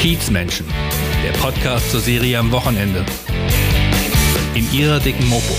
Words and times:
Kiezmenschen, 0.00 0.64
der 1.22 1.32
Podcast 1.32 1.90
zur 1.90 2.00
Serie 2.00 2.38
am 2.38 2.50
Wochenende. 2.52 3.04
In 4.54 4.72
ihrer 4.72 4.98
dicken 4.98 5.28
Mopo. 5.28 5.54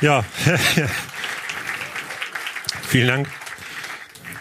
Ja, 0.00 0.24
vielen 2.88 3.08
Dank. 3.08 3.28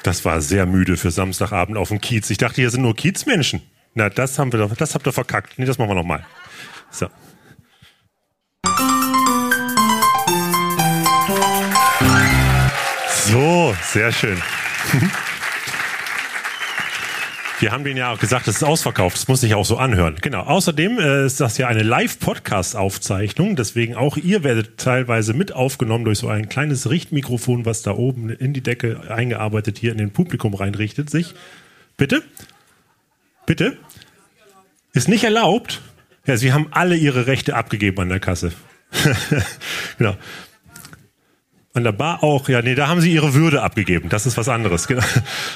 Das 0.04 0.24
war 0.24 0.40
sehr 0.40 0.66
müde 0.66 0.96
für 0.96 1.12
Samstagabend 1.12 1.78
auf 1.78 1.90
dem 1.90 2.00
Kiez. 2.00 2.30
Ich 2.30 2.38
dachte, 2.38 2.62
hier 2.62 2.70
sind 2.70 2.84
nur 2.84 2.96
Kiezmenschen. 2.96 3.62
Na, 3.94 4.10
das 4.10 4.40
haben 4.40 4.54
wir 4.54 4.60
doch, 4.60 4.74
das 4.74 4.96
habt 4.96 5.06
ihr 5.06 5.12
verkackt. 5.12 5.60
Nee, 5.60 5.66
das 5.66 5.78
machen 5.78 5.90
wir 5.90 5.96
nochmal. 5.96 6.26
So. 6.92 7.10
So, 13.26 13.74
sehr 13.82 14.12
schön. 14.12 14.38
Wir 17.60 17.72
haben 17.72 17.86
denen 17.86 17.96
ja 17.96 18.12
auch 18.12 18.20
gesagt, 18.20 18.50
es 18.50 18.58
ist 18.58 18.64
ausverkauft. 18.64 19.16
Das 19.16 19.30
muss 19.30 19.40
sich 19.40 19.56
auch 19.56 19.64
so 19.64 19.78
anhören. 19.78 20.18
Genau. 20.22 20.42
Außerdem 20.42 21.00
äh, 21.00 21.26
ist 21.26 21.40
das 21.40 21.58
ja 21.58 21.70
eine 21.70 21.84
Live-Podcast-Aufzeichnung. 21.84 23.56
Deswegen 23.56 23.96
auch 23.96 24.18
ihr 24.18 24.44
werdet 24.44 24.78
teilweise 24.78 25.34
mit 25.34 25.54
aufgenommen 25.54 26.04
durch 26.04 26.20
so 26.20 26.28
ein 26.28 26.50
kleines 26.50 26.90
Richtmikrofon, 26.90 27.66
was 27.66 27.82
da 27.82 27.92
oben 27.92 28.30
in 28.30 28.52
die 28.52 28.60
Decke 28.60 29.10
eingearbeitet 29.10 29.78
hier 29.78 29.94
in 29.94 30.00
den 30.00 30.12
Publikum 30.12 30.54
reinrichtet 30.54 31.10
sich. 31.10 31.34
Bitte? 31.96 32.24
Bitte? 33.46 33.78
Ist 34.92 35.08
nicht 35.08 35.24
erlaubt? 35.24 35.80
Ja, 36.26 36.36
sie 36.36 36.52
haben 36.52 36.68
alle 36.72 36.98
ihre 36.98 37.28
Rechte 37.28 37.56
abgegeben 37.56 38.02
an 38.02 38.10
der 38.10 38.20
Kasse. 38.20 38.52
genau. 39.98 40.18
An 41.76 41.84
der 41.84 41.92
Bar 41.92 42.24
auch, 42.24 42.50
ja, 42.50 42.62
nee, 42.62 42.76
da 42.76 42.88
haben 42.88 43.02
sie 43.02 43.12
ihre 43.12 43.34
Würde 43.34 43.64
abgegeben. 43.64 44.08
Das 44.10 44.28
ist 44.28 44.38
was 44.38 44.48
anderes. 44.48 44.88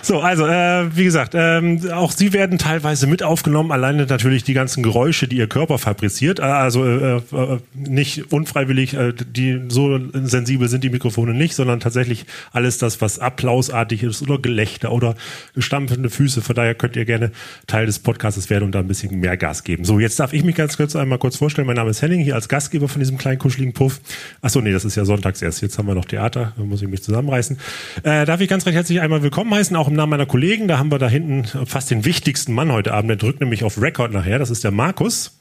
So, 0.02 0.22
also, 0.22 0.48
äh, 0.48 0.96
wie 0.96 1.04
gesagt, 1.04 1.34
ähm, 1.36 1.82
auch 1.92 2.12
sie 2.12 2.32
werden 2.32 2.58
teilweise 2.58 3.08
mit 3.08 3.24
aufgenommen, 3.24 3.72
alleine 3.72 4.06
natürlich 4.06 4.44
die 4.44 4.54
ganzen 4.54 4.84
Geräusche, 4.84 5.28
die 5.28 5.38
ihr 5.38 5.48
Körper 5.48 5.78
fabriziert. 5.78 6.40
Äh, 6.40 6.44
also 6.44 6.86
äh, 6.86 7.18
äh, 7.18 7.60
nicht 7.76 8.32
unfreiwillig, 8.32 8.94
äh, 8.94 9.14
die 9.14 9.62
so 9.68 10.00
sensibel 10.14 10.70
sind 10.70 10.84
die 10.84 10.90
Mikrofone 10.90 11.34
nicht, 11.34 11.56
sondern 11.56 11.80
tatsächlich 11.80 12.26
alles 12.52 12.78
das, 12.78 13.02
was 13.02 13.20
applausartig 13.20 14.04
ist 14.04 14.22
oder 14.22 14.40
Gelächter 14.40 14.92
oder 14.92 15.16
stampfende 15.58 16.10
Füße. 16.10 16.42
Von 16.42 16.56
daher 16.56 16.74
könnt 16.74 16.96
ihr 16.96 17.06
gerne 17.06 17.32
Teil 17.68 17.86
des 17.86 18.00
Podcasts 18.00 18.50
werden 18.50 18.64
und 18.64 18.72
da 18.74 18.80
ein 18.80 18.88
bisschen 18.88 19.20
mehr 19.20 19.36
Gas 19.36 19.64
geben. 19.64 19.84
So, 19.84 20.00
jetzt 20.00 20.20
darf 20.20 20.32
ich 20.32 20.44
mich 20.44 20.56
ganz 20.56 20.78
kurz 20.78 20.96
einmal 20.96 21.20
kurz 21.20 21.38
vorstellen. 21.38 21.68
Mein 21.68 21.76
Name 21.76 21.90
ist 21.90 22.02
Henning, 22.02 22.22
hier 22.22 22.36
als 22.36 22.48
Gastgeber 22.48 22.88
von 22.88 23.00
diesem 23.00 23.18
kleinen 23.18 23.40
kuscheligen 23.40 23.74
Puff. 23.74 24.00
Achso, 24.42 24.62
nee, 24.62 24.72
das 24.72 24.86
ist 24.86 24.96
ja 24.96 25.06
sonntags 25.06 25.42
erst. 25.42 25.62
Jetzt 25.62 25.78
haben 25.78 25.88
wir 25.88 25.96
noch 25.96 26.07
Theater, 26.08 26.54
da 26.58 26.64
muss 26.64 26.82
ich 26.82 26.88
mich 26.88 27.04
zusammenreißen. 27.04 27.58
Äh, 28.04 28.26
darf 28.26 28.42
ich 28.42 28.50
ganz 28.50 28.66
recht 28.66 28.76
herzlich 28.76 29.02
einmal 29.02 29.24
willkommen 29.24 29.54
heißen, 29.54 29.76
auch 29.76 29.88
im 29.88 29.96
Namen 29.96 30.12
meiner 30.12 30.26
Kollegen. 30.26 30.68
Da 30.68 30.78
haben 30.78 30.92
wir 30.92 31.00
da 31.00 31.08
hinten 31.08 31.46
fast 31.66 31.92
den 31.92 32.06
wichtigsten 32.06 32.54
Mann 32.54 32.72
heute 32.72 32.94
Abend. 32.94 33.10
Der 33.10 33.18
drückt 33.18 33.40
nämlich 33.40 33.64
auf 33.64 33.82
Record 33.82 34.12
nachher. 34.12 34.40
Das 34.40 34.50
ist 34.50 34.64
der 34.64 34.72
Markus. 34.72 35.40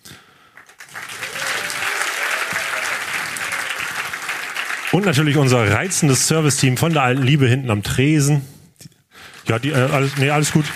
Und 4.92 5.04
natürlich 5.04 5.36
unser 5.36 5.70
reizendes 5.70 6.28
Serviceteam 6.28 6.76
von 6.76 6.92
der 6.92 7.02
alten 7.02 7.22
Liebe 7.22 7.46
hinten 7.46 7.70
am 7.70 7.82
Tresen. 7.82 8.42
Ja, 9.48 9.58
die, 9.58 9.70
äh, 9.70 9.74
alles, 9.74 10.16
nee, 10.16 10.30
alles 10.30 10.52
gut. 10.52 10.64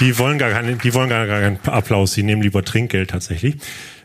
Die 0.00 0.18
wollen 0.18 0.38
gar 0.38 0.50
keinen, 0.50 0.78
die 0.78 0.94
wollen 0.94 1.10
gar 1.10 1.26
keinen 1.26 1.58
Applaus, 1.66 2.14
die 2.14 2.22
nehmen 2.22 2.40
lieber 2.40 2.64
Trinkgeld 2.64 3.10
tatsächlich. 3.10 3.56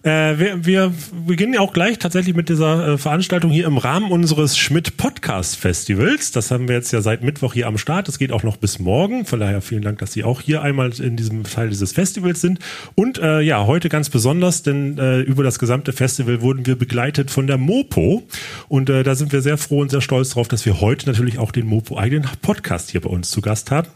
Äh, 0.05 0.37
wir, 0.37 0.65
wir 0.65 0.93
beginnen 1.25 1.55
ja 1.55 1.61
auch 1.61 1.73
gleich 1.73 1.97
tatsächlich 1.97 2.35
mit 2.35 2.47
dieser 2.47 2.89
äh, 2.89 2.97
Veranstaltung 2.99 3.49
hier 3.49 3.65
im 3.65 3.79
Rahmen 3.79 4.11
unseres 4.11 4.55
Schmidt 4.55 4.97
Podcast 4.97 5.55
Festivals. 5.55 6.31
Das 6.31 6.51
haben 6.51 6.67
wir 6.67 6.75
jetzt 6.75 6.91
ja 6.91 7.01
seit 7.01 7.23
Mittwoch 7.23 7.55
hier 7.55 7.65
am 7.65 7.79
Start. 7.79 8.07
Das 8.07 8.19
geht 8.19 8.31
auch 8.31 8.43
noch 8.43 8.57
bis 8.57 8.77
morgen. 8.77 9.25
Von 9.25 9.39
daher 9.39 9.63
vielen 9.63 9.81
Dank, 9.81 9.97
dass 9.97 10.13
Sie 10.13 10.23
auch 10.23 10.41
hier 10.41 10.61
einmal 10.61 10.93
in 11.01 11.17
diesem 11.17 11.43
Teil 11.43 11.69
dieses 11.69 11.91
Festivals 11.91 12.39
sind. 12.39 12.59
Und 12.93 13.17
äh, 13.17 13.41
ja, 13.41 13.65
heute 13.65 13.89
ganz 13.89 14.11
besonders, 14.11 14.61
denn 14.61 14.99
äh, 14.99 15.21
über 15.21 15.43
das 15.43 15.57
gesamte 15.57 15.91
Festival 15.91 16.39
wurden 16.39 16.67
wir 16.67 16.75
begleitet 16.75 17.31
von 17.31 17.47
der 17.47 17.57
Mopo. 17.57 18.21
Und 18.67 18.91
äh, 18.91 19.01
da 19.01 19.15
sind 19.15 19.31
wir 19.31 19.41
sehr 19.41 19.57
froh 19.57 19.79
und 19.79 19.89
sehr 19.89 20.01
stolz 20.01 20.29
drauf, 20.29 20.47
dass 20.47 20.67
wir 20.67 20.81
heute 20.81 21.07
natürlich 21.07 21.39
auch 21.39 21.51
den 21.51 21.65
Mopo 21.65 21.97
eigenen 21.97 22.29
Podcast 22.43 22.91
hier 22.91 23.01
bei 23.01 23.09
uns 23.09 23.31
zu 23.31 23.41
Gast 23.41 23.71
haben. 23.71 23.87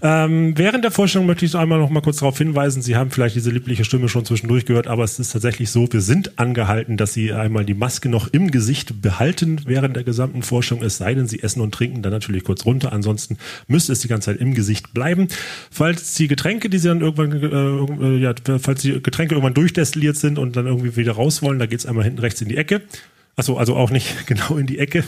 Ähm, 0.00 0.56
während 0.56 0.84
der 0.84 0.90
Vorstellung 0.90 1.26
möchte 1.26 1.44
ich 1.44 1.54
einmal 1.54 1.80
noch 1.80 1.90
mal 1.90 2.00
kurz 2.00 2.16
darauf 2.16 2.38
hinweisen, 2.38 2.80
Sie 2.80 2.96
haben 2.96 3.10
vielleicht 3.10 3.36
diese 3.36 3.50
liebliche 3.50 3.84
Stimme 3.84 4.08
schon 4.08 4.24
zwischendurch 4.24 4.64
gehört, 4.64 4.86
aber 4.86 5.04
es 5.04 5.18
ist 5.18 5.32
tatsächlich 5.32 5.49
tatsächlich 5.50 5.70
so, 5.70 5.92
wir 5.92 6.00
sind 6.00 6.38
angehalten, 6.38 6.96
dass 6.96 7.12
Sie 7.12 7.32
einmal 7.32 7.64
die 7.64 7.74
Maske 7.74 8.08
noch 8.08 8.28
im 8.28 8.52
Gesicht 8.52 9.02
behalten 9.02 9.60
während 9.66 9.96
der 9.96 10.04
gesamten 10.04 10.44
Forschung, 10.44 10.80
es 10.80 10.98
sei 10.98 11.12
denn, 11.12 11.26
Sie 11.26 11.42
essen 11.42 11.60
und 11.60 11.74
trinken, 11.74 12.02
dann 12.02 12.12
natürlich 12.12 12.44
kurz 12.44 12.64
runter. 12.64 12.92
Ansonsten 12.92 13.36
müsste 13.66 13.92
es 13.92 13.98
die 13.98 14.06
ganze 14.06 14.26
Zeit 14.26 14.40
im 14.40 14.54
Gesicht 14.54 14.94
bleiben. 14.94 15.26
Falls 15.68 16.14
die 16.14 16.28
Getränke, 16.28 16.70
die 16.70 16.78
Sie 16.78 16.86
dann 16.86 17.00
irgendwann, 17.00 18.00
äh, 18.00 18.18
ja, 18.18 18.32
falls 18.60 18.82
die 18.82 19.02
Getränke 19.02 19.34
irgendwann 19.34 19.54
durchdestilliert 19.54 20.16
sind 20.16 20.38
und 20.38 20.54
dann 20.54 20.66
irgendwie 20.66 20.94
wieder 20.94 21.12
raus 21.12 21.42
wollen, 21.42 21.58
da 21.58 21.66
geht 21.66 21.80
es 21.80 21.86
einmal 21.86 22.04
hinten 22.04 22.20
rechts 22.20 22.40
in 22.40 22.48
die 22.48 22.56
Ecke. 22.56 22.82
Achso, 23.34 23.56
also 23.56 23.74
auch 23.74 23.90
nicht 23.90 24.06
genau 24.28 24.56
in 24.56 24.68
die 24.68 24.78
Ecke. 24.78 25.02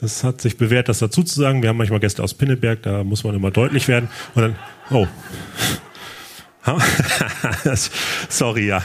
Das 0.00 0.22
hat 0.22 0.40
sich 0.40 0.58
bewährt, 0.58 0.88
das 0.88 1.00
dazu 1.00 1.24
zu 1.24 1.40
sagen. 1.40 1.62
Wir 1.62 1.70
haben 1.70 1.76
manchmal 1.76 1.98
Gäste 1.98 2.22
aus 2.22 2.34
Pinneberg, 2.34 2.82
da 2.82 3.02
muss 3.02 3.24
man 3.24 3.34
immer 3.34 3.50
deutlich 3.50 3.88
werden. 3.88 4.10
Und 4.36 4.42
dann, 4.42 4.56
oh. 4.90 5.08
Sorry, 8.28 8.66
ja. 8.66 8.82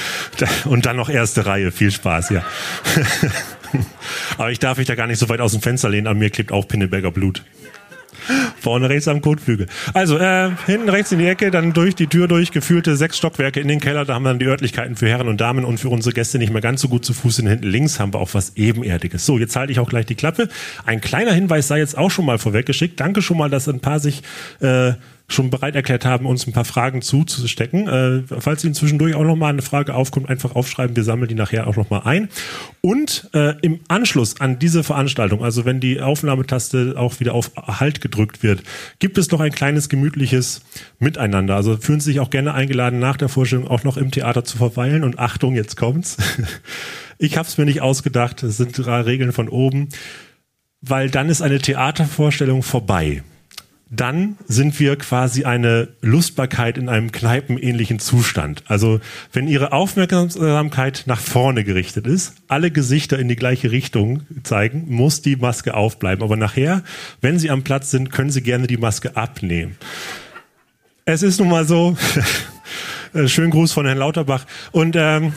Und 0.64 0.86
dann 0.86 0.96
noch 0.96 1.08
erste 1.08 1.46
Reihe. 1.46 1.70
Viel 1.70 1.90
Spaß, 1.90 2.30
ja. 2.30 2.44
Aber 4.38 4.50
ich 4.50 4.58
darf 4.58 4.78
mich 4.78 4.86
da 4.86 4.94
gar 4.94 5.06
nicht 5.06 5.18
so 5.18 5.28
weit 5.28 5.40
aus 5.40 5.52
dem 5.52 5.62
Fenster 5.62 5.88
lehnen. 5.88 6.06
An 6.06 6.18
mir 6.18 6.30
klebt 6.30 6.52
auch 6.52 6.66
Pinneberger 6.66 7.10
Blut. 7.10 7.42
Vorne 8.58 8.88
rechts 8.88 9.08
am 9.08 9.20
Kotflügel. 9.20 9.66
Also, 9.92 10.18
äh, 10.18 10.50
hinten 10.66 10.88
rechts 10.88 11.12
in 11.12 11.18
die 11.18 11.26
Ecke, 11.26 11.50
dann 11.50 11.72
durch 11.72 11.94
die 11.94 12.06
Tür 12.06 12.28
durch, 12.28 12.52
geführte 12.52 12.96
sechs 12.96 13.18
Stockwerke 13.18 13.60
in 13.60 13.68
den 13.68 13.80
Keller. 13.80 14.04
Da 14.04 14.14
haben 14.14 14.22
wir 14.22 14.30
dann 14.30 14.38
die 14.38 14.46
Örtlichkeiten 14.46 14.96
für 14.96 15.08
Herren 15.08 15.28
und 15.28 15.40
Damen 15.40 15.64
und 15.64 15.78
für 15.78 15.90
unsere 15.90 16.14
Gäste 16.14 16.38
nicht 16.38 16.50
mehr 16.50 16.62
ganz 16.62 16.80
so 16.80 16.88
gut 16.88 17.04
zu 17.04 17.12
Fuß. 17.12 17.40
Und 17.40 17.48
hinten 17.48 17.66
links 17.66 18.00
haben 18.00 18.14
wir 18.14 18.20
auch 18.20 18.32
was 18.32 18.56
Ebenerdiges. 18.56 19.26
So, 19.26 19.38
jetzt 19.38 19.56
halte 19.56 19.72
ich 19.72 19.78
auch 19.78 19.88
gleich 19.88 20.06
die 20.06 20.14
Klappe. 20.14 20.48
Ein 20.86 21.00
kleiner 21.00 21.32
Hinweis 21.32 21.68
sei 21.68 21.78
jetzt 21.78 21.98
auch 21.98 22.10
schon 22.10 22.24
mal 22.24 22.38
vorweggeschickt. 22.38 22.98
Danke 22.98 23.20
schon 23.20 23.36
mal, 23.36 23.50
dass 23.50 23.68
ein 23.68 23.80
paar 23.80 24.00
sich 24.00 24.22
äh, 24.60 24.92
schon 25.26 25.50
bereit 25.50 25.74
erklärt 25.74 26.04
haben, 26.04 26.26
uns 26.26 26.46
ein 26.46 26.52
paar 26.52 26.66
Fragen 26.66 27.00
zuzustecken. 27.00 27.88
Äh, 27.88 28.22
falls 28.40 28.62
Ihnen 28.62 28.74
zwischendurch 28.74 29.14
auch 29.14 29.24
nochmal 29.24 29.52
eine 29.52 29.62
Frage 29.62 29.94
aufkommt, 29.94 30.28
einfach 30.28 30.54
aufschreiben. 30.54 30.96
Wir 30.96 31.04
sammeln 31.04 31.28
die 31.28 31.34
nachher 31.34 31.66
auch 31.66 31.76
nochmal 31.76 32.02
ein. 32.04 32.28
Und 32.82 33.30
äh, 33.32 33.54
im 33.62 33.80
Anschluss 33.88 34.40
an 34.40 34.58
diese 34.58 34.84
Veranstaltung, 34.84 35.42
also 35.42 35.64
wenn 35.64 35.80
die 35.80 36.00
Aufnahmetaste 36.00 36.94
auch 36.96 37.20
wieder 37.20 37.34
auf 37.34 37.52
Halt 37.56 38.00
gedrückt 38.02 38.42
wird, 38.42 38.62
gibt 38.98 39.16
es 39.16 39.30
noch 39.30 39.40
ein 39.40 39.52
kleines 39.52 39.88
gemütliches 39.88 40.62
Miteinander. 40.98 41.56
Also 41.56 41.78
fühlen 41.78 42.00
Sie 42.00 42.12
sich 42.12 42.20
auch 42.20 42.30
gerne 42.30 42.52
eingeladen, 42.52 42.98
nach 42.98 43.16
der 43.16 43.30
Vorstellung 43.30 43.66
auch 43.66 43.82
noch 43.82 43.96
im 43.96 44.10
Theater 44.10 44.44
zu 44.44 44.58
verweilen. 44.58 45.04
Und 45.04 45.18
Achtung, 45.18 45.54
jetzt 45.54 45.76
kommt's. 45.76 46.16
Ich 47.16 47.36
habe 47.38 47.46
es 47.46 47.56
mir 47.56 47.64
nicht 47.64 47.80
ausgedacht. 47.80 48.42
Es 48.42 48.56
sind 48.56 48.76
drei 48.76 49.02
Regeln 49.02 49.30
von 49.30 49.48
oben. 49.48 49.88
Weil 50.80 51.10
dann 51.10 51.28
ist 51.28 51.42
eine 51.42 51.60
Theatervorstellung 51.60 52.64
vorbei 52.64 53.22
dann 53.94 54.36
sind 54.46 54.78
wir 54.80 54.96
quasi 54.96 55.44
eine 55.44 55.88
Lustbarkeit 56.00 56.78
in 56.78 56.88
einem 56.88 57.12
kneipenähnlichen 57.12 57.98
Zustand. 57.98 58.62
Also 58.66 59.00
wenn 59.32 59.48
Ihre 59.48 59.72
Aufmerksamkeit 59.72 61.04
nach 61.06 61.20
vorne 61.20 61.64
gerichtet 61.64 62.06
ist, 62.06 62.34
alle 62.48 62.70
Gesichter 62.70 63.18
in 63.18 63.28
die 63.28 63.36
gleiche 63.36 63.70
Richtung 63.70 64.22
zeigen, 64.42 64.84
muss 64.88 65.22
die 65.22 65.36
Maske 65.36 65.74
aufbleiben. 65.74 66.24
Aber 66.24 66.36
nachher, 66.36 66.82
wenn 67.20 67.38
Sie 67.38 67.50
am 67.50 67.62
Platz 67.62 67.90
sind, 67.90 68.10
können 68.10 68.30
Sie 68.30 68.42
gerne 68.42 68.66
die 68.66 68.76
Maske 68.76 69.16
abnehmen. 69.16 69.76
Es 71.04 71.22
ist 71.22 71.38
nun 71.38 71.48
mal 71.48 71.66
so. 71.66 71.96
Äh, 73.14 73.28
schönen 73.28 73.52
Gruß 73.52 73.72
von 73.72 73.86
Herrn 73.86 73.98
Lauterbach. 73.98 74.44
Und 74.72 74.96
ähm, 74.98 75.34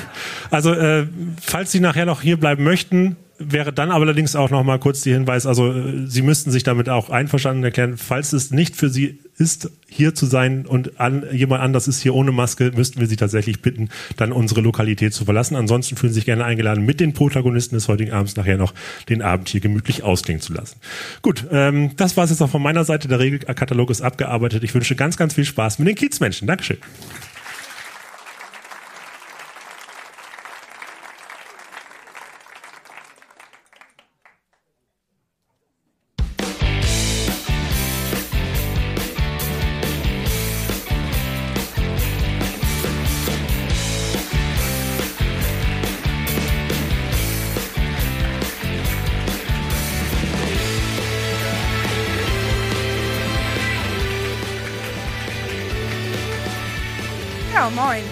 also, 0.50 0.72
äh, 0.72 1.06
falls 1.38 1.70
Sie 1.70 1.80
nachher 1.80 2.06
noch 2.06 2.22
hier 2.22 2.38
bleiben 2.38 2.64
möchten, 2.64 3.16
wäre 3.38 3.72
dann 3.72 3.90
allerdings 3.90 4.36
auch 4.36 4.50
noch 4.50 4.64
mal 4.64 4.78
kurz 4.78 5.02
die 5.02 5.12
Hinweis, 5.12 5.46
also 5.46 5.72
äh, 5.72 6.06
Sie 6.06 6.22
müssten 6.22 6.50
sich 6.50 6.62
damit 6.62 6.88
auch 6.88 7.10
einverstanden 7.10 7.64
erklären, 7.64 7.96
falls 7.96 8.32
es 8.32 8.50
nicht 8.50 8.76
für 8.76 8.88
Sie 8.88 9.20
ist, 9.36 9.70
hier 9.88 10.14
zu 10.14 10.26
sein 10.26 10.66
und 10.66 11.00
an, 11.00 11.24
jemand 11.32 11.62
anders 11.62 11.88
ist 11.88 12.02
hier 12.02 12.14
ohne 12.14 12.32
Maske, 12.32 12.72
müssten 12.74 13.00
wir 13.00 13.06
Sie 13.06 13.16
tatsächlich 13.16 13.62
bitten, 13.62 13.88
dann 14.16 14.32
unsere 14.32 14.60
Lokalität 14.60 15.14
zu 15.14 15.24
verlassen. 15.24 15.54
Ansonsten 15.56 15.96
fühlen 15.96 16.12
Sie 16.12 16.16
sich 16.16 16.24
gerne 16.24 16.44
eingeladen, 16.44 16.84
mit 16.84 17.00
den 17.00 17.12
Protagonisten 17.12 17.76
des 17.76 17.88
heutigen 17.88 18.12
Abends 18.12 18.36
nachher 18.36 18.58
noch 18.58 18.74
den 19.08 19.22
Abend 19.22 19.48
hier 19.48 19.60
gemütlich 19.60 20.02
ausklingen 20.02 20.42
zu 20.42 20.52
lassen. 20.52 20.76
Gut, 21.22 21.46
ähm, 21.52 21.92
das 21.96 22.16
war 22.16 22.24
es 22.24 22.30
jetzt 22.30 22.42
auch 22.42 22.50
von 22.50 22.62
meiner 22.62 22.84
Seite. 22.84 23.08
Der 23.08 23.20
Regelkatalog 23.20 23.90
ist 23.90 24.02
abgearbeitet. 24.02 24.64
Ich 24.64 24.74
wünsche 24.74 24.96
ganz, 24.96 25.16
ganz 25.16 25.34
viel 25.34 25.44
Spaß 25.44 25.78
mit 25.78 25.88
den 25.88 25.94
Kiezmenschen. 25.94 26.48
Dankeschön. 26.48 26.78
Ja, 57.68 57.74
moin. 57.84 58.02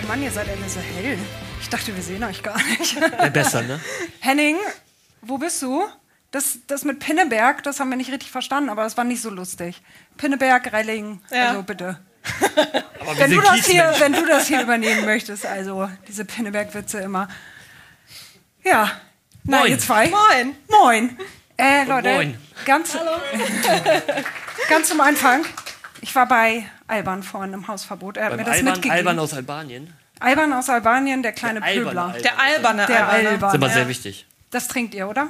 Oh 0.00 0.06
Mann, 0.06 0.22
ihr 0.22 0.30
seid 0.30 0.48
alle 0.48 0.68
so 0.68 0.78
hell. 0.78 1.18
Ich 1.60 1.68
dachte, 1.68 1.94
wir 1.96 2.02
sehen 2.04 2.22
euch 2.22 2.40
gar 2.40 2.56
nicht. 2.62 2.94
Ja, 3.00 3.28
besser, 3.30 3.62
ne? 3.62 3.80
Henning, 4.20 4.56
wo 5.22 5.38
bist 5.38 5.60
du? 5.60 5.84
Das, 6.30 6.58
das 6.68 6.84
mit 6.84 7.00
Pinneberg, 7.00 7.64
das 7.64 7.80
haben 7.80 7.90
wir 7.90 7.96
nicht 7.96 8.12
richtig 8.12 8.30
verstanden, 8.30 8.70
aber 8.70 8.84
das 8.84 8.96
war 8.96 9.02
nicht 9.02 9.20
so 9.20 9.28
lustig. 9.30 9.82
Pinneberg, 10.18 10.72
Relling, 10.72 11.20
Ja. 11.32 11.48
also 11.48 11.64
bitte. 11.64 11.98
Wenn 13.16 13.32
du, 13.32 13.40
das 13.40 13.66
hier, 13.66 13.92
wenn 13.98 14.12
du 14.12 14.24
das 14.24 14.46
hier 14.46 14.62
übernehmen 14.62 15.04
möchtest, 15.04 15.44
also 15.44 15.90
diese 16.06 16.24
Pinneberg-Witze 16.24 17.00
immer. 17.00 17.26
Ja, 18.62 18.88
na, 19.42 19.58
Moin. 19.60 19.70
ihr 19.72 19.78
zwei. 19.80 20.08
Moin. 20.08 20.54
Moin. 20.70 21.18
Äh, 21.56 21.84
Leute, 21.86 22.14
moin. 22.14 22.38
ganz, 22.64 22.96
ganz 24.68 24.88
zum 24.88 25.00
Anfang. 25.00 25.44
Ich 26.02 26.14
war 26.14 26.26
bei 26.26 26.66
Alban 26.88 27.22
vorhin 27.22 27.54
im 27.54 27.66
Hausverbot. 27.68 28.16
Er 28.18 28.24
hat 28.24 28.30
Beim 28.32 28.38
mir 28.40 28.44
das 28.44 28.56
Alban, 28.56 28.72
mitgegeben. 28.74 28.96
Alban 28.98 29.18
aus 29.18 29.32
Albanien. 29.34 29.94
Alban 30.20 30.52
aus 30.52 30.68
Albanien, 30.68 31.22
der 31.22 31.32
kleine 31.32 31.60
Der 31.60 31.68
alberne 31.68 31.84
Pöbler. 31.88 32.02
Alban. 32.04 32.22
Der 32.22 32.38
alberne 32.38 32.86
Der 32.86 32.96
Albaner. 33.08 33.28
Alban. 33.30 33.40
Das 33.40 33.48
ist 33.50 33.54
immer 33.54 33.70
sehr 33.70 33.88
wichtig. 33.88 34.26
Das 34.50 34.68
trinkt 34.68 34.94
ihr, 34.94 35.08
oder? 35.08 35.28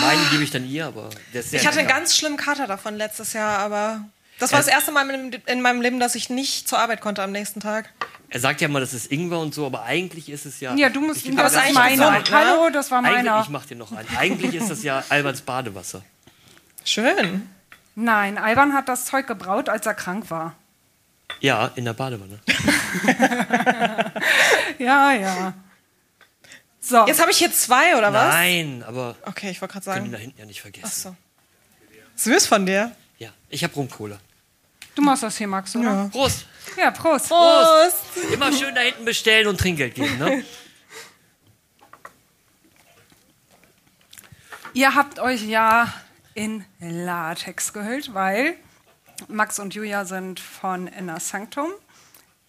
Meinen 0.00 0.30
gebe 0.30 0.44
ich 0.44 0.50
dann 0.52 0.64
ihr, 0.68 0.86
aber 0.86 1.10
der 1.34 1.40
ist 1.40 1.50
sehr 1.50 1.60
Ich 1.60 1.66
hatte 1.66 1.80
einen 1.80 1.88
ganz 1.88 2.16
schlimmen 2.16 2.36
Kater 2.36 2.66
davon 2.68 2.96
letztes 2.96 3.32
Jahr, 3.32 3.58
aber 3.58 4.04
das 4.38 4.52
war 4.52 4.60
Er- 4.60 4.64
das 4.64 4.72
erste 4.72 4.92
Mal 4.92 5.08
in, 5.10 5.32
in 5.46 5.62
meinem 5.62 5.80
Leben, 5.80 5.98
dass 5.98 6.14
ich 6.14 6.30
nicht 6.30 6.68
zur 6.68 6.78
Arbeit 6.78 7.00
konnte 7.00 7.22
am 7.24 7.32
nächsten 7.32 7.58
Tag. 7.60 7.90
Er 8.28 8.38
sagt 8.38 8.60
ja 8.60 8.68
mal, 8.68 8.78
das 8.78 8.94
ist 8.94 9.10
Ingwer 9.10 9.40
und 9.40 9.52
so, 9.52 9.66
aber 9.66 9.82
eigentlich 9.82 10.28
ist 10.28 10.46
es 10.46 10.60
ja. 10.60 10.74
Ja, 10.76 10.88
du 10.90 11.00
musst. 11.00 11.26
Ich- 11.26 11.34
Das 11.34 11.38
aber 11.38 11.46
ist 11.48 11.56
eigentlich 11.56 11.98
meiner. 11.98 12.10
ne? 12.20 12.24
Hallo, 12.30 12.70
das 12.70 12.90
war 12.92 12.98
Eigentlich, 13.02 13.16
meiner. 13.24 13.40
ich 13.42 13.48
mach 13.48 13.66
dir 13.66 13.76
noch 13.76 13.90
einen. 13.90 14.06
Eigentlich 14.16 14.54
ist 14.54 14.70
das 14.70 14.84
ja 14.84 15.02
Albans 15.08 15.40
Badewasser. 15.40 16.02
Schön. 16.84 17.50
Nein, 17.94 18.38
Alban 18.38 18.72
hat 18.72 18.88
das 18.88 19.04
Zeug 19.04 19.26
gebraut, 19.26 19.68
als 19.68 19.84
er 19.86 19.94
krank 19.94 20.30
war. 20.30 20.54
Ja, 21.40 21.70
in 21.74 21.84
der 21.84 21.92
Badewanne. 21.94 22.38
Ja, 24.78 25.12
ja. 25.12 25.52
So. 26.80 27.06
Jetzt 27.06 27.20
habe 27.20 27.30
ich 27.30 27.36
hier 27.36 27.52
zwei, 27.52 27.96
oder 27.98 28.12
was? 28.12 28.34
Nein, 28.34 28.82
aber 28.86 29.14
Okay, 29.26 29.50
ich 29.50 29.60
wollte 29.60 29.74
gerade 29.74 29.84
können 29.84 30.06
ihn 30.06 30.10
sagen. 30.10 30.12
da 30.12 30.18
hinten 30.18 30.38
ja 30.40 30.46
nicht 30.46 30.62
vergessen. 30.62 30.86
Achso. 30.86 31.16
Süß 32.16 32.46
von 32.46 32.64
dir. 32.64 32.96
Ja, 33.18 33.28
ich 33.50 33.62
habe 33.62 33.74
Rumkohle. 33.74 34.18
du 34.94 35.02
machst 35.02 35.22
das 35.22 35.36
hier, 35.36 35.46
Max, 35.48 35.76
oder? 35.76 36.08
Prost! 36.10 36.46
Ja, 36.78 36.90
Prost. 36.90 37.28
Prost. 37.28 37.96
Immer 38.32 38.50
schön 38.52 38.74
da 38.74 38.80
hinten 38.80 39.04
bestellen 39.04 39.46
und 39.48 39.60
Trinkgeld 39.60 39.94
geben, 39.94 40.16
ne? 40.18 40.42
Ihr 44.72 44.94
habt 44.94 45.18
euch 45.18 45.42
ja 45.42 45.92
in 46.40 46.64
Latex 46.80 47.74
gehüllt, 47.74 48.14
weil 48.14 48.54
Max 49.28 49.58
und 49.58 49.74
Julia 49.74 50.06
sind 50.06 50.40
von 50.40 50.86
Inner 50.86 51.20
Sanctum. 51.20 51.68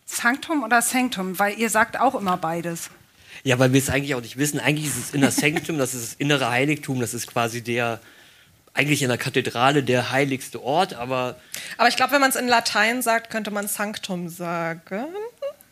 Sanctum 0.05 0.63
oder 0.63 0.81
Sanctum? 0.81 1.37
Weil 1.37 1.59
ihr 1.59 1.69
sagt 1.69 1.99
auch 1.99 2.15
immer 2.15 2.37
beides. 2.37 2.89
Ja, 3.43 3.59
weil 3.59 3.73
wir 3.73 3.79
es 3.79 3.89
eigentlich 3.89 4.15
auch 4.15 4.21
nicht 4.21 4.37
wissen. 4.37 4.59
Eigentlich 4.61 4.87
ist 4.87 4.97
es 4.97 5.13
Inner 5.13 5.31
Sanctum, 5.31 5.77
das 5.77 5.93
ist 5.93 6.03
das 6.03 6.13
innere 6.13 6.49
Heiligtum, 6.49 7.01
das 7.01 7.13
ist 7.13 7.27
quasi 7.27 7.61
der, 7.61 7.99
eigentlich 8.73 9.01
in 9.03 9.09
der 9.09 9.17
Kathedrale 9.17 9.83
der 9.83 10.11
heiligste 10.11 10.63
Ort, 10.63 10.93
aber 10.93 11.35
Aber 11.77 11.89
ich 11.89 11.97
glaube, 11.97 12.13
wenn 12.13 12.21
man 12.21 12.29
es 12.29 12.37
in 12.37 12.47
Latein 12.47 13.01
sagt, 13.01 13.29
könnte 13.29 13.51
man 13.51 13.67
Sanctum 13.67 14.29
sagen. 14.29 15.07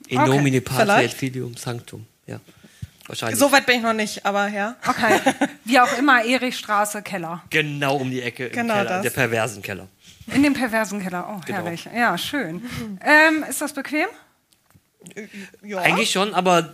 in 0.07 0.17
Okay, 0.17 0.27
nomine 0.27 0.61
patria 0.61 1.01
et 1.03 1.13
filium 1.13 1.55
sanctum. 1.55 2.05
Ja, 2.27 2.39
wahrscheinlich. 3.09 3.37
So 3.39 3.51
weit 3.51 3.65
bin 3.65 3.77
ich 3.77 3.81
noch 3.83 3.93
nicht, 3.93 4.25
aber 4.25 4.47
ja. 4.47 4.75
Okay. 4.87 5.19
Wie 5.65 5.79
auch 5.79 5.97
immer, 5.97 6.23
Erichstraße, 6.23 7.01
Keller. 7.01 7.43
Genau 7.49 7.97
um 7.97 8.09
die 8.09 8.21
Ecke 8.21 8.47
im 8.47 8.53
Genau 8.53 8.73
Keller, 8.75 8.89
das. 8.89 9.01
der 9.03 9.09
perversen 9.09 9.61
Keller. 9.61 9.87
In 10.33 10.43
dem 10.43 10.53
perversen 10.53 11.01
Keller. 11.01 11.27
Oh, 11.29 11.41
Genau. 11.45 11.59
herrlich. 11.63 11.87
Ja, 11.93 12.17
schön. 12.17 12.63
Ähm, 13.03 13.43
ist 13.49 13.61
das 13.61 13.73
bequem? 13.73 14.07
ja. 15.63 15.79
Eigentlich 15.79 16.11
schon, 16.11 16.33
aber 16.33 16.73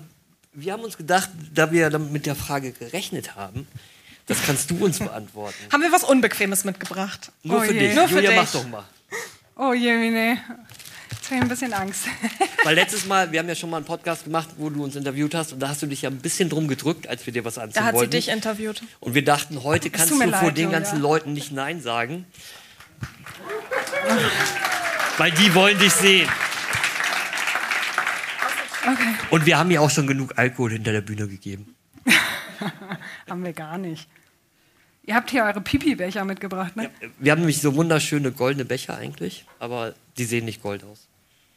wir 0.53 0.73
haben 0.73 0.83
uns 0.83 0.97
gedacht, 0.97 1.29
da 1.53 1.71
wir 1.71 1.97
mit 1.99 2.25
der 2.25 2.35
Frage 2.35 2.71
gerechnet 2.71 3.35
haben, 3.35 3.67
das 4.27 4.43
kannst 4.45 4.71
du 4.71 4.83
uns 4.83 4.99
beantworten. 4.99 5.55
Haben 5.71 5.81
wir 5.83 5.91
was 5.91 6.03
Unbequemes 6.03 6.63
mitgebracht? 6.63 7.31
Nur 7.43 7.57
Oh 7.59 7.61
für 7.61 7.73
je. 7.73 7.79
dich. 7.79 7.95
Nur 7.95 8.07
für 8.07 8.15
Julia, 8.15 8.29
dich. 8.31 8.39
mach 8.39 8.51
doch 8.51 8.67
mal. 8.67 8.83
Oh 9.57 9.73
je, 9.73 9.95
nee. 10.09 10.37
Jetzt 11.11 11.25
habe 11.25 11.35
ich 11.35 11.41
ein 11.41 11.47
bisschen 11.47 11.73
Angst. 11.73 12.05
Weil 12.63 12.75
letztes 12.75 13.05
Mal, 13.05 13.31
wir 13.31 13.39
haben 13.39 13.47
ja 13.47 13.55
schon 13.55 13.69
mal 13.69 13.77
einen 13.77 13.85
Podcast 13.85 14.25
gemacht, 14.25 14.49
wo 14.57 14.69
du 14.69 14.83
uns 14.83 14.95
interviewt 14.95 15.33
hast 15.33 15.53
und 15.53 15.59
da 15.59 15.69
hast 15.69 15.81
du 15.81 15.87
dich 15.87 16.01
ja 16.03 16.09
ein 16.09 16.19
bisschen 16.19 16.49
drum 16.49 16.67
gedrückt, 16.67 17.07
als 17.07 17.25
wir 17.25 17.33
dir 17.33 17.45
was 17.45 17.57
anziehen 17.57 17.79
Da 17.81 17.85
hat 17.85 17.93
sie 17.93 17.97
wollten. 17.99 18.11
dich 18.11 18.29
interviewt. 18.29 18.83
Und 18.99 19.15
wir 19.15 19.23
dachten, 19.23 19.63
heute 19.63 19.89
kannst 19.89 20.11
du 20.11 20.19
tut 20.19 20.35
vor 20.35 20.47
leid, 20.49 20.57
den 20.57 20.71
ganzen 20.71 21.01
Leuten 21.01 21.33
nicht 21.33 21.51
Nein 21.51 21.81
sagen. 21.81 22.25
Weil 25.17 25.31
die 25.31 25.53
wollen 25.55 25.79
dich 25.79 25.93
sehen. 25.93 26.29
Okay. 28.81 29.15
Und 29.31 29.45
wir 29.45 29.57
haben 29.57 29.71
ja 29.71 29.79
auch 29.79 29.89
schon 29.89 30.05
genug 30.05 30.37
Alkohol 30.37 30.71
hinter 30.71 30.91
der 30.91 31.01
Bühne 31.01 31.27
gegeben. 31.27 31.75
Haben 33.29 33.43
wir 33.43 33.53
gar 33.53 33.77
nicht. 33.77 34.07
Ihr 35.03 35.15
habt 35.15 35.31
hier 35.31 35.43
eure 35.43 35.61
Pipi-Becher 35.61 36.23
mitgebracht, 36.25 36.75
ne? 36.75 36.89
Wir 37.19 37.31
haben 37.31 37.39
nämlich 37.39 37.61
so 37.61 37.75
wunderschöne 37.75 38.31
goldene 38.31 38.65
Becher 38.65 38.95
eigentlich, 38.97 39.45
aber 39.59 39.93
die 40.17 40.25
sehen 40.25 40.45
nicht 40.45 40.61
gold 40.61 40.83
aus. 40.83 41.07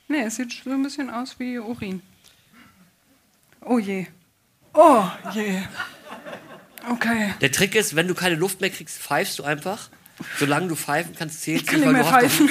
Nee, 0.08 0.22
es 0.22 0.36
sieht 0.36 0.52
so 0.64 0.70
ein 0.70 0.82
bisschen 0.82 1.10
aus 1.10 1.38
wie 1.38 1.58
Urin. 1.58 2.02
Oh 3.60 3.78
je. 3.78 4.06
Oh 4.74 5.04
je. 5.34 5.60
Okay. 6.90 7.34
Der 7.40 7.52
Trick 7.52 7.74
ist, 7.74 7.94
wenn 7.96 8.08
du 8.08 8.14
keine 8.14 8.34
Luft 8.36 8.60
mehr 8.60 8.70
kriegst, 8.70 8.98
pfeifst 8.98 9.38
du 9.38 9.44
einfach. 9.44 9.90
Solange 10.38 10.68
du 10.68 10.76
pfeifen 10.76 11.14
kannst, 11.16 11.42
zählt 11.42 11.60
Ich 11.62 11.66
kann 11.66 11.76
nicht 11.80 11.86
weil 11.86 11.92
mehr 11.92 12.02
du 12.02 12.10
hast 12.10 12.22
doch- 12.24 12.30
pfeifen. 12.30 12.48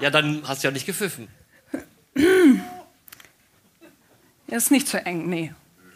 Ja, 0.00 0.10
dann 0.10 0.46
hast 0.46 0.62
du 0.62 0.68
ja 0.68 0.72
nicht 0.72 0.84
gepfiffen. 0.86 1.28
Ja, 4.48 4.56
ist 4.56 4.70
nicht 4.70 4.86
zu 4.88 5.04
eng, 5.04 5.28
nee. 5.28 5.52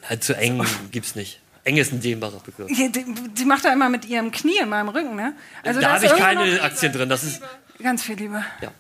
Halt 0.09 0.25
zu 0.25 0.35
eng 0.37 0.65
gibt's 0.91 1.15
nicht. 1.15 1.41
Eng 1.65 1.77
ist 1.77 1.93
ein 1.93 2.01
dehnbarer 2.01 2.41
Begriff. 2.41 2.69
Die, 2.69 2.91
die, 2.91 3.05
die 3.35 3.45
macht 3.45 3.65
er 3.65 3.73
immer 3.75 3.89
mit 3.91 4.07
ihrem 4.07 4.31
Knie 4.33 4.59
in 4.61 4.69
meinem 4.71 4.89
Rücken, 4.89 5.15
ne? 5.15 5.35
Also 5.63 5.81
da 5.81 5.95
habe 5.95 6.07
ich 6.07 6.13
keine 6.17 6.63
Aktien 6.63 6.93
drin. 6.93 7.09
Das 7.09 7.23
ist, 7.23 7.43
Ganz 7.83 8.03
viel 8.03 8.17
Liebe. 8.17 8.45
ja. 8.63 8.73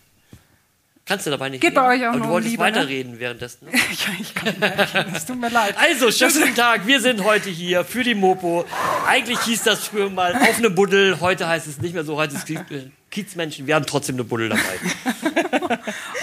Kannst 1.10 1.26
du 1.26 1.30
dabei 1.30 1.48
nicht 1.48 1.60
Geht 1.60 1.74
bei 1.74 1.80
reden. 1.88 2.02
euch 2.02 2.06
auch 2.06 2.10
Aber 2.10 2.18
nur 2.18 2.26
du 2.28 2.32
wolltest 2.34 2.50
Liebe, 2.52 2.62
ne? 2.62 2.68
weiterreden 2.70 3.18
währenddessen. 3.18 3.64
Ne? 3.66 3.72
Ja, 3.90 4.12
ich 4.20 4.32
kann 4.32 4.54
nicht. 4.60 5.16
Es 5.16 5.26
tut 5.26 5.40
mir 5.40 5.48
leid. 5.48 5.74
Also, 5.76 6.12
schönen 6.12 6.32
guten 6.34 6.54
Tag. 6.54 6.86
Wir 6.86 7.00
sind 7.00 7.24
heute 7.24 7.50
hier 7.50 7.84
für 7.84 8.04
die 8.04 8.14
Mopo. 8.14 8.64
Eigentlich 9.08 9.40
hieß 9.40 9.64
das 9.64 9.88
früher 9.88 10.08
mal 10.08 10.36
auf 10.36 10.58
eine 10.58 10.70
Buddel. 10.70 11.18
Heute 11.20 11.48
heißt 11.48 11.66
es 11.66 11.78
nicht 11.80 11.94
mehr 11.94 12.04
so. 12.04 12.14
Heute 12.16 12.36
ist 12.36 12.48
es 12.48 12.56
Kiez- 12.56 12.90
Kiezmenschen. 13.10 13.66
Wir 13.66 13.74
haben 13.74 13.86
trotzdem 13.86 14.14
eine 14.14 14.22
Buddel 14.24 14.50
dabei. 14.50 15.80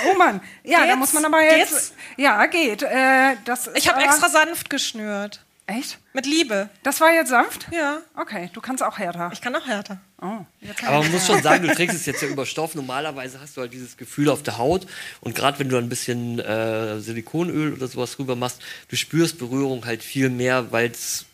Oh 0.09 0.17
Mann. 0.17 0.41
Ja, 0.63 0.79
da 0.79 0.85
Geht's? 0.85 0.97
muss 0.97 1.13
man 1.13 1.25
aber 1.25 1.41
jetzt. 1.41 1.69
Geht's? 1.71 1.93
Ja, 2.17 2.45
geht. 2.47 2.83
Äh, 2.83 3.35
das 3.45 3.69
Ich 3.75 3.87
habe 3.89 4.01
extra 4.01 4.29
sanft 4.29 4.69
geschnürt. 4.69 5.41
Echt? 5.67 5.99
Mit 6.13 6.25
Liebe. 6.25 6.69
Das 6.81 7.01
war 7.01 7.11
jetzt 7.11 7.27
sanft? 7.29 7.67
Ja. 7.73 7.99
Okay, 8.15 8.49
du 8.53 8.61
kannst 8.61 8.81
auch 8.81 8.97
härter. 8.97 9.29
Ich 9.33 9.41
kann 9.41 9.53
auch 9.53 9.67
härter. 9.67 9.99
Oh, 10.21 10.45
Aber 10.85 10.99
man 10.99 11.11
muss 11.11 11.27
schon 11.27 11.43
sagen, 11.43 11.67
du 11.67 11.75
trägst 11.75 11.93
es 11.93 12.05
jetzt 12.05 12.21
ja 12.21 12.29
über 12.29 12.45
Stoff. 12.45 12.73
Normalerweise 12.73 13.41
hast 13.41 13.57
du 13.57 13.61
halt 13.61 13.73
dieses 13.73 13.97
Gefühl 13.97 14.29
auf 14.29 14.41
der 14.43 14.57
Haut. 14.57 14.87
Und 15.19 15.35
gerade 15.35 15.59
wenn 15.59 15.67
du 15.67 15.77
ein 15.77 15.89
bisschen 15.89 16.39
äh, 16.39 16.99
Silikonöl 17.01 17.73
oder 17.73 17.89
sowas 17.89 18.17
rüber 18.17 18.37
machst, 18.37 18.61
du 18.87 18.95
spürst 18.95 19.39
Berührung 19.39 19.85
halt 19.85 20.03
viel 20.03 20.29
mehr, 20.29 20.71
weil 20.71 20.89
es 20.89 21.25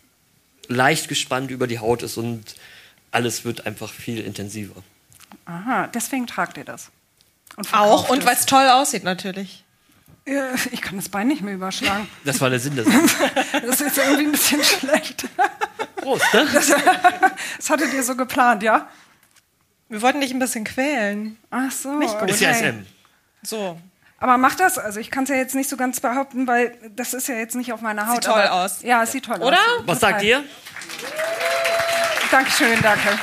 leicht 0.66 1.08
gespannt 1.08 1.52
über 1.52 1.68
die 1.68 1.78
Haut 1.78 2.02
ist 2.02 2.16
und 2.16 2.56
alles 3.12 3.44
wird 3.44 3.66
einfach 3.66 3.92
viel 3.92 4.18
intensiver. 4.18 4.82
Aha, 5.46 5.86
deswegen 5.86 6.26
tragt 6.26 6.56
ihr 6.56 6.64
das. 6.64 6.90
Und 7.56 7.72
Auch 7.72 8.08
und 8.08 8.26
weil 8.26 8.34
es 8.34 8.46
toll 8.46 8.68
aussieht 8.68 9.04
natürlich. 9.04 9.62
Äh, 10.26 10.54
Ich 10.70 10.80
kann 10.80 10.96
das 10.96 11.08
Bein 11.08 11.28
nicht 11.28 11.42
mehr 11.42 11.54
überschlagen. 11.54 12.08
Das 12.24 12.40
war 12.40 12.50
der 12.50 12.60
Sinn 12.60 12.76
Sache. 12.76 12.90
Das 13.52 13.80
ist 13.80 13.80
jetzt 13.80 13.98
irgendwie 13.98 14.24
ein 14.24 14.32
bisschen 14.32 14.62
schlecht. 14.64 15.26
Prost, 15.96 16.32
ne? 16.34 16.46
Das 17.56 17.70
hattet 17.70 17.92
ihr 17.92 18.02
so 18.02 18.16
geplant, 18.16 18.62
ja? 18.62 18.88
Wir 19.88 20.02
wollten 20.02 20.20
dich 20.20 20.32
ein 20.32 20.38
bisschen 20.38 20.64
quälen. 20.64 21.38
Ach 21.50 21.70
so. 21.70 21.98
Nicht 21.98 22.18
gut. 22.18 22.30
Ist 22.30 22.40
ja. 22.40 22.52
SM. 22.54 22.86
So. 23.42 23.78
Aber 24.18 24.38
mach 24.38 24.54
das, 24.54 24.78
also 24.78 25.00
ich 25.00 25.10
kann 25.10 25.24
es 25.24 25.30
ja 25.30 25.36
jetzt 25.36 25.54
nicht 25.54 25.68
so 25.68 25.76
ganz 25.76 26.00
behaupten, 26.00 26.46
weil 26.46 26.78
das 26.96 27.12
ist 27.12 27.28
ja 27.28 27.34
jetzt 27.34 27.54
nicht 27.56 27.72
auf 27.74 27.82
meiner 27.82 28.06
Haut. 28.06 28.16
Sieht 28.16 28.24
toll 28.24 28.40
aber, 28.40 28.52
aus. 28.64 28.82
Ja, 28.82 29.02
es 29.02 29.12
sieht 29.12 29.26
toll 29.26 29.36
Oder? 29.42 29.56
aus. 29.58 29.82
Was 29.84 29.98
Total. 30.00 30.12
sagt 30.14 30.22
ihr? 30.22 30.42
Dankeschön, 32.30 32.80
danke. 32.82 33.18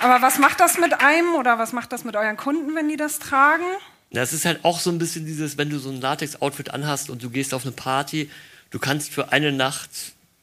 Aber 0.00 0.22
was 0.22 0.38
macht 0.38 0.60
das 0.60 0.78
mit 0.78 1.00
einem 1.02 1.34
oder 1.34 1.58
was 1.58 1.72
macht 1.72 1.92
das 1.92 2.04
mit 2.04 2.14
euren 2.16 2.36
Kunden, 2.36 2.74
wenn 2.74 2.88
die 2.88 2.96
das 2.96 3.18
tragen? 3.18 3.64
Das 4.12 4.32
ist 4.32 4.44
halt 4.44 4.64
auch 4.64 4.80
so 4.80 4.90
ein 4.90 4.98
bisschen 4.98 5.24
dieses, 5.24 5.56
wenn 5.56 5.70
du 5.70 5.78
so 5.78 5.90
ein 5.90 6.00
Latex-Outfit 6.00 6.70
anhast 6.70 7.10
und 7.10 7.22
du 7.22 7.30
gehst 7.30 7.54
auf 7.54 7.64
eine 7.64 7.72
Party, 7.72 8.28
du 8.70 8.78
kannst 8.78 9.10
für 9.10 9.32
eine 9.32 9.52
Nacht 9.52 9.90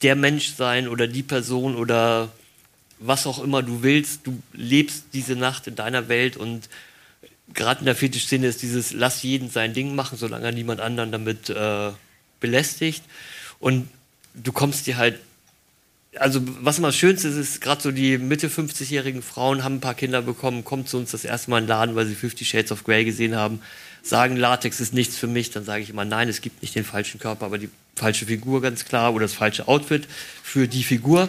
der 0.02 0.16
Mensch 0.16 0.54
sein 0.54 0.88
oder 0.88 1.08
die 1.08 1.24
Person 1.24 1.76
oder 1.76 2.30
was 3.00 3.28
auch 3.28 3.44
immer 3.44 3.64
du 3.64 3.84
willst. 3.84 4.26
Du 4.26 4.42
lebst 4.54 5.06
diese 5.14 5.36
Nacht 5.36 5.68
in 5.68 5.76
deiner 5.76 6.08
Welt 6.08 6.38
und 6.38 6.70
gerade 7.54 7.80
in 7.80 7.86
der 7.86 7.96
Fetischszene 7.96 8.48
ist 8.48 8.62
dieses, 8.62 8.94
lass 8.94 9.24
jeden 9.24 9.50
sein 9.50 9.74
Ding 9.74 9.96
machen, 9.96 10.18
solange 10.18 10.46
er 10.46 10.52
niemand 10.52 10.82
anderen 10.82 11.12
damit 11.12 11.50
äh, 11.50 11.92
belästigt. 12.40 13.04
Und 13.60 13.90
du 14.34 14.52
kommst 14.52 14.88
dir 14.88 14.98
halt 14.98 15.20
also 16.20 16.42
was 16.62 16.78
immer 16.78 16.90
das 16.90 16.96
Schönste 16.98 17.28
ist, 17.28 17.36
ist 17.36 17.62
gerade 17.62 17.82
so 17.82 17.92
die 17.92 18.18
Mitte 18.18 18.48
50-jährigen 18.50 19.22
Frauen 19.22 19.64
haben 19.64 19.76
ein 19.76 19.82
paar 19.82 19.94
Kinder 19.96 20.22
bekommen, 20.22 20.64
kommen 20.64 20.86
zu 20.86 20.98
uns 20.98 21.12
das 21.12 21.24
erste 21.26 21.50
Mal 21.50 21.60
in 21.60 21.64
den 21.66 21.70
Laden, 21.70 21.96
weil 21.96 22.06
sie 22.06 22.16
Fifty 22.16 22.46
Shades 22.46 22.72
of 22.72 22.84
Grey 22.84 23.06
gesehen 23.06 23.36
haben, 23.36 23.62
sagen, 24.04 24.38
Latex 24.38 24.80
ist 24.80 24.94
nichts 24.94 25.18
für 25.18 25.28
mich, 25.28 25.52
dann 25.52 25.66
sage 25.66 25.84
ich 25.84 25.90
immer, 25.90 26.06
nein, 26.06 26.30
es 26.30 26.42
gibt 26.42 26.62
nicht 26.62 26.76
den 26.76 26.86
falschen 26.86 27.20
Körper, 27.20 27.46
aber 27.46 27.58
die 27.58 27.70
falsche 27.96 28.26
Figur 28.28 28.62
ganz 28.62 28.86
klar 28.86 29.14
oder 29.14 29.26
das 29.26 29.34
falsche 29.34 29.68
Outfit 29.68 30.08
für 30.44 30.68
die 30.68 30.84
Figur. 30.84 31.28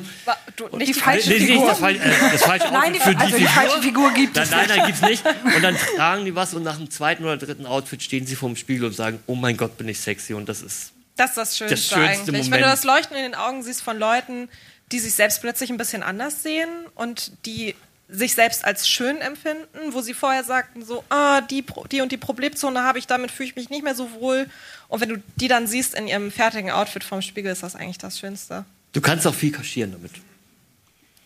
Du, 0.56 0.64
nicht 0.76 0.88
die 0.90 0.92
die 0.92 1.00
falsche 1.00 1.30
Nee, 1.30 1.38
Figur. 1.46 1.66
das, 1.68 1.80
äh, 1.80 1.98
das 2.32 2.42
falsche 2.42 2.66
Outfit 2.66 2.72
Nein, 2.80 2.92
die, 2.92 3.00
für 3.00 3.10
die 3.10 3.16
also 3.16 3.26
die 3.36 3.44
Figur. 3.44 3.48
falsche 3.50 3.82
Figur 3.82 4.12
gibt 4.12 4.34
Nein, 4.36 4.44
es 4.44 4.50
nein, 4.50 4.66
nicht. 4.66 4.76
nein, 4.76 4.86
gibt's 4.86 5.00
nicht. 5.02 5.24
Und 5.56 5.62
dann 5.62 5.76
tragen 5.96 6.24
die 6.26 6.34
was 6.34 6.52
und 6.54 6.62
nach 6.64 6.76
dem 6.76 6.90
zweiten 6.90 7.24
oder 7.24 7.36
dritten 7.38 7.64
Outfit 7.66 8.02
stehen 8.02 8.26
sie 8.26 8.36
vorm 8.36 8.54
Spiegel 8.54 8.84
und 8.86 8.92
sagen, 8.94 9.18
oh 9.26 9.34
mein 9.34 9.56
Gott, 9.56 9.76
bin 9.78 9.88
ich 9.88 9.98
sexy. 10.00 10.34
Und 10.34 10.48
das 10.48 10.60
ist, 10.62 10.92
Das 11.16 11.30
ist 11.30 11.36
das 11.38 11.56
Schönste, 11.56 11.74
Das 11.74 11.84
schönste 11.86 12.00
eigentlich. 12.00 12.26
Wenn 12.26 12.44
Moment. 12.44 12.64
du 12.64 12.68
das 12.68 12.84
Leuchten 12.84 13.16
in 13.16 13.22
den 13.22 13.34
Augen 13.34 13.62
siehst 13.62 13.82
von 13.82 13.98
Leuten, 13.98 14.48
die 14.92 14.98
sich 14.98 15.14
selbst 15.14 15.40
plötzlich 15.40 15.70
ein 15.70 15.76
bisschen 15.76 16.02
anders 16.02 16.42
sehen 16.42 16.68
und 16.94 17.32
die 17.46 17.74
sich 18.10 18.34
selbst 18.34 18.64
als 18.64 18.88
schön 18.88 19.18
empfinden, 19.18 19.92
wo 19.92 20.00
sie 20.00 20.14
vorher 20.14 20.42
sagten, 20.42 20.82
so, 20.84 21.04
ah, 21.10 21.42
die, 21.42 21.60
Pro- 21.60 21.84
die 21.86 22.00
und 22.00 22.10
die 22.10 22.16
Problemzone 22.16 22.82
habe 22.82 22.98
ich, 22.98 23.06
damit 23.06 23.30
fühle 23.30 23.50
ich 23.50 23.56
mich 23.56 23.68
nicht 23.68 23.84
mehr 23.84 23.94
so 23.94 24.10
wohl. 24.12 24.48
Und 24.88 25.00
wenn 25.02 25.10
du 25.10 25.22
die 25.36 25.48
dann 25.48 25.66
siehst 25.66 25.94
in 25.94 26.08
ihrem 26.08 26.32
fertigen 26.32 26.70
Outfit 26.70 27.04
vom 27.04 27.20
Spiegel, 27.20 27.52
ist 27.52 27.62
das 27.62 27.76
eigentlich 27.76 27.98
das 27.98 28.18
Schönste. 28.18 28.64
du 28.94 29.00
kannst 29.02 29.26
auch 29.26 29.34
viel 29.34 29.52
kaschieren 29.52 29.92
damit. 29.92 30.12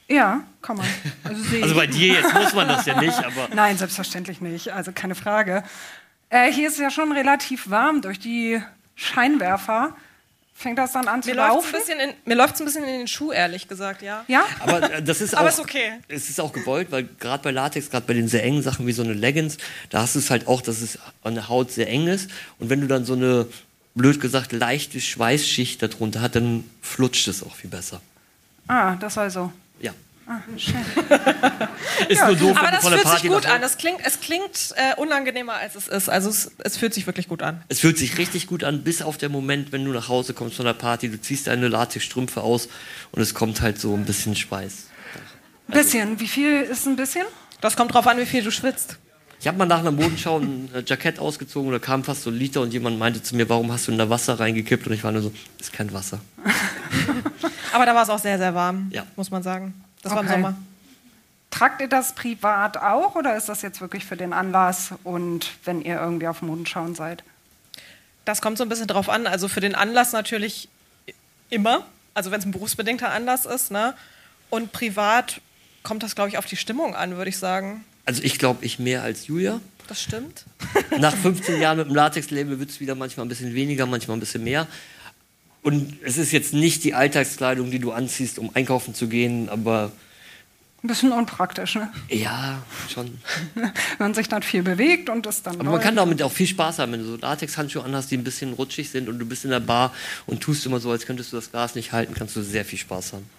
Ja, 0.08 0.42
kann 0.60 0.76
man. 0.78 0.86
Also, 1.24 1.40
Also 1.62 1.74
bei 1.76 1.86
dir 1.86 2.14
jetzt 2.14 2.34
muss 2.34 2.52
man 2.52 2.66
das 2.68 2.84
ja 2.84 3.00
nicht, 3.00 3.16
aber 3.16 3.48
Nein, 3.54 3.78
selbstverständlich 3.78 4.40
nicht. 4.40 4.70
Also 4.72 4.90
keine 4.92 5.14
Frage. 5.14 5.62
Äh, 6.30 6.52
hier 6.52 6.66
ist 6.66 6.74
es 6.74 6.80
ja 6.80 6.90
schon 6.90 7.12
relativ 7.12 7.70
warm 7.70 8.02
durch 8.02 8.18
die 8.18 8.60
Scheinwerfer. 8.96 9.96
Fängt 10.54 10.78
das 10.78 10.92
dann 10.92 11.08
an 11.08 11.22
zu 11.22 11.30
Mir 11.30 11.36
läuft 11.36 11.48
laufen? 11.48 11.68
es 11.68 11.74
ein, 11.74 11.80
bisschen 11.80 12.00
in- 12.10 12.14
mir 12.24 12.34
läuft's 12.36 12.60
ein 12.60 12.66
bisschen 12.66 12.84
in 12.84 12.98
den 13.00 13.08
Schuh, 13.08 13.32
ehrlich 13.32 13.66
gesagt, 13.68 14.02
ja. 14.02 14.24
Ja? 14.28 14.44
Aber 14.60 14.92
äh, 14.92 15.02
das 15.02 15.20
ist 15.20 15.34
auch, 15.34 15.40
Aber 15.40 15.48
ist 15.48 15.58
okay. 15.60 15.94
Es 16.08 16.28
ist 16.30 16.40
auch 16.40 16.52
gewollt, 16.52 16.92
weil 16.92 17.08
gerade 17.18 17.42
bei 17.42 17.50
Latex, 17.50 17.90
gerade 17.90 18.06
bei 18.06 18.14
den 18.14 18.28
sehr 18.28 18.44
engen 18.44 18.62
Sachen 18.62 18.86
wie 18.86 18.92
so 18.92 19.02
eine 19.02 19.14
Leggings, 19.14 19.56
da 19.90 20.02
hast 20.02 20.14
du 20.14 20.18
es 20.20 20.30
halt 20.30 20.46
auch, 20.46 20.60
dass 20.60 20.80
es 20.80 20.98
an 21.24 21.34
der 21.34 21.48
Haut 21.48 21.72
sehr 21.72 21.88
eng 21.88 22.06
ist. 22.06 22.30
Und 22.58 22.70
wenn 22.70 22.80
du 22.80 22.86
dann 22.86 23.04
so 23.04 23.14
eine, 23.14 23.46
blöd 23.94 24.20
gesagt, 24.20 24.52
leichte 24.52 25.00
Schweißschicht 25.00 25.82
darunter 25.82 26.20
hat, 26.20 26.36
dann 26.36 26.64
flutscht 26.80 27.26
es 27.28 27.42
auch 27.42 27.54
viel 27.56 27.70
besser. 27.70 28.00
Ah, 28.68 28.94
das 28.96 29.16
war 29.16 29.28
so. 29.30 29.52
Ja. 29.80 29.92
Ah, 30.26 30.40
schön. 30.56 30.76
Ist 32.08 32.24
nur 32.24 32.36
doof, 32.36 32.56
Aber 32.56 32.70
das 32.70 32.82
von 32.82 32.90
der 32.92 33.00
fühlt 33.00 33.02
sich 33.02 33.04
Party 33.04 33.28
gut 33.28 33.44
nach- 33.44 33.54
an. 33.54 33.62
Es 33.62 33.76
klingt, 33.76 34.00
es 34.04 34.20
klingt 34.20 34.74
äh, 34.76 35.00
unangenehmer, 35.00 35.54
als 35.54 35.74
es 35.74 35.88
ist. 35.88 36.08
Also 36.08 36.30
es, 36.30 36.52
es 36.58 36.76
fühlt 36.76 36.94
sich 36.94 37.06
wirklich 37.06 37.28
gut 37.28 37.42
an. 37.42 37.62
Es 37.68 37.80
fühlt 37.80 37.98
sich 37.98 38.18
richtig 38.18 38.46
gut 38.46 38.62
an, 38.64 38.82
bis 38.84 39.02
auf 39.02 39.18
den 39.18 39.32
Moment, 39.32 39.72
wenn 39.72 39.84
du 39.84 39.90
nach 39.92 40.08
Hause 40.08 40.32
kommst 40.34 40.56
von 40.56 40.64
der 40.64 40.74
Party, 40.74 41.08
du 41.10 41.20
ziehst 41.20 41.48
deine 41.48 41.68
Latexstrümpfe 41.68 42.40
aus 42.40 42.68
und 43.10 43.20
es 43.20 43.34
kommt 43.34 43.60
halt 43.60 43.80
so 43.80 43.94
ein 43.94 44.04
bisschen 44.04 44.36
Schweiß. 44.36 44.86
Ein 45.68 45.72
bisschen. 45.72 46.20
Wie 46.20 46.28
viel 46.28 46.62
ist 46.62 46.86
ein 46.86 46.96
bisschen? 46.96 47.24
Das 47.60 47.76
kommt 47.76 47.92
drauf 47.94 48.06
an, 48.06 48.18
wie 48.18 48.26
viel 48.26 48.42
du 48.42 48.50
schwitzt. 48.50 48.98
Ich 49.40 49.48
habe 49.48 49.58
mal 49.58 49.66
nach 49.66 49.80
einer 49.80 49.90
Modenschau 49.90 50.38
ein 50.38 50.70
äh, 50.72 50.82
Jackett 50.86 51.18
ausgezogen 51.18 51.66
und 51.68 51.72
da 51.72 51.80
kam 51.84 52.04
fast 52.04 52.22
so 52.22 52.30
ein 52.30 52.36
Liter 52.36 52.60
und 52.60 52.72
jemand 52.72 52.96
meinte 53.00 53.22
zu 53.24 53.34
mir, 53.34 53.48
warum 53.48 53.72
hast 53.72 53.88
du 53.88 53.92
in 53.92 53.98
da 53.98 54.08
Wasser 54.08 54.38
reingekippt? 54.38 54.86
Und 54.86 54.92
ich 54.92 55.02
war 55.02 55.10
nur 55.10 55.22
so, 55.22 55.32
ist 55.58 55.72
kein 55.72 55.92
Wasser. 55.92 56.20
Aber 57.72 57.86
da 57.86 57.94
war 57.94 58.02
es 58.04 58.08
auch 58.10 58.18
sehr, 58.20 58.38
sehr 58.38 58.54
warm, 58.54 58.88
Ja. 58.92 59.04
muss 59.16 59.30
man 59.30 59.42
sagen. 59.42 59.74
Das 60.02 60.12
war 60.12 60.20
im 60.20 60.26
Okay. 60.26 60.36
Sommer. 60.42 60.56
Tragt 61.50 61.80
ihr 61.82 61.88
das 61.88 62.14
privat 62.14 62.78
auch 62.78 63.14
oder 63.14 63.36
ist 63.36 63.48
das 63.48 63.60
jetzt 63.62 63.80
wirklich 63.80 64.04
für 64.06 64.16
den 64.16 64.32
Anlass 64.32 64.94
und 65.04 65.50
wenn 65.64 65.82
ihr 65.82 66.00
irgendwie 66.00 66.26
auf 66.26 66.40
Modenschauen 66.40 66.94
seid? 66.94 67.24
Das 68.24 68.40
kommt 68.40 68.56
so 68.56 68.64
ein 68.64 68.68
bisschen 68.68 68.86
drauf 68.86 69.08
an. 69.08 69.26
Also 69.26 69.48
für 69.48 69.60
den 69.60 69.74
Anlass 69.74 70.12
natürlich 70.12 70.68
immer. 71.50 71.84
Also 72.14 72.30
wenn 72.30 72.40
es 72.40 72.46
ein 72.46 72.52
berufsbedingter 72.52 73.10
Anlass 73.10 73.44
ist. 73.46 73.70
Ne? 73.70 73.94
Und 74.48 74.72
privat 74.72 75.40
kommt 75.82 76.02
das, 76.02 76.14
glaube 76.14 76.30
ich, 76.30 76.38
auf 76.38 76.46
die 76.46 76.56
Stimmung 76.56 76.94
an, 76.94 77.16
würde 77.16 77.28
ich 77.28 77.38
sagen. 77.38 77.84
Also 78.06 78.22
ich 78.22 78.38
glaube, 78.38 78.64
ich 78.64 78.78
mehr 78.78 79.02
als 79.02 79.26
Julia. 79.26 79.60
Das 79.88 80.00
stimmt. 80.00 80.44
Nach 80.98 81.14
15 81.14 81.60
Jahren 81.60 81.78
mit 81.78 81.88
dem 81.88 81.94
Latex-Label 81.94 82.58
wird 82.58 82.70
es 82.70 82.80
wieder 82.80 82.94
manchmal 82.94 83.26
ein 83.26 83.28
bisschen 83.28 83.52
weniger, 83.54 83.84
manchmal 83.86 84.16
ein 84.16 84.20
bisschen 84.20 84.44
mehr. 84.44 84.66
Und 85.62 85.98
es 86.02 86.18
ist 86.18 86.32
jetzt 86.32 86.52
nicht 86.52 86.82
die 86.84 86.94
Alltagskleidung, 86.94 87.70
die 87.70 87.78
du 87.78 87.92
anziehst, 87.92 88.38
um 88.38 88.50
einkaufen 88.54 88.94
zu 88.94 89.06
gehen, 89.08 89.48
aber 89.48 89.92
Ein 90.82 90.88
bisschen 90.88 91.12
unpraktisch, 91.12 91.76
ne? 91.76 91.88
ja, 92.08 92.60
schon. 92.92 93.18
Man 94.00 94.12
sich 94.12 94.28
dann 94.28 94.42
viel 94.42 94.64
bewegt 94.64 95.08
und 95.08 95.24
das 95.24 95.42
dann. 95.44 95.60
Aber 95.60 95.70
man 95.70 95.80
kann 95.80 95.94
damit 95.94 96.20
auch 96.22 96.32
viel 96.32 96.48
Spaß 96.48 96.80
haben, 96.80 96.90
wenn 96.90 97.00
du 97.00 97.06
so 97.06 97.16
Latex-Handschuhe 97.16 97.84
anhast, 97.84 98.10
die 98.10 98.16
ein 98.16 98.24
bisschen 98.24 98.54
rutschig 98.54 98.90
sind 98.90 99.08
und 99.08 99.20
du 99.20 99.24
bist 99.24 99.44
in 99.44 99.50
der 99.50 99.60
Bar 99.60 99.92
und 100.26 100.40
tust 100.40 100.66
immer 100.66 100.80
so, 100.80 100.90
als 100.90 101.06
könntest 101.06 101.32
du 101.32 101.36
das 101.36 101.52
Glas 101.52 101.76
nicht 101.76 101.92
halten, 101.92 102.14
kannst 102.14 102.34
du 102.34 102.42
sehr 102.42 102.64
viel 102.64 102.80
Spaß 102.80 103.12
haben. 103.12 103.30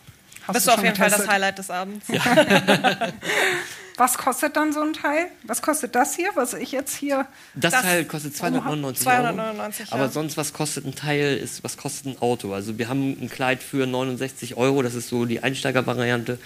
Hast 0.47 0.53
Bist 0.53 0.67
du 0.67 0.71
auf 0.71 0.83
jeden 0.83 0.95
Fall 0.95 1.09
das 1.09 1.19
getestet? 1.21 1.33
Highlight 1.33 1.57
des 1.57 1.69
Abends. 1.69 2.05
Was 3.97 4.17
kostet 4.17 4.55
dann 4.55 4.73
so 4.73 4.81
ein 4.81 4.93
Teil? 4.93 5.27
Was 5.43 5.61
kostet 5.61 5.93
das 5.93 6.15
hier, 6.15 6.29
was 6.33 6.55
ich 6.55 6.71
jetzt 6.71 6.95
hier. 6.95 7.27
Das, 7.53 7.73
Das- 7.73 7.83
Teil 7.83 8.05
kostet 8.05 8.35
299 8.35 9.03
299, 9.03 9.85
Euro. 9.85 9.93
Aber 9.95 10.03
ja. 10.05 10.09
sonst, 10.11 10.35
was 10.35 10.51
kostet 10.51 10.85
ein 10.87 10.95
Teil, 10.95 11.37
ist, 11.37 11.63
was 11.63 11.77
kostet 11.77 12.07
ein 12.07 12.19
Auto? 12.19 12.53
Also 12.53 12.79
wir 12.79 12.89
haben 12.89 13.11
ein 13.21 13.29
Kleid 13.29 13.61
für 13.61 13.85
69 13.85 14.57
Euro, 14.57 14.81
das 14.81 14.95
ist 14.95 15.09
so 15.09 15.25
die 15.25 15.43
Einsteigervariante. 15.43 16.39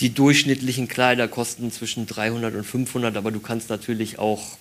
Die 0.00 0.14
durchschnittlichen 0.14 0.86
Kleider 0.86 1.26
kosten 1.26 1.72
zwischen 1.72 2.06
300 2.06 2.54
und 2.54 2.64
500, 2.64 3.16
aber 3.16 3.32
du 3.32 3.40
kannst 3.40 3.68
natürlich 3.68 4.18
auch 4.20 4.58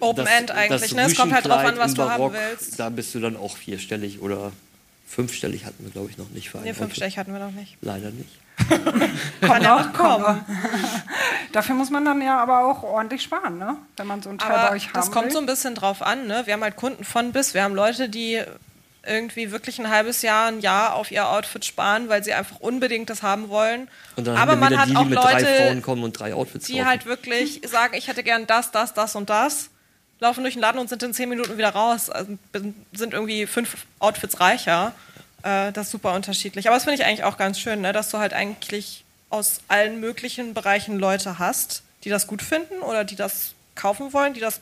Open 0.00 0.24
das- 0.24 0.34
End 0.34 0.50
eigentlich. 0.50 0.80
das 0.80 0.92
Ne? 0.92 1.02
Es 1.02 1.14
kommt 1.14 1.34
halt 1.34 1.44
drauf 1.44 1.58
an, 1.58 1.76
was 1.76 1.92
du 1.92 2.08
haben 2.08 2.32
willst. 2.32 2.80
Da 2.80 2.88
bist 2.88 3.14
du 3.14 3.20
dann 3.20 3.36
auch 3.36 3.56
vierstellig 3.58 4.22
oder 4.22 4.50
fünfstellig 5.12 5.64
hatten 5.64 5.84
wir, 5.84 5.90
glaube 5.90 6.10
ich, 6.10 6.18
noch 6.18 6.30
nicht. 6.30 6.54
Ein 6.54 6.62
Nee, 6.62 6.74
fünfstellig 6.74 7.18
hatten 7.18 7.32
wir 7.32 7.40
noch 7.40 7.52
nicht. 7.52 7.76
Leider 7.82 8.10
nicht. 8.10 8.30
Kann 9.40 9.62
ja 9.62 9.80
noch 9.82 9.92
kommen. 9.92 10.44
Dafür 11.52 11.74
muss 11.74 11.90
man 11.90 12.04
dann 12.04 12.22
ja 12.22 12.40
aber 12.42 12.64
auch 12.64 12.82
ordentlich 12.82 13.22
sparen, 13.22 13.58
ne? 13.58 13.76
Wenn 13.96 14.06
man 14.06 14.22
so 14.22 14.30
ein 14.30 14.38
Teil 14.38 14.50
bei 14.50 14.56
Aber 14.56 14.72
euch 14.74 14.86
haben 14.88 14.94
das 14.94 15.10
kommt 15.10 15.26
will. 15.26 15.32
so 15.32 15.38
ein 15.38 15.46
bisschen 15.46 15.74
drauf 15.74 16.02
an. 16.02 16.26
Ne? 16.26 16.42
Wir 16.46 16.54
haben 16.54 16.62
halt 16.62 16.76
Kunden 16.76 17.04
von 17.04 17.32
bis. 17.32 17.54
Wir 17.54 17.62
haben 17.62 17.74
Leute, 17.74 18.08
die 18.08 18.42
irgendwie 19.04 19.50
wirklich 19.50 19.78
ein 19.80 19.90
halbes 19.90 20.22
Jahr, 20.22 20.46
ein 20.46 20.60
Jahr 20.60 20.94
auf 20.94 21.10
ihr 21.10 21.28
Outfit 21.28 21.64
sparen, 21.64 22.08
weil 22.08 22.22
sie 22.22 22.32
einfach 22.32 22.60
unbedingt 22.60 23.10
das 23.10 23.22
haben 23.22 23.48
wollen. 23.48 23.88
Und 24.16 24.26
dann 24.26 24.36
Aber 24.36 24.52
haben 24.52 24.60
wir 24.60 24.70
man 24.70 24.78
hat 24.78 24.86
die, 24.88 24.90
die 24.92 24.96
auch 24.96 25.22
Frauen 25.22 25.42
Leute, 25.42 25.80
kommen 25.82 26.04
und 26.04 26.12
drei 26.12 26.34
Outfits 26.34 26.66
die 26.66 26.74
kaufen. 26.74 26.86
halt 26.86 27.06
wirklich 27.06 27.60
sagen, 27.66 27.94
ich 27.96 28.06
hätte 28.08 28.22
gern 28.22 28.46
das, 28.46 28.70
das, 28.70 28.94
das 28.94 29.16
und 29.16 29.28
das, 29.28 29.70
laufen 30.22 30.44
durch 30.44 30.54
den 30.54 30.62
Laden 30.62 30.78
und 30.78 30.88
sind 30.88 31.02
in 31.02 31.12
zehn 31.12 31.28
Minuten 31.28 31.58
wieder 31.58 31.70
raus, 31.70 32.08
also 32.08 32.38
sind 32.92 33.12
irgendwie 33.12 33.46
fünf 33.46 33.86
Outfits 33.98 34.38
reicher. 34.38 34.94
Äh, 35.42 35.72
das 35.72 35.86
ist 35.86 35.90
super 35.90 36.14
unterschiedlich. 36.14 36.68
Aber 36.68 36.76
das 36.76 36.84
finde 36.84 36.94
ich 36.94 37.04
eigentlich 37.04 37.24
auch 37.24 37.36
ganz 37.36 37.58
schön, 37.58 37.80
ne? 37.80 37.92
dass 37.92 38.08
du 38.08 38.18
halt 38.18 38.32
eigentlich 38.32 39.04
aus 39.30 39.60
allen 39.66 39.98
möglichen 39.98 40.54
Bereichen 40.54 40.98
Leute 40.98 41.40
hast, 41.40 41.82
die 42.04 42.08
das 42.08 42.28
gut 42.28 42.40
finden 42.40 42.80
oder 42.82 43.02
die 43.04 43.16
das 43.16 43.54
kaufen 43.74 44.12
wollen, 44.12 44.32
die 44.32 44.40
das 44.40 44.60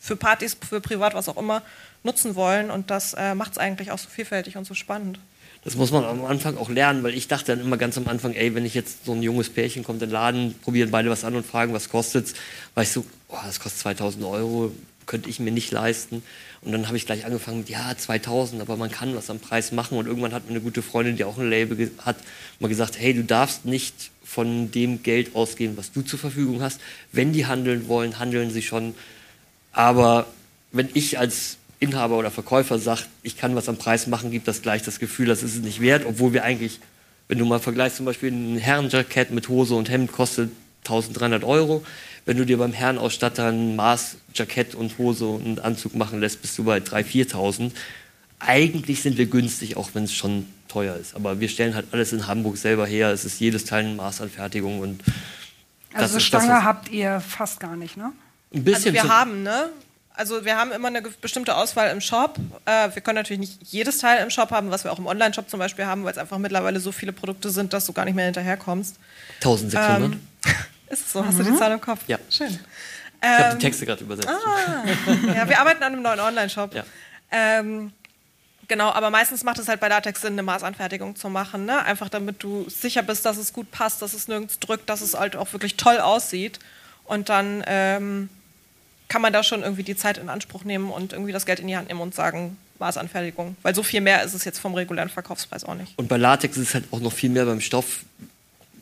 für 0.00 0.16
Partys, 0.16 0.56
für 0.68 0.80
privat, 0.80 1.14
was 1.14 1.28
auch 1.28 1.36
immer, 1.36 1.62
nutzen 2.02 2.34
wollen. 2.34 2.70
Und 2.72 2.90
das 2.90 3.14
äh, 3.14 3.36
macht 3.36 3.52
es 3.52 3.58
eigentlich 3.58 3.92
auch 3.92 3.98
so 3.98 4.08
vielfältig 4.08 4.56
und 4.56 4.64
so 4.64 4.74
spannend. 4.74 5.20
Das 5.62 5.76
muss 5.76 5.90
man 5.90 6.04
am 6.04 6.24
Anfang 6.24 6.56
auch 6.56 6.70
lernen, 6.70 7.02
weil 7.02 7.14
ich 7.14 7.28
dachte 7.28 7.54
dann 7.54 7.60
immer 7.60 7.76
ganz 7.76 7.98
am 7.98 8.08
Anfang, 8.08 8.32
ey, 8.32 8.54
wenn 8.54 8.64
ich 8.64 8.74
jetzt 8.74 9.04
so 9.04 9.12
ein 9.12 9.22
junges 9.22 9.50
Pärchen 9.50 9.84
kommt 9.84 10.02
in 10.02 10.08
den 10.08 10.12
Laden, 10.14 10.54
probieren 10.62 10.90
beide 10.90 11.10
was 11.10 11.22
an 11.22 11.36
und 11.36 11.44
fragen, 11.44 11.74
was 11.74 11.90
kostet's, 11.90 12.32
war 12.74 12.82
ich 12.82 12.90
so, 12.90 13.04
oh, 13.28 13.36
das 13.44 13.60
kostet 13.60 13.80
2000 13.80 14.24
Euro, 14.24 14.72
könnte 15.04 15.28
ich 15.28 15.38
mir 15.38 15.50
nicht 15.50 15.70
leisten. 15.70 16.22
Und 16.62 16.72
dann 16.72 16.86
habe 16.86 16.96
ich 16.96 17.04
gleich 17.04 17.26
angefangen 17.26 17.58
mit, 17.58 17.68
ja, 17.68 17.94
2000, 17.96 18.62
aber 18.62 18.76
man 18.76 18.90
kann 18.90 19.14
was 19.14 19.28
am 19.28 19.38
Preis 19.38 19.72
machen. 19.72 19.98
Und 19.98 20.06
irgendwann 20.06 20.32
hat 20.32 20.44
mir 20.44 20.50
eine 20.50 20.60
gute 20.60 20.82
Freundin, 20.82 21.16
die 21.16 21.24
auch 21.24 21.36
ein 21.36 21.50
Label 21.50 21.90
hat, 21.98 22.16
mal 22.58 22.68
gesagt, 22.68 22.98
hey, 22.98 23.12
du 23.12 23.24
darfst 23.24 23.66
nicht 23.66 24.10
von 24.24 24.70
dem 24.70 25.02
Geld 25.02 25.34
ausgehen, 25.34 25.76
was 25.76 25.92
du 25.92 26.02
zur 26.02 26.18
Verfügung 26.18 26.62
hast. 26.62 26.80
Wenn 27.12 27.32
die 27.32 27.46
handeln 27.46 27.88
wollen, 27.88 28.18
handeln 28.18 28.50
sie 28.50 28.62
schon. 28.62 28.94
Aber 29.72 30.26
wenn 30.72 30.88
ich 30.94 31.18
als 31.18 31.56
Inhaber 31.80 32.18
oder 32.18 32.30
Verkäufer 32.30 32.78
sage, 32.78 33.02
ich 33.22 33.36
kann 33.36 33.56
was 33.56 33.68
am 33.68 33.76
Preis 33.76 34.06
machen, 34.06 34.30
gibt 34.30 34.46
das 34.46 34.62
gleich 34.62 34.82
das 34.82 34.98
Gefühl, 34.98 35.26
das 35.26 35.42
ist 35.42 35.54
es 35.56 35.62
nicht 35.62 35.80
wert, 35.80 36.04
obwohl 36.06 36.32
wir 36.32 36.44
eigentlich, 36.44 36.78
wenn 37.26 37.38
du 37.38 37.46
mal 37.46 37.58
vergleichst, 37.58 37.96
zum 37.96 38.06
Beispiel 38.06 38.30
ein 38.30 38.58
Herrenjackett 38.58 39.30
mit 39.30 39.48
Hose 39.48 39.74
und 39.74 39.88
Hemd 39.88 40.12
kostet 40.12 40.50
1300 40.84 41.42
Euro. 41.42 41.84
Wenn 42.26 42.36
du 42.36 42.44
dir 42.44 42.58
beim 42.58 42.72
Herrenausstatter 42.72 43.46
ein 43.48 43.76
Maßjackett 43.76 44.74
und 44.74 44.98
Hose 44.98 45.26
und 45.26 45.60
Anzug 45.64 45.94
machen 45.94 46.20
lässt, 46.20 46.42
bist 46.42 46.58
du 46.58 46.64
bei 46.64 46.78
3.000, 46.78 47.32
4.000. 47.32 47.70
Eigentlich 48.40 49.02
sind 49.02 49.16
wir 49.16 49.26
günstig, 49.26 49.76
auch 49.76 49.90
wenn 49.94 50.04
es 50.04 50.12
schon 50.12 50.46
teuer 50.68 50.96
ist. 50.96 51.14
Aber 51.16 51.40
wir 51.40 51.48
stellen 51.48 51.74
halt 51.74 51.86
alles 51.92 52.12
in 52.12 52.26
Hamburg 52.26 52.58
selber 52.58 52.86
her. 52.86 53.10
Es 53.10 53.24
ist 53.24 53.40
jedes 53.40 53.64
Teil 53.64 53.84
eine 53.86 53.94
Maßanfertigung 53.94 54.80
und 54.80 55.02
das 55.92 56.02
Also 56.02 56.16
ist 56.18 56.24
Stange 56.24 56.48
das, 56.48 56.62
habt 56.62 56.90
ihr 56.90 57.20
fast 57.20 57.58
gar 57.58 57.74
nicht, 57.76 57.96
ne? 57.96 58.12
ein 58.54 58.64
bisschen 58.64 58.94
Also 58.96 59.08
wir 59.08 59.08
haben, 59.08 59.42
ne? 59.42 59.70
Also 60.14 60.44
wir 60.44 60.56
haben 60.56 60.72
immer 60.72 60.88
eine 60.88 61.02
bestimmte 61.02 61.56
Auswahl 61.56 61.90
im 61.90 62.00
Shop. 62.00 62.36
Äh, 62.66 62.90
wir 62.92 63.02
können 63.02 63.16
natürlich 63.16 63.40
nicht 63.40 63.72
jedes 63.72 63.98
Teil 63.98 64.22
im 64.22 64.30
Shop 64.30 64.50
haben, 64.50 64.70
was 64.70 64.84
wir 64.84 64.92
auch 64.92 64.98
im 64.98 65.06
Online-Shop 65.06 65.48
zum 65.48 65.58
Beispiel 65.58 65.86
haben, 65.86 66.04
weil 66.04 66.12
es 66.12 66.18
einfach 66.18 66.38
mittlerweile 66.38 66.80
so 66.80 66.92
viele 66.92 67.12
Produkte 67.12 67.50
sind, 67.50 67.72
dass 67.72 67.86
du 67.86 67.92
gar 67.92 68.04
nicht 68.04 68.14
mehr 68.14 68.26
hinterherkommst. 68.26 68.96
1600. 69.36 70.12
Ähm, 70.12 70.20
ist 70.88 71.06
es 71.06 71.12
so? 71.12 71.24
Hast 71.24 71.38
du 71.38 71.44
die 71.44 71.56
Zahl 71.56 71.72
im 71.72 71.80
Kopf? 71.80 72.00
Ja. 72.06 72.18
Schön. 72.28 72.48
ich 72.48 73.28
habe 73.28 73.44
ähm, 73.44 73.58
die 73.58 73.64
Texte 73.64 73.86
gerade 73.86 74.04
übersetzt. 74.04 74.28
Ja, 75.34 75.48
wir 75.48 75.60
arbeiten 75.60 75.82
an 75.82 75.92
einem 75.92 76.02
neuen 76.02 76.20
Online-Shop. 76.20 76.74
Ja. 76.74 76.84
Ähm, 77.30 77.92
genau, 78.68 78.90
aber 78.90 79.10
meistens 79.10 79.44
macht 79.44 79.58
es 79.58 79.68
halt 79.68 79.80
bei 79.80 79.88
Latex 79.88 80.20
Sinn, 80.20 80.34
eine 80.34 80.42
Maßanfertigung 80.42 81.16
zu 81.16 81.30
machen. 81.30 81.64
Ne? 81.64 81.82
Einfach 81.84 82.08
damit 82.08 82.42
du 82.42 82.68
sicher 82.68 83.02
bist, 83.02 83.24
dass 83.24 83.36
es 83.36 83.52
gut 83.52 83.70
passt, 83.70 84.02
dass 84.02 84.12
es 84.12 84.28
nirgends 84.28 84.58
drückt, 84.58 84.90
dass 84.90 85.00
es 85.00 85.14
halt 85.14 85.36
auch 85.36 85.52
wirklich 85.52 85.76
toll 85.76 85.98
aussieht. 85.98 86.58
Und 87.04 87.28
dann 87.28 87.62
ähm, 87.66 88.28
kann 89.10 89.20
man 89.20 89.32
da 89.32 89.42
schon 89.42 89.62
irgendwie 89.62 89.82
die 89.82 89.96
Zeit 89.96 90.18
in 90.18 90.30
Anspruch 90.30 90.64
nehmen 90.64 90.88
und 90.90 91.12
irgendwie 91.12 91.32
das 91.32 91.44
Geld 91.44 91.58
in 91.58 91.66
die 91.66 91.76
Hand 91.76 91.88
nehmen 91.88 92.00
und 92.00 92.14
sagen, 92.14 92.56
Maßanfertigung. 92.78 93.56
Weil 93.62 93.74
so 93.74 93.82
viel 93.82 94.00
mehr 94.00 94.22
ist 94.22 94.34
es 94.34 94.44
jetzt 94.44 94.60
vom 94.60 94.72
regulären 94.72 95.10
Verkaufspreis 95.10 95.64
auch 95.64 95.74
nicht. 95.74 95.92
Und 95.98 96.08
bei 96.08 96.16
Latex 96.16 96.56
ist 96.56 96.68
es 96.68 96.74
halt 96.74 96.84
auch 96.92 97.00
noch 97.00 97.12
viel 97.12 97.28
mehr 97.28 97.44
beim 97.44 97.60
Stoff. 97.60 98.04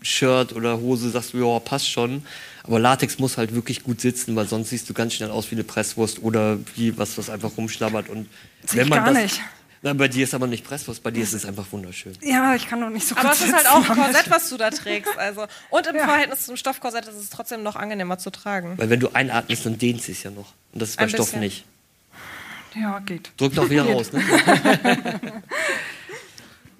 Shirt 0.00 0.54
oder 0.54 0.78
Hose 0.78 1.10
sagst 1.10 1.32
du, 1.32 1.38
ja, 1.38 1.58
passt 1.58 1.90
schon. 1.90 2.22
Aber 2.62 2.78
Latex 2.78 3.18
muss 3.18 3.36
halt 3.36 3.52
wirklich 3.54 3.82
gut 3.82 4.00
sitzen, 4.00 4.36
weil 4.36 4.46
sonst 4.46 4.68
siehst 4.68 4.88
du 4.88 4.94
ganz 4.94 5.14
schnell 5.14 5.30
aus 5.30 5.50
wie 5.50 5.56
eine 5.56 5.64
Presswurst 5.64 6.22
oder 6.22 6.58
wie 6.76 6.96
was, 6.96 7.18
was 7.18 7.30
einfach 7.30 7.56
rumschlabbert. 7.56 8.08
Und 8.08 8.28
ich 8.62 8.90
gar 8.90 9.06
das, 9.06 9.16
nicht. 9.16 9.40
Na, 9.82 9.92
bei 9.92 10.08
dir 10.08 10.24
ist 10.24 10.34
aber 10.34 10.46
nicht 10.48 10.64
Presswurst, 10.64 11.02
bei 11.02 11.10
dir 11.10 11.22
ist 11.22 11.32
es 11.32 11.44
einfach 11.46 11.66
wunderschön. 11.70 12.12
Ja, 12.20 12.54
ich 12.54 12.68
kann 12.68 12.80
doch 12.80 12.90
nicht 12.90 13.06
so 13.06 13.14
gut 13.14 13.24
Aber 13.24 13.32
es 13.32 13.40
ist 13.42 13.52
halt 13.54 13.68
auch 13.68 13.88
ein 13.88 13.96
Korsett, 13.96 14.28
was 14.30 14.48
du 14.50 14.56
da 14.56 14.70
trägst. 14.70 15.16
Also. 15.16 15.46
Und 15.70 15.86
im 15.86 15.96
Ja. 15.96 16.04
Verhältnis 16.06 16.46
zum 16.46 16.56
Stoffkorsett 16.56 17.06
ist 17.06 17.14
es 17.16 17.30
trotzdem 17.30 17.62
noch 17.62 17.76
angenehmer 17.76 18.18
zu 18.18 18.30
tragen. 18.30 18.76
Weil 18.76 18.90
wenn 18.90 19.00
du 19.00 19.10
einatmest, 19.14 19.66
dann 19.66 19.78
dehnt 19.78 20.06
es 20.08 20.22
ja 20.22 20.30
noch. 20.30 20.52
Und 20.72 20.82
das 20.82 20.90
ist 20.90 20.96
bei 20.96 21.04
Ein 21.04 21.08
Stoff 21.10 21.26
bisschen. 21.26 21.40
nicht. 21.40 21.64
Ja, 22.74 22.98
geht. 23.00 23.32
Drück 23.38 23.54
doch 23.54 23.70
wieder 23.70 23.84
raus, 23.84 24.12
ne? 24.12 24.22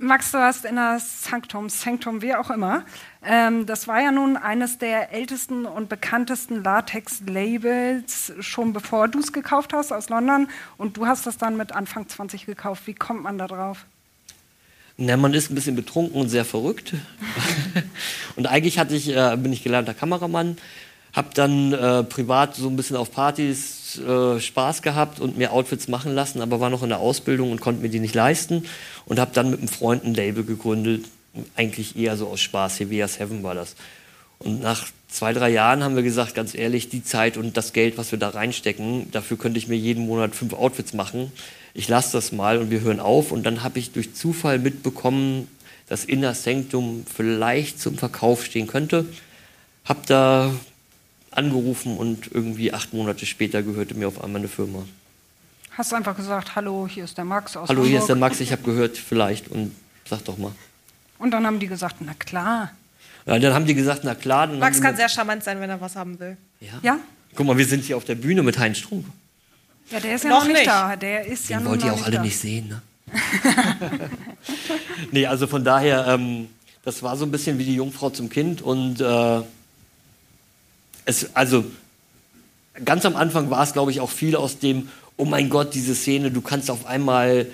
Max, 0.00 0.30
du 0.30 0.38
hast 0.38 0.64
in 0.64 0.76
der 0.76 1.00
Sanctum, 1.00 1.68
Sanctum, 1.68 2.22
wie 2.22 2.32
auch 2.32 2.50
immer. 2.50 2.84
Ähm, 3.24 3.66
das 3.66 3.88
war 3.88 4.00
ja 4.00 4.12
nun 4.12 4.36
eines 4.36 4.78
der 4.78 5.12
ältesten 5.12 5.66
und 5.66 5.88
bekanntesten 5.88 6.62
Latex-Labels, 6.62 8.32
schon 8.38 8.72
bevor 8.72 9.08
du 9.08 9.18
es 9.18 9.32
gekauft 9.32 9.72
hast 9.72 9.90
aus 9.90 10.08
London. 10.08 10.48
Und 10.76 10.96
du 10.96 11.06
hast 11.06 11.26
das 11.26 11.36
dann 11.36 11.56
mit 11.56 11.72
Anfang 11.72 12.08
20 12.08 12.46
gekauft. 12.46 12.86
Wie 12.86 12.94
kommt 12.94 13.24
man 13.24 13.38
da 13.38 13.48
drauf? 13.48 13.86
Na, 14.96 15.16
man 15.16 15.34
ist 15.34 15.50
ein 15.50 15.56
bisschen 15.56 15.74
betrunken 15.74 16.20
und 16.20 16.28
sehr 16.28 16.44
verrückt. 16.44 16.94
und 18.36 18.46
eigentlich 18.46 18.76
ich, 18.76 19.08
äh, 19.08 19.36
bin 19.36 19.52
ich 19.52 19.64
gelernter 19.64 19.94
Kameramann, 19.94 20.58
habe 21.12 21.30
dann 21.34 21.72
äh, 21.72 22.04
privat 22.04 22.54
so 22.54 22.68
ein 22.68 22.76
bisschen 22.76 22.96
auf 22.96 23.10
Partys 23.10 23.77
äh, 23.96 24.40
Spaß 24.40 24.82
gehabt 24.82 25.20
und 25.20 25.38
mir 25.38 25.52
Outfits 25.52 25.88
machen 25.88 26.14
lassen, 26.14 26.40
aber 26.40 26.60
war 26.60 26.70
noch 26.70 26.82
in 26.82 26.90
der 26.90 26.98
Ausbildung 26.98 27.50
und 27.50 27.60
konnte 27.60 27.82
mir 27.82 27.88
die 27.88 28.00
nicht 28.00 28.14
leisten 28.14 28.64
und 29.06 29.18
habe 29.18 29.30
dann 29.32 29.50
mit 29.50 29.60
einem 29.60 29.68
Freund 29.68 30.04
ein 30.04 30.14
Label 30.14 30.44
gegründet, 30.44 31.06
eigentlich 31.56 31.96
eher 31.96 32.16
so 32.16 32.28
aus 32.28 32.40
Spaß, 32.40 32.80
Hevea 32.80 33.08
Seven 33.08 33.42
war 33.42 33.54
das. 33.54 33.76
Und 34.38 34.60
nach 34.60 34.86
zwei, 35.08 35.32
drei 35.32 35.50
Jahren 35.50 35.82
haben 35.82 35.96
wir 35.96 36.02
gesagt, 36.02 36.34
ganz 36.34 36.54
ehrlich, 36.54 36.88
die 36.88 37.02
Zeit 37.02 37.36
und 37.36 37.56
das 37.56 37.72
Geld, 37.72 37.98
was 37.98 38.12
wir 38.12 38.18
da 38.18 38.28
reinstecken, 38.28 39.10
dafür 39.10 39.36
könnte 39.36 39.58
ich 39.58 39.68
mir 39.68 39.76
jeden 39.76 40.06
Monat 40.06 40.34
fünf 40.34 40.52
Outfits 40.52 40.92
machen. 40.92 41.32
Ich 41.74 41.88
lasse 41.88 42.12
das 42.12 42.32
mal 42.32 42.58
und 42.58 42.70
wir 42.70 42.80
hören 42.80 43.00
auf. 43.00 43.32
Und 43.32 43.44
dann 43.44 43.62
habe 43.62 43.78
ich 43.78 43.92
durch 43.92 44.14
Zufall 44.14 44.58
mitbekommen, 44.58 45.48
dass 45.88 46.04
Inner 46.04 46.34
Sanctum 46.34 47.04
vielleicht 47.12 47.80
zum 47.80 47.96
Verkauf 47.98 48.44
stehen 48.44 48.66
könnte. 48.66 49.06
Hab 49.84 50.06
da 50.06 50.52
angerufen 51.38 51.96
und 51.96 52.30
irgendwie 52.32 52.72
acht 52.74 52.92
Monate 52.92 53.24
später 53.26 53.62
gehörte 53.62 53.94
mir 53.94 54.08
auf 54.08 54.22
einmal 54.22 54.40
eine 54.40 54.48
Firma. 54.48 54.84
Hast 55.72 55.92
du 55.92 55.96
einfach 55.96 56.16
gesagt, 56.16 56.56
hallo, 56.56 56.88
hier 56.90 57.04
ist 57.04 57.16
der 57.16 57.24
Max 57.24 57.56
aus 57.56 57.68
Hallo, 57.68 57.84
hier 57.84 57.98
ist 58.00 58.06
der 58.08 58.14
Hamburg. 58.16 58.30
Max, 58.32 58.40
ich 58.40 58.50
habe 58.52 58.62
gehört, 58.62 58.96
vielleicht 58.98 59.48
und 59.48 59.74
sag 60.08 60.24
doch 60.24 60.36
mal. 60.36 60.52
Und 61.18 61.30
dann 61.30 61.46
haben 61.46 61.58
die 61.60 61.68
gesagt, 61.68 61.96
na 62.00 62.14
klar. 62.14 62.72
Ja, 63.26 63.38
dann 63.38 63.54
haben 63.54 63.66
die 63.66 63.74
gesagt, 63.74 64.02
na 64.04 64.14
klar. 64.14 64.46
Dann 64.48 64.58
Max 64.58 64.80
kann 64.80 64.96
sehr 64.96 65.08
charmant 65.08 65.44
sein, 65.44 65.60
wenn 65.60 65.70
er 65.70 65.80
was 65.80 65.94
haben 65.96 66.18
will. 66.20 66.36
ja. 66.60 66.72
Ja? 66.82 66.98
Guck 67.34 67.46
mal, 67.46 67.56
wir 67.58 67.66
sind 67.66 67.84
hier 67.84 67.96
auf 67.96 68.04
der 68.04 68.14
Bühne 68.16 68.42
mit 68.42 68.58
Heinz 68.58 68.78
Strunk. 68.78 69.04
Ja, 69.90 70.00
der 70.00 70.14
ist 70.16 70.24
ja 70.24 70.30
Noch 70.30 70.40
noch, 70.40 70.46
nicht 70.48 70.56
nicht. 70.56 70.66
da. 70.66 70.96
Der 70.96 71.26
ist 71.26 71.48
ja 71.48 71.58
Den 71.58 71.64
nun 71.64 71.72
wollt 71.72 71.84
ihr 71.84 71.90
noch 71.92 72.00
auch 72.00 72.06
alle 72.06 72.16
da. 72.16 72.22
nicht 72.22 72.38
sehen, 72.38 72.68
ne? 72.68 72.82
nee, 75.12 75.26
also 75.26 75.46
von 75.46 75.62
daher, 75.64 76.06
ähm, 76.08 76.48
das 76.84 77.02
war 77.02 77.16
so 77.16 77.24
ein 77.24 77.30
bisschen 77.30 77.58
wie 77.58 77.64
die 77.64 77.74
Jungfrau 77.76 78.10
zum 78.10 78.28
Kind 78.28 78.60
und 78.62 79.00
äh, 79.00 79.40
es, 81.08 81.34
also 81.34 81.64
ganz 82.84 83.06
am 83.06 83.16
Anfang 83.16 83.48
war 83.50 83.62
es, 83.62 83.72
glaube 83.72 83.90
ich, 83.90 84.00
auch 84.00 84.10
viel 84.10 84.36
aus 84.36 84.58
dem, 84.58 84.90
oh 85.16 85.24
mein 85.24 85.48
Gott, 85.48 85.74
diese 85.74 85.94
Szene, 85.94 86.30
du 86.30 86.42
kannst 86.42 86.70
auf 86.70 86.84
einmal 86.84 87.46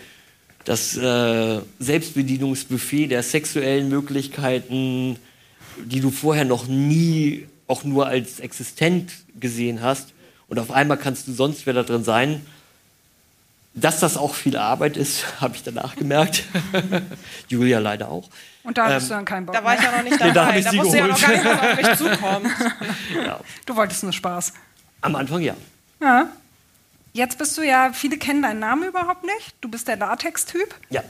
das 0.64 0.96
äh, 0.96 1.60
Selbstbedienungsbuffet 1.78 3.08
der 3.08 3.22
sexuellen 3.22 3.88
Möglichkeiten, 3.88 5.16
die 5.84 6.00
du 6.00 6.10
vorher 6.10 6.44
noch 6.44 6.66
nie 6.66 7.46
auch 7.68 7.84
nur 7.84 8.08
als 8.08 8.40
existent 8.40 9.12
gesehen 9.38 9.82
hast, 9.82 10.08
und 10.48 10.58
auf 10.58 10.70
einmal 10.70 10.98
kannst 10.98 11.26
du 11.26 11.32
sonst 11.32 11.64
wer 11.64 11.72
da 11.72 11.82
drin 11.82 12.04
sein. 12.04 12.44
Dass 13.72 13.98
das 13.98 14.16
auch 14.16 14.34
viel 14.34 14.56
Arbeit 14.56 14.96
ist, 14.96 15.24
habe 15.40 15.56
ich 15.56 15.62
danach 15.62 15.96
gemerkt. 15.96 16.44
Julia 17.48 17.78
leider 17.78 18.10
auch. 18.10 18.28
Und 18.64 18.76
da 18.78 18.86
hattest 18.86 19.06
Ähm, 19.06 19.08
du 19.08 19.14
dann 19.14 19.24
keinen 19.24 19.46
Bock 19.46 19.54
Da 19.54 19.62
war 19.64 19.74
ich 19.76 19.82
ja 19.82 19.92
noch 19.96 20.02
nicht 20.02 20.12
Nee, 20.20 20.32
da 20.32 20.32
dabei. 20.46 20.58
ich 20.58 20.64
da 20.64 20.72
wusste 20.74 20.98
ja 20.98 21.06
noch 21.06 21.20
gar 21.20 21.30
geholt. 21.30 21.44
nicht, 21.44 21.62
was 21.62 22.02
auf 22.02 22.10
mich 22.10 22.18
zukommt. 22.18 22.50
Ja. 23.26 23.40
Du 23.66 23.76
wolltest 23.76 24.02
nur 24.02 24.12
Spaß. 24.12 24.52
Am 25.02 25.14
Anfang 25.16 25.40
ja. 25.42 25.54
Ja. 26.00 26.28
Jetzt 27.12 27.38
bist 27.38 27.56
du 27.58 27.62
ja, 27.62 27.92
viele 27.92 28.16
kennen 28.18 28.42
deinen 28.42 28.58
Namen 28.60 28.82
überhaupt 28.88 29.22
nicht. 29.24 29.54
Du 29.60 29.68
bist 29.68 29.86
der 29.86 29.96
Latex-Typ. 29.96 30.74
Ja. 30.90 31.02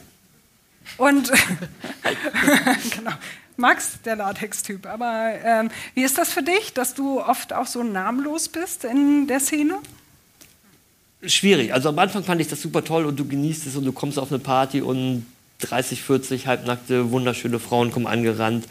Und 0.98 1.32
genau. 2.96 3.12
Max, 3.56 3.98
der 4.04 4.16
Latex-Typ. 4.16 4.86
Aber 4.86 5.32
ähm, 5.44 5.70
wie 5.94 6.02
ist 6.02 6.18
das 6.18 6.30
für 6.32 6.42
dich, 6.42 6.74
dass 6.74 6.94
du 6.94 7.20
oft 7.22 7.52
auch 7.52 7.66
so 7.66 7.82
namenlos 7.82 8.48
bist 8.48 8.84
in 8.84 9.26
der 9.28 9.40
Szene? 9.40 9.78
Schwierig. 11.24 11.72
Also 11.72 11.88
am 11.88 11.98
Anfang 11.98 12.22
fand 12.24 12.40
ich 12.40 12.48
das 12.48 12.60
super 12.60 12.84
toll 12.84 13.06
und 13.06 13.18
du 13.18 13.26
genießt 13.26 13.66
es 13.66 13.76
und 13.76 13.84
du 13.84 13.92
kommst 13.92 14.18
auf 14.18 14.30
eine 14.30 14.40
Party 14.40 14.82
und 14.82 15.24
30, 15.60 16.02
40 16.02 16.46
halbnackte, 16.46 17.10
wunderschöne 17.10 17.58
Frauen 17.58 17.90
kommen 17.90 18.06
angerannt. 18.06 18.66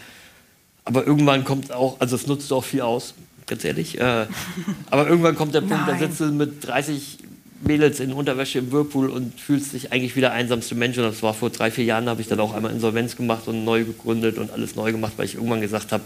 Aber 0.85 1.05
irgendwann 1.05 1.45
kommt 1.45 1.71
auch, 1.71 1.99
also 1.99 2.15
es 2.15 2.27
nutzt 2.27 2.51
auch 2.51 2.63
viel 2.63 2.81
aus, 2.81 3.13
ganz 3.47 3.63
ehrlich. 3.63 3.99
Äh, 3.99 4.27
aber 4.89 5.07
irgendwann 5.07 5.35
kommt 5.35 5.53
der 5.55 5.61
Punkt, 5.61 5.87
da 5.87 5.93
Nein. 5.93 5.99
sitzt 5.99 6.19
du 6.19 6.25
mit 6.25 6.65
30 6.65 7.19
Mädels 7.61 7.99
in 7.99 8.11
Unterwäsche 8.13 8.59
im 8.59 8.71
Whirlpool 8.71 9.09
und 9.09 9.39
fühlst 9.39 9.73
dich 9.73 9.91
eigentlich 9.91 10.15
wie 10.15 10.21
der 10.21 10.33
einsamste 10.33 10.75
Mensch. 10.75 10.97
Und 10.97 11.03
das 11.03 11.23
war 11.23 11.33
vor 11.33 11.49
drei, 11.49 11.71
vier 11.71 11.85
Jahren, 11.85 12.05
da 12.05 12.11
habe 12.11 12.21
ich 12.21 12.27
dann 12.27 12.39
auch 12.39 12.53
einmal 12.53 12.71
Insolvenz 12.71 13.15
gemacht 13.15 13.47
und 13.47 13.63
neu 13.63 13.85
gegründet 13.85 14.37
und 14.37 14.51
alles 14.51 14.75
neu 14.75 14.91
gemacht, 14.91 15.13
weil 15.17 15.25
ich 15.25 15.35
irgendwann 15.35 15.61
gesagt 15.61 15.91
habe, 15.91 16.03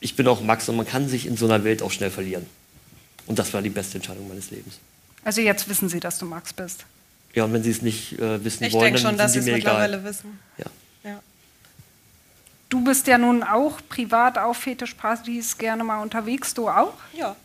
ich 0.00 0.16
bin 0.16 0.26
auch 0.28 0.42
Max 0.42 0.68
und 0.68 0.76
man 0.76 0.86
kann 0.86 1.08
sich 1.08 1.26
in 1.26 1.36
so 1.36 1.46
einer 1.46 1.64
Welt 1.64 1.82
auch 1.82 1.90
schnell 1.90 2.10
verlieren. 2.10 2.46
Und 3.26 3.38
das 3.38 3.52
war 3.54 3.62
die 3.62 3.70
beste 3.70 3.96
Entscheidung 3.96 4.28
meines 4.28 4.50
Lebens. 4.50 4.78
Also 5.24 5.40
jetzt 5.40 5.68
wissen 5.68 5.88
sie, 5.88 6.00
dass 6.00 6.18
du 6.18 6.26
Max 6.26 6.52
bist. 6.52 6.84
Ja, 7.34 7.44
und 7.44 7.52
wenn 7.52 7.62
sie 7.62 7.70
es 7.70 7.82
nicht 7.82 8.18
äh, 8.18 8.44
wissen 8.44 8.64
Ich 8.64 8.72
wollen, 8.72 8.84
denke 8.84 9.02
dann 9.02 9.10
schon, 9.10 9.18
dass 9.18 9.32
sie 9.32 9.40
sind 9.40 9.40
es 9.40 9.44
die 9.46 9.50
mir 9.52 9.56
mittlerweile 9.58 9.96
egal. 9.98 10.08
wissen. 10.10 10.38
Ja. 10.58 10.66
Ja. 11.04 11.20
Du 12.68 12.82
bist 12.84 13.06
ja 13.06 13.18
nun 13.18 13.42
auch 13.42 13.78
privat 13.88 14.38
auf 14.38 14.58
Fetischpartys 14.58 15.58
gerne 15.58 15.84
mal 15.84 16.00
unterwegs. 16.02 16.54
Du 16.54 16.68
auch? 16.68 16.94
ja. 17.12 17.36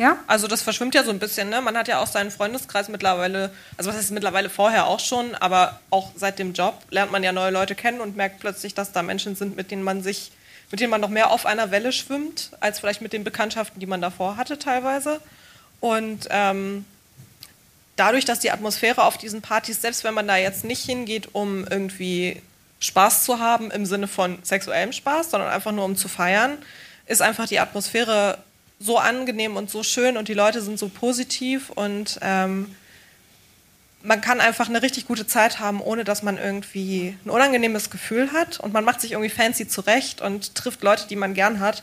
Ja? 0.00 0.16
Also 0.28 0.46
das 0.46 0.62
verschwimmt 0.62 0.94
ja 0.94 1.02
so 1.02 1.10
ein 1.10 1.18
bisschen, 1.18 1.48
ne? 1.48 1.60
Man 1.60 1.76
hat 1.76 1.88
ja 1.88 1.98
auch 1.98 2.06
seinen 2.06 2.30
Freundeskreis 2.30 2.88
mittlerweile, 2.88 3.50
also 3.76 3.90
was 3.90 3.96
heißt 3.96 4.12
mittlerweile 4.12 4.48
vorher 4.48 4.86
auch 4.86 5.00
schon, 5.00 5.34
aber 5.34 5.80
auch 5.90 6.12
seit 6.14 6.38
dem 6.38 6.52
Job 6.52 6.84
lernt 6.90 7.10
man 7.10 7.24
ja 7.24 7.32
neue 7.32 7.50
Leute 7.50 7.74
kennen 7.74 8.00
und 8.00 8.16
merkt 8.16 8.38
plötzlich, 8.38 8.74
dass 8.74 8.92
da 8.92 9.02
Menschen 9.02 9.34
sind, 9.34 9.56
mit 9.56 9.72
denen 9.72 9.82
man 9.82 10.04
sich, 10.04 10.30
mit 10.70 10.78
denen 10.78 10.90
man 10.92 11.00
noch 11.00 11.08
mehr 11.08 11.32
auf 11.32 11.46
einer 11.46 11.72
Welle 11.72 11.90
schwimmt, 11.90 12.52
als 12.60 12.78
vielleicht 12.78 13.02
mit 13.02 13.12
den 13.12 13.24
Bekanntschaften, 13.24 13.80
die 13.80 13.86
man 13.86 14.00
davor 14.00 14.36
hatte 14.36 14.56
teilweise. 14.60 15.20
Und 15.80 16.28
ähm, 16.30 16.84
dadurch, 17.98 18.24
dass 18.24 18.40
die 18.40 18.50
Atmosphäre 18.50 19.04
auf 19.04 19.18
diesen 19.18 19.42
Partys, 19.42 19.82
selbst 19.82 20.04
wenn 20.04 20.14
man 20.14 20.28
da 20.28 20.36
jetzt 20.36 20.64
nicht 20.64 20.84
hingeht, 20.84 21.34
um 21.34 21.66
irgendwie 21.66 22.40
Spaß 22.80 23.24
zu 23.24 23.40
haben 23.40 23.70
im 23.70 23.86
Sinne 23.86 24.08
von 24.08 24.38
sexuellem 24.42 24.92
Spaß, 24.92 25.30
sondern 25.30 25.50
einfach 25.50 25.72
nur 25.72 25.84
um 25.84 25.96
zu 25.96 26.08
feiern, 26.08 26.58
ist 27.06 27.22
einfach 27.22 27.46
die 27.46 27.58
Atmosphäre 27.58 28.38
so 28.78 28.98
angenehm 28.98 29.56
und 29.56 29.70
so 29.70 29.82
schön 29.82 30.16
und 30.16 30.28
die 30.28 30.34
Leute 30.34 30.62
sind 30.62 30.78
so 30.78 30.88
positiv 30.88 31.70
und 31.70 32.18
ähm, 32.22 32.74
man 34.02 34.20
kann 34.20 34.40
einfach 34.40 34.68
eine 34.68 34.82
richtig 34.82 35.08
gute 35.08 35.26
Zeit 35.26 35.58
haben, 35.58 35.80
ohne 35.80 36.04
dass 36.04 36.22
man 36.22 36.38
irgendwie 36.38 37.16
ein 37.24 37.30
unangenehmes 37.30 37.90
Gefühl 37.90 38.32
hat 38.32 38.60
und 38.60 38.72
man 38.72 38.84
macht 38.84 39.00
sich 39.00 39.12
irgendwie 39.12 39.30
fancy 39.30 39.66
zurecht 39.66 40.20
und 40.20 40.54
trifft 40.54 40.84
Leute, 40.84 41.08
die 41.08 41.16
man 41.16 41.34
gern 41.34 41.58
hat 41.58 41.82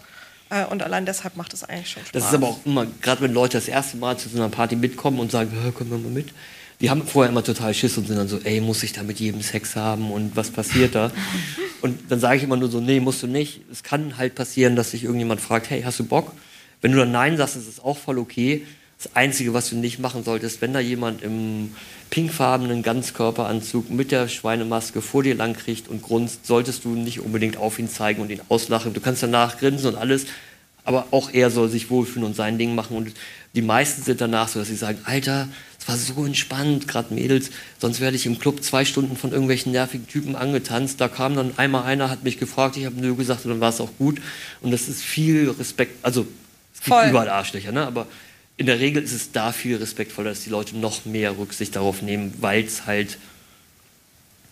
und 0.69 0.83
allein 0.83 1.05
deshalb 1.05 1.37
macht 1.37 1.53
es 1.53 1.63
eigentlich 1.63 1.89
schon 1.89 2.03
Spaß. 2.03 2.11
Das 2.11 2.27
ist 2.29 2.33
aber 2.33 2.47
auch 2.47 2.65
immer, 2.65 2.85
gerade 3.01 3.21
wenn 3.21 3.33
Leute 3.33 3.57
das 3.57 3.67
erste 3.67 3.97
Mal 3.97 4.17
zu 4.17 4.29
so 4.29 4.37
einer 4.37 4.49
Party 4.49 4.75
mitkommen 4.75 5.19
und 5.19 5.31
sagen, 5.31 5.51
"Hä, 5.51 5.71
können 5.71 5.89
wir 5.91 5.97
mal 5.97 6.11
mit? 6.11 6.27
Die 6.81 6.89
haben 6.89 7.07
vorher 7.07 7.31
immer 7.31 7.43
total 7.43 7.73
Schiss 7.73 7.97
und 7.97 8.07
sind 8.07 8.17
dann 8.17 8.27
so, 8.27 8.39
ey, 8.43 8.59
muss 8.59 8.83
ich 8.83 8.91
da 8.91 9.01
mit 9.03 9.19
jedem 9.19 9.41
Sex 9.41 9.75
haben 9.75 10.11
und 10.11 10.35
was 10.35 10.51
passiert 10.51 10.93
da? 10.93 11.11
und 11.81 12.11
dann 12.11 12.19
sage 12.19 12.37
ich 12.37 12.43
immer 12.43 12.57
nur 12.57 12.69
so, 12.69 12.81
nee, 12.81 12.99
musst 12.99 13.23
du 13.23 13.27
nicht. 13.27 13.61
Es 13.71 13.81
kann 13.81 14.17
halt 14.17 14.35
passieren, 14.35 14.75
dass 14.75 14.91
sich 14.91 15.03
irgendjemand 15.03 15.39
fragt, 15.39 15.69
hey, 15.69 15.83
hast 15.83 15.99
du 15.99 16.03
Bock? 16.05 16.33
Wenn 16.81 16.91
du 16.91 16.97
dann 16.97 17.11
Nein 17.11 17.37
sagst, 17.37 17.55
ist 17.55 17.67
es 17.67 17.79
auch 17.79 17.97
voll 17.97 18.19
okay. 18.19 18.65
Das 18.97 19.15
Einzige, 19.15 19.53
was 19.53 19.69
du 19.69 19.75
nicht 19.75 19.99
machen 19.99 20.23
solltest, 20.23 20.61
wenn 20.61 20.73
da 20.73 20.79
jemand 20.79 21.21
im 21.21 21.75
pinkfarbenen 22.09 22.81
Ganzkörperanzug 22.81 23.89
mit 23.89 24.11
der 24.11 24.27
Schweinemaske 24.27 25.01
vor 25.01 25.23
dir 25.23 25.35
lang 25.35 25.53
kriegt 25.53 25.89
und 25.89 26.01
grunzt, 26.01 26.45
solltest 26.45 26.85
du 26.85 26.89
nicht 26.89 27.19
unbedingt 27.19 27.57
auf 27.57 27.77
ihn 27.77 27.89
zeigen 27.89 28.21
und 28.21 28.31
ihn 28.31 28.41
auslachen. 28.49 28.93
Du 28.93 29.01
kannst 29.01 29.21
danach 29.21 29.57
grinsen 29.59 29.89
und 29.89 29.95
alles, 29.95 30.25
aber 30.85 31.07
auch 31.11 31.33
er 31.33 31.49
soll 31.49 31.69
sich 31.69 31.89
wohlfühlen 31.89 32.23
und 32.23 32.35
sein 32.35 32.57
Ding 32.57 32.73
machen. 32.73 32.95
Und 32.95 33.11
die 33.53 33.61
meisten 33.61 34.03
sind 34.03 34.21
danach 34.21 34.47
so, 34.47 34.59
dass 34.59 34.69
sie 34.69 34.75
sagen, 34.75 34.99
Alter, 35.03 35.49
es 35.79 35.87
war 35.87 35.97
so 35.97 36.25
entspannt, 36.25 36.87
gerade 36.87 37.13
Mädels, 37.13 37.51
sonst 37.79 37.99
werde 37.99 38.15
ich 38.15 38.25
im 38.25 38.39
Club 38.39 38.63
zwei 38.63 38.85
Stunden 38.85 39.17
von 39.17 39.31
irgendwelchen 39.31 39.71
nervigen 39.71 40.07
Typen 40.07 40.35
angetanzt. 40.35 41.01
Da 41.01 41.07
kam 41.07 41.35
dann 41.35 41.57
einmal 41.57 41.83
einer, 41.83 42.09
hat 42.09 42.23
mich 42.23 42.39
gefragt, 42.39 42.77
ich 42.77 42.85
habe 42.85 42.95
nö 42.99 43.15
gesagt 43.15 43.45
und 43.45 43.51
dann 43.51 43.59
war 43.59 43.69
es 43.69 43.81
auch 43.81 43.91
gut. 43.97 44.21
Und 44.61 44.71
das 44.71 44.87
ist 44.87 45.03
viel 45.03 45.49
Respekt, 45.49 46.03
also 46.03 46.25
es 46.73 46.81
gibt 46.81 46.95
Voll. 46.95 47.09
überall 47.09 47.29
Arschlöcher, 47.29 47.71
ne? 47.71 47.85
aber 47.85 48.07
in 48.57 48.65
der 48.67 48.79
Regel 48.79 49.03
ist 49.03 49.11
es 49.11 49.31
da 49.31 49.51
viel 49.51 49.77
respektvoller, 49.77 50.29
dass 50.29 50.41
die 50.41 50.49
Leute 50.49 50.77
noch 50.77 51.05
mehr 51.05 51.37
Rücksicht 51.37 51.75
darauf 51.75 52.01
nehmen, 52.01 52.33
weil 52.39 52.63
es 52.63 52.85
halt 52.85 53.17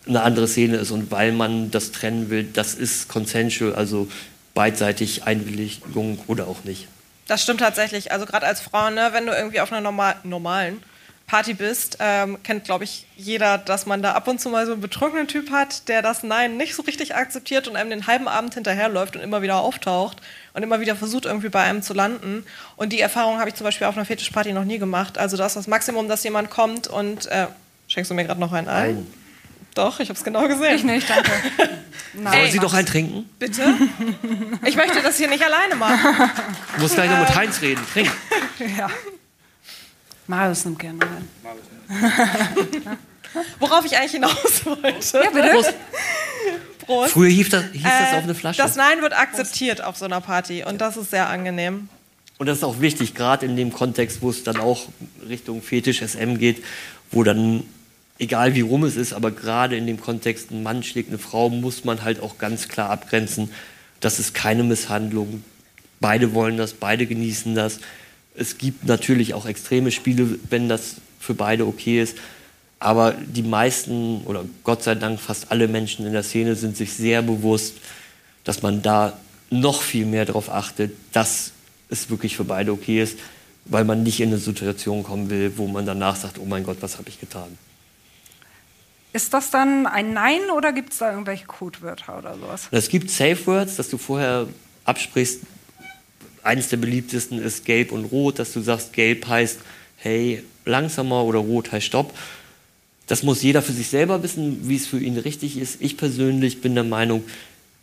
eine 0.06 0.22
andere 0.22 0.46
Szene 0.46 0.76
ist 0.76 0.90
und 0.90 1.10
weil 1.10 1.32
man 1.32 1.70
das 1.70 1.90
trennen 1.90 2.28
will, 2.28 2.44
das 2.44 2.74
ist 2.74 3.08
consensual, 3.08 3.74
also 3.74 4.08
beidseitig 4.52 5.24
Einwilligung 5.24 6.18
oder 6.26 6.46
auch 6.46 6.64
nicht. 6.64 6.86
Das 7.26 7.42
stimmt 7.42 7.60
tatsächlich. 7.60 8.12
Also 8.12 8.26
gerade 8.26 8.46
als 8.46 8.60
Frau, 8.60 8.90
ne, 8.90 9.08
wenn 9.12 9.24
du 9.24 9.32
irgendwie 9.32 9.60
auf 9.60 9.72
einer 9.72 9.80
normal, 9.80 10.16
normalen 10.24 10.82
Party 11.26 11.54
bist, 11.54 11.96
ähm, 12.00 12.42
kennt, 12.42 12.64
glaube 12.64 12.84
ich, 12.84 13.06
jeder, 13.16 13.56
dass 13.56 13.86
man 13.86 14.02
da 14.02 14.12
ab 14.12 14.28
und 14.28 14.42
zu 14.42 14.50
mal 14.50 14.66
so 14.66 14.72
einen 14.72 14.82
betrunkenen 14.82 15.26
Typ 15.26 15.50
hat, 15.50 15.88
der 15.88 16.02
das 16.02 16.22
Nein 16.22 16.58
nicht 16.58 16.74
so 16.74 16.82
richtig 16.82 17.14
akzeptiert 17.14 17.66
und 17.66 17.76
einem 17.76 17.88
den 17.88 18.06
halben 18.06 18.28
Abend 18.28 18.52
hinterherläuft 18.52 19.16
und 19.16 19.22
immer 19.22 19.40
wieder 19.40 19.56
auftaucht 19.56 20.18
und 20.54 20.62
immer 20.62 20.80
wieder 20.80 20.96
versucht, 20.96 21.26
irgendwie 21.26 21.48
bei 21.48 21.62
einem 21.62 21.82
zu 21.82 21.92
landen. 21.94 22.46
Und 22.76 22.92
die 22.92 23.00
Erfahrung 23.00 23.38
habe 23.38 23.48
ich 23.50 23.56
zum 23.56 23.64
Beispiel 23.64 23.86
auf 23.86 23.96
einer 23.96 24.06
Fetischparty 24.06 24.52
noch 24.52 24.64
nie 24.64 24.78
gemacht. 24.78 25.18
Also 25.18 25.36
das 25.36 25.48
ist 25.48 25.56
das 25.56 25.66
Maximum, 25.66 26.08
dass 26.08 26.22
jemand 26.24 26.50
kommt 26.50 26.86
und 26.86 27.26
äh, 27.26 27.48
schenkst 27.88 28.10
du 28.10 28.14
mir 28.14 28.24
gerade 28.24 28.40
noch 28.40 28.52
einen 28.52 28.68
ein? 28.68 28.94
Nein. 28.94 29.06
Doch, 29.74 29.98
ich 29.98 30.08
habe 30.08 30.16
es 30.16 30.24
genau 30.24 30.46
gesehen. 30.46 30.76
Ich 30.76 30.84
nicht, 30.84 31.10
danke. 31.10 31.30
Nein. 32.14 32.38
Wollen 32.38 32.50
Sie 32.52 32.60
doch 32.60 32.72
einen 32.72 32.86
trinken? 32.86 33.28
Bitte? 33.40 33.62
Ich 34.64 34.76
möchte 34.76 35.02
das 35.02 35.16
hier 35.16 35.28
nicht 35.28 35.44
alleine 35.44 35.74
machen. 35.74 36.30
Du 36.76 36.82
musst 36.82 36.94
gleich 36.94 37.10
noch 37.10 37.18
mit 37.18 37.34
Heinz 37.34 37.60
reden. 37.60 37.82
Trink. 37.92 38.10
Ja. 38.78 38.88
Marius 40.28 40.64
nimmt 40.64 40.78
gerne 40.78 41.00
rein. 41.02 41.28
Worauf 43.58 43.84
ich 43.84 43.96
eigentlich 43.98 44.12
hinaus 44.12 44.64
wollte. 44.64 45.22
Ja, 45.24 45.30
bitte. 45.30 45.74
Prost. 46.84 46.86
Prost. 46.86 47.12
Früher 47.12 47.30
hieß 47.30 47.48
das, 47.50 47.64
hieß 47.72 47.82
das 47.82 48.12
Äh, 48.12 48.16
auf 48.16 48.24
eine 48.24 48.34
Flasche. 48.34 48.62
Das 48.62 48.76
Nein 48.76 49.02
wird 49.02 49.12
akzeptiert 49.12 49.82
auf 49.82 49.96
so 49.96 50.04
einer 50.04 50.20
Party 50.20 50.64
und 50.64 50.80
das 50.80 50.96
ist 50.96 51.10
sehr 51.10 51.28
angenehm. 51.28 51.88
Und 52.38 52.46
das 52.46 52.58
ist 52.58 52.64
auch 52.64 52.80
wichtig, 52.80 53.14
gerade 53.14 53.46
in 53.46 53.56
dem 53.56 53.72
Kontext, 53.72 54.20
wo 54.20 54.30
es 54.30 54.42
dann 54.42 54.56
auch 54.56 54.88
Richtung 55.28 55.62
Fetisch, 55.62 56.02
SM 56.02 56.38
geht, 56.38 56.64
wo 57.10 57.22
dann, 57.22 57.62
egal 58.18 58.54
wie 58.54 58.60
rum 58.60 58.84
es 58.84 58.96
ist, 58.96 59.12
aber 59.12 59.30
gerade 59.30 59.76
in 59.76 59.86
dem 59.86 60.00
Kontext, 60.00 60.50
ein 60.50 60.62
Mann 60.62 60.82
schlägt 60.82 61.10
eine 61.10 61.18
Frau, 61.18 61.48
muss 61.48 61.84
man 61.84 62.02
halt 62.02 62.20
auch 62.20 62.38
ganz 62.38 62.68
klar 62.68 62.90
abgrenzen, 62.90 63.50
das 64.00 64.18
ist 64.18 64.34
keine 64.34 64.64
Misshandlung. 64.64 65.44
Beide 66.00 66.34
wollen 66.34 66.56
das, 66.56 66.74
beide 66.74 67.06
genießen 67.06 67.54
das. 67.54 67.78
Es 68.34 68.58
gibt 68.58 68.84
natürlich 68.84 69.32
auch 69.32 69.46
extreme 69.46 69.90
Spiele, 69.90 70.38
wenn 70.50 70.68
das 70.68 70.96
für 71.20 71.34
beide 71.34 71.66
okay 71.66 72.02
ist. 72.02 72.18
Aber 72.84 73.12
die 73.12 73.42
meisten 73.42 74.20
oder 74.26 74.44
Gott 74.62 74.82
sei 74.82 74.94
Dank 74.94 75.18
fast 75.18 75.50
alle 75.50 75.68
Menschen 75.68 76.04
in 76.04 76.12
der 76.12 76.22
Szene 76.22 76.54
sind 76.54 76.76
sich 76.76 76.92
sehr 76.92 77.22
bewusst, 77.22 77.76
dass 78.44 78.60
man 78.60 78.82
da 78.82 79.18
noch 79.48 79.80
viel 79.80 80.04
mehr 80.04 80.26
darauf 80.26 80.50
achtet, 80.50 80.92
dass 81.12 81.52
es 81.88 82.10
wirklich 82.10 82.36
für 82.36 82.44
beide 82.44 82.72
okay 82.72 83.02
ist, 83.02 83.18
weil 83.64 83.84
man 83.84 84.02
nicht 84.02 84.20
in 84.20 84.28
eine 84.28 84.36
Situation 84.36 85.02
kommen 85.02 85.30
will, 85.30 85.56
wo 85.56 85.66
man 85.66 85.86
danach 85.86 86.16
sagt, 86.16 86.38
oh 86.38 86.44
mein 86.44 86.62
Gott, 86.62 86.76
was 86.80 86.98
habe 86.98 87.08
ich 87.08 87.18
getan. 87.18 87.56
Ist 89.14 89.32
das 89.32 89.50
dann 89.50 89.86
ein 89.86 90.12
Nein 90.12 90.50
oder 90.54 90.74
gibt 90.74 90.92
es 90.92 90.98
da 90.98 91.10
irgendwelche 91.10 91.46
Codewörter 91.46 92.18
oder 92.18 92.34
sowas? 92.34 92.68
Es 92.70 92.90
gibt 92.90 93.08
Safe 93.08 93.46
Words, 93.46 93.76
dass 93.76 93.88
du 93.88 93.96
vorher 93.96 94.46
absprichst. 94.84 95.40
Eines 96.42 96.68
der 96.68 96.76
beliebtesten 96.76 97.38
ist 97.42 97.64
Gelb 97.64 97.92
und 97.92 98.04
Rot, 98.04 98.38
dass 98.38 98.52
du 98.52 98.60
sagst, 98.60 98.92
Gelb 98.92 99.26
heißt 99.26 99.60
hey, 99.96 100.44
langsamer 100.66 101.24
oder 101.24 101.38
Rot 101.38 101.72
heißt 101.72 101.86
Stopp. 101.86 102.12
Das 103.06 103.22
muss 103.22 103.42
jeder 103.42 103.62
für 103.62 103.72
sich 103.72 103.88
selber 103.88 104.22
wissen, 104.22 104.68
wie 104.68 104.76
es 104.76 104.86
für 104.86 104.98
ihn 104.98 105.18
richtig 105.18 105.58
ist. 105.58 105.76
Ich 105.80 105.96
persönlich 105.96 106.60
bin 106.60 106.74
der 106.74 106.84
Meinung, 106.84 107.24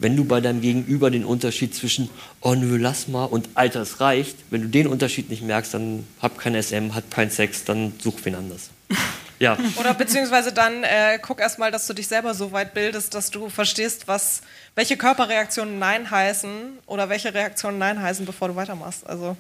wenn 0.02 0.16
du 0.16 0.26
bei 0.26 0.42
deinem 0.42 0.62
Gegenüber 0.62 1.12
den 1.12 1.24
Unterschied 1.24 1.76
zwischen 1.76 2.10
oh 2.42 2.56
nö, 2.56 2.78
lass 2.78 3.08
mal 3.08 3.26
und 3.26 3.50
Alter, 3.54 3.82
es 3.82 4.00
reicht, 4.00 4.36
wenn 4.50 4.64
du 4.64 4.68
den 4.68 4.88
Unterschied 4.88 5.30
nicht 5.30 5.44
merkst, 5.44 5.76
dann 5.76 6.06
hab 6.20 6.40
kein 6.40 6.62
SM, 6.62 6.96
hat 6.96 7.12
kein 7.12 7.30
Sex, 7.30 7.66
dann 7.66 7.94
such 8.00 8.16
wen 8.24 8.36
anders. 8.36 8.70
Ja. 9.42 9.58
Oder 9.80 9.96
beziehungsweise 9.96 10.54
dann 10.54 10.84
äh, 10.84 11.18
guck 11.20 11.40
erstmal, 11.40 11.72
dass 11.72 11.88
du 11.88 11.94
dich 11.94 12.08
selber 12.08 12.36
so 12.36 12.52
weit 12.52 12.76
bildest, 12.76 13.16
dass 13.16 13.32
du 13.32 13.50
verstehst, 13.50 14.08
was, 14.08 14.44
welche 14.76 14.98
Körperreaktionen 14.98 15.80
Nein 15.80 16.12
heißen 16.12 16.52
oder 16.86 17.10
welche 17.10 17.34
Reaktionen 17.34 17.80
Nein 17.80 18.00
heißen, 18.00 18.28
bevor 18.28 18.50
du 18.50 18.56
weitermachst. 18.56 19.08
Also 19.08 19.36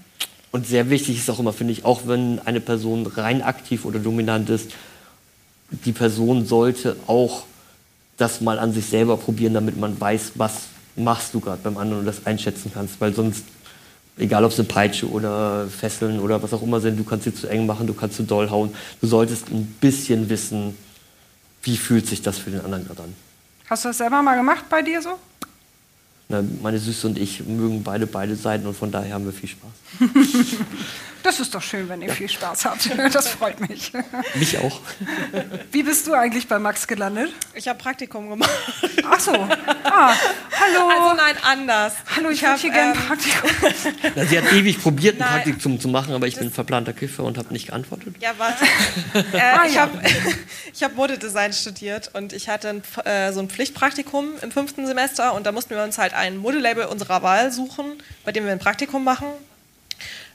Und 0.52 0.66
sehr 0.66 0.90
wichtig 0.90 1.20
ist 1.20 1.30
auch 1.30 1.38
immer, 1.38 1.54
finde 1.54 1.74
ich, 1.74 1.86
auch 1.86 2.08
wenn 2.08 2.40
eine 2.40 2.62
Person 2.62 3.06
rein 3.06 3.44
aktiv 3.44 3.86
oder 3.86 4.00
dominant 4.00 4.50
ist, 4.50 4.72
die 5.72 5.92
Person 5.94 6.46
sollte 6.46 6.98
auch 7.08 7.44
das 8.18 8.42
mal 8.42 8.60
an 8.60 8.74
sich 8.74 8.86
selber 8.86 9.18
probieren, 9.18 9.54
damit 9.54 9.78
man 9.78 10.00
weiß, 10.00 10.34
was 10.36 10.64
machst 10.96 11.34
du 11.34 11.40
gerade 11.40 11.62
beim 11.64 11.78
anderen 11.78 12.02
und 12.02 12.06
das 12.06 12.26
einschätzen 12.26 12.72
kannst. 12.74 13.00
Weil 13.00 13.14
sonst, 13.14 13.46
egal 14.18 14.44
ob 14.44 14.52
es 14.52 14.60
eine 14.60 14.68
Peitsche 14.68 15.10
oder 15.10 15.68
Fesseln 15.68 16.20
oder 16.20 16.44
was 16.44 16.54
auch 16.54 16.62
immer 16.62 16.80
sind, 16.80 17.00
du 17.00 17.04
kannst 17.04 17.24
sie 17.24 17.34
zu 17.34 17.48
eng 17.48 17.66
machen, 17.66 17.88
du 17.88 17.94
kannst 17.94 18.18
zu 18.18 18.24
doll 18.24 18.50
hauen. 18.50 18.72
Du 19.00 19.08
solltest 19.08 19.50
ein 19.50 19.66
bisschen 19.80 20.30
wissen, 20.30 20.76
wie 21.64 21.78
fühlt 21.78 22.06
sich 22.08 22.22
das 22.22 22.38
für 22.38 22.52
den 22.52 22.62
anderen 22.62 22.86
gerade 22.86 23.04
an. 23.04 23.16
Hast 23.68 23.86
du 23.86 23.90
das 23.90 23.98
selber 23.98 24.22
mal 24.22 24.36
gemacht 24.36 24.66
bei 24.70 24.82
dir 24.82 25.02
so? 25.02 25.18
Na, 26.28 26.44
meine 26.62 26.80
Süße 26.80 27.08
und 27.08 27.18
ich 27.18 27.46
mögen 27.46 27.84
beide 27.84 28.08
beide 28.08 28.36
Seiten 28.36 28.66
und 28.66 28.76
von 28.76 28.92
daher 28.92 29.16
haben 29.16 29.26
wir 29.26 29.34
viel 29.34 29.50
Spaß. 29.50 29.70
Das 31.24 31.40
ist 31.40 31.54
doch 31.54 31.62
schön, 31.62 31.88
wenn 31.90 32.02
ihr 32.02 32.14
viel 32.14 32.30
Spaß 32.30 32.66
habt. 32.66 32.90
Das 33.12 33.28
freut 33.28 33.60
mich. 33.68 33.92
Mich 34.36 34.58
auch. 34.58 34.80
Wie 35.72 35.84
bist 35.84 36.08
du 36.08 36.14
eigentlich 36.14 36.48
bei 36.48 36.60
Max 36.60 36.88
gelandet? 36.88 37.32
ich 37.54 37.68
habe 37.68 37.78
Praktikum 37.78 38.30
gemacht. 38.30 38.50
Ach 39.10 39.20
so. 39.20 39.34
Ah, 39.84 40.14
hallo. 40.60 40.90
Also 40.90 41.14
nein, 41.16 41.36
anders. 41.44 41.94
hallo, 42.16 42.30
ich, 42.30 42.38
ich 42.38 42.44
habe 42.46 42.54
hab, 42.54 42.62
hier 42.62 42.72
gerne 42.72 42.94
ähm, 42.94 43.00
ein 43.00 43.08
Praktikum. 43.08 43.50
Na, 44.16 44.26
sie 44.26 44.38
hat 44.38 44.52
ewig 44.54 44.82
probiert, 44.82 45.22
ein. 45.22 45.28
Praktikum 45.28 45.80
zu 45.80 45.88
machen, 45.90 46.14
aber 46.14 46.28
ich 46.28 46.38
bin 46.38 46.52
verplanter 46.52 46.94
Kiffer 46.94 47.24
und 47.24 47.38
habe 47.38 47.52
nicht 47.54 47.68
geantwortet. 47.68 48.16
Ja, 48.20 48.34
warte. 48.38 48.64
äh, 49.34 49.40
Ah, 49.42 49.66
ich 49.68 49.76
ja. 49.76 49.82
habe 49.82 50.00
hab 50.82 50.96
Modedesign 50.96 51.54
studiert 51.54 52.12
und 52.14 52.34
ich 52.34 52.48
hatte 52.50 52.70
ein, 52.70 52.84
äh, 53.06 53.34
so 53.34 53.42
ein 53.42 53.50
Pflichtpraktikum 53.50 54.34
im 54.42 54.52
fünften 54.52 54.88
Semester 54.88 55.34
und 55.34 55.46
da 55.46 55.52
mussten 55.52 55.76
wir 55.76 55.84
uns 55.84 55.98
halt 55.98 56.14
ein 56.14 56.38
Modelabel 56.38 56.86
unserer 56.86 57.22
Wahl 57.22 57.52
suchen, 57.52 58.02
bei 58.24 58.32
dem 58.32 58.46
wir 58.46 58.52
ein 58.52 58.60
Praktikum 58.60 59.04
machen. 59.04 59.28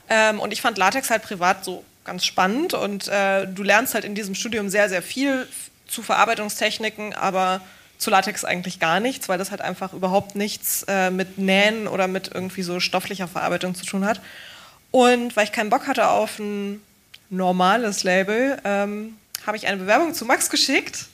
Ähm, 0.09 0.41
und 0.41 0.53
ich 0.53 0.61
fand 0.61 0.79
Latex 0.79 1.11
halt 1.11 1.23
privat 1.23 1.65
so 1.65 1.85
ganz 2.05 2.25
spannend 2.25 2.73
und 2.75 3.09
äh, 3.09 3.47
du 3.47 3.63
lernst 3.63 3.95
halt 3.95 4.05
in 4.05 4.15
diesem 4.15 4.35
Studium 4.35 4.69
sehr, 4.69 4.89
sehr 4.89 5.03
viel 5.03 5.49
zu 5.89 6.03
Verarbeitungstechniken, 6.03 7.15
aber 7.15 7.61
zu 7.99 8.11
Latex 8.11 8.45
eigentlich 8.45 8.79
gar 8.79 9.01
nichts, 9.01 9.29
weil 9.29 9.39
das 9.39 9.51
halt 9.51 9.61
einfach 9.61 9.93
überhaupt 9.93 10.37
nichts 10.37 10.85
äh, 10.89 11.11
mit 11.11 11.39
Nähen 11.39 11.89
oder 11.89 12.09
mit 12.09 12.31
irgendwie 12.33 12.63
so 12.63 12.79
stofflicher 12.81 13.27
Verarbeitung 13.27 13.75
zu 13.75 13.85
tun 13.85 14.05
hat. 14.05 14.21
Und 14.91 15.37
weil 15.37 15.45
ich 15.45 15.53
keinen 15.53 15.71
Bock 15.71 15.87
hatte 15.87 16.09
auf 16.09 16.39
ein 16.39 16.81
normales 17.31 18.05
Label, 18.05 18.59
ähm, 18.65 19.17
habe 19.47 19.57
ich 19.57 19.67
eine 19.67 19.79
Bewerbung 19.79 20.15
zu 20.15 20.25
Max 20.25 20.51
geschickt. 20.51 21.07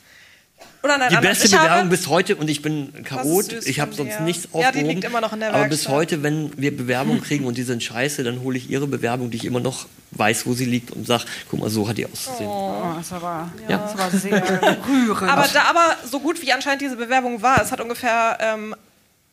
Oder 0.83 0.97
nein, 0.97 1.09
Die 1.11 1.15
anders. 1.17 1.31
beste 1.39 1.47
Ich 1.47 1.53
habe- 1.53 1.63
Bewerbung 1.69 1.89
bis 1.89 2.07
heute, 2.07 2.35
und 2.35 2.49
ich 2.49 2.61
bin 2.61 2.93
Chaot, 3.05 3.45
süß 3.45 3.65
ich 3.67 3.79
habe 3.79 3.93
sonst 3.93 4.17
dir. 4.17 4.21
nichts 4.21 4.43
Ja, 4.43 4.49
die 4.59 4.65
aufgehoben. 4.67 4.89
liegt 4.89 5.03
immer 5.05 5.21
noch 5.21 5.31
in 5.31 5.39
der 5.39 5.49
aber 5.53 5.63
bis 5.63 5.69
Werkstatt. 5.85 5.93
heute, 5.93 6.23
wenn 6.23 6.51
wir 6.57 6.75
Bewerbungen 6.75 7.21
kriegen 7.23 7.45
und 7.45 7.57
die 7.57 7.63
sind 7.63 7.81
scheiße, 7.81 8.23
dann 8.23 8.41
hole 8.41 8.57
ich 8.57 8.69
ihre 8.69 8.85
Bewerbung, 8.85 9.31
die 9.31 9.37
ich 9.37 9.45
immer 9.45 9.61
noch 9.61 9.87
weiß, 10.11 10.45
wo 10.45 10.53
sie 10.53 10.65
liegt, 10.65 10.91
und 10.91 11.07
sage, 11.07 11.23
guck 11.49 11.61
mal, 11.61 11.69
so 11.69 11.87
hat 11.87 11.97
die 11.97 12.05
auszusehen. 12.05 12.49
Oh, 12.49 12.93
das 12.97 13.11
war, 13.21 13.49
Ja. 13.69 13.77
das 13.77 13.97
war 13.97 14.11
sehr 14.11 14.43
rührend. 14.87 15.31
Aber, 15.31 15.47
da, 15.47 15.63
aber 15.69 15.95
so 16.09 16.19
gut 16.19 16.41
wie 16.41 16.51
anscheinend 16.51 16.81
diese 16.81 16.97
Bewerbung 16.97 17.41
war, 17.41 17.61
es 17.61 17.71
hat 17.71 17.79
ungefähr 17.79 18.37
ähm, 18.41 18.75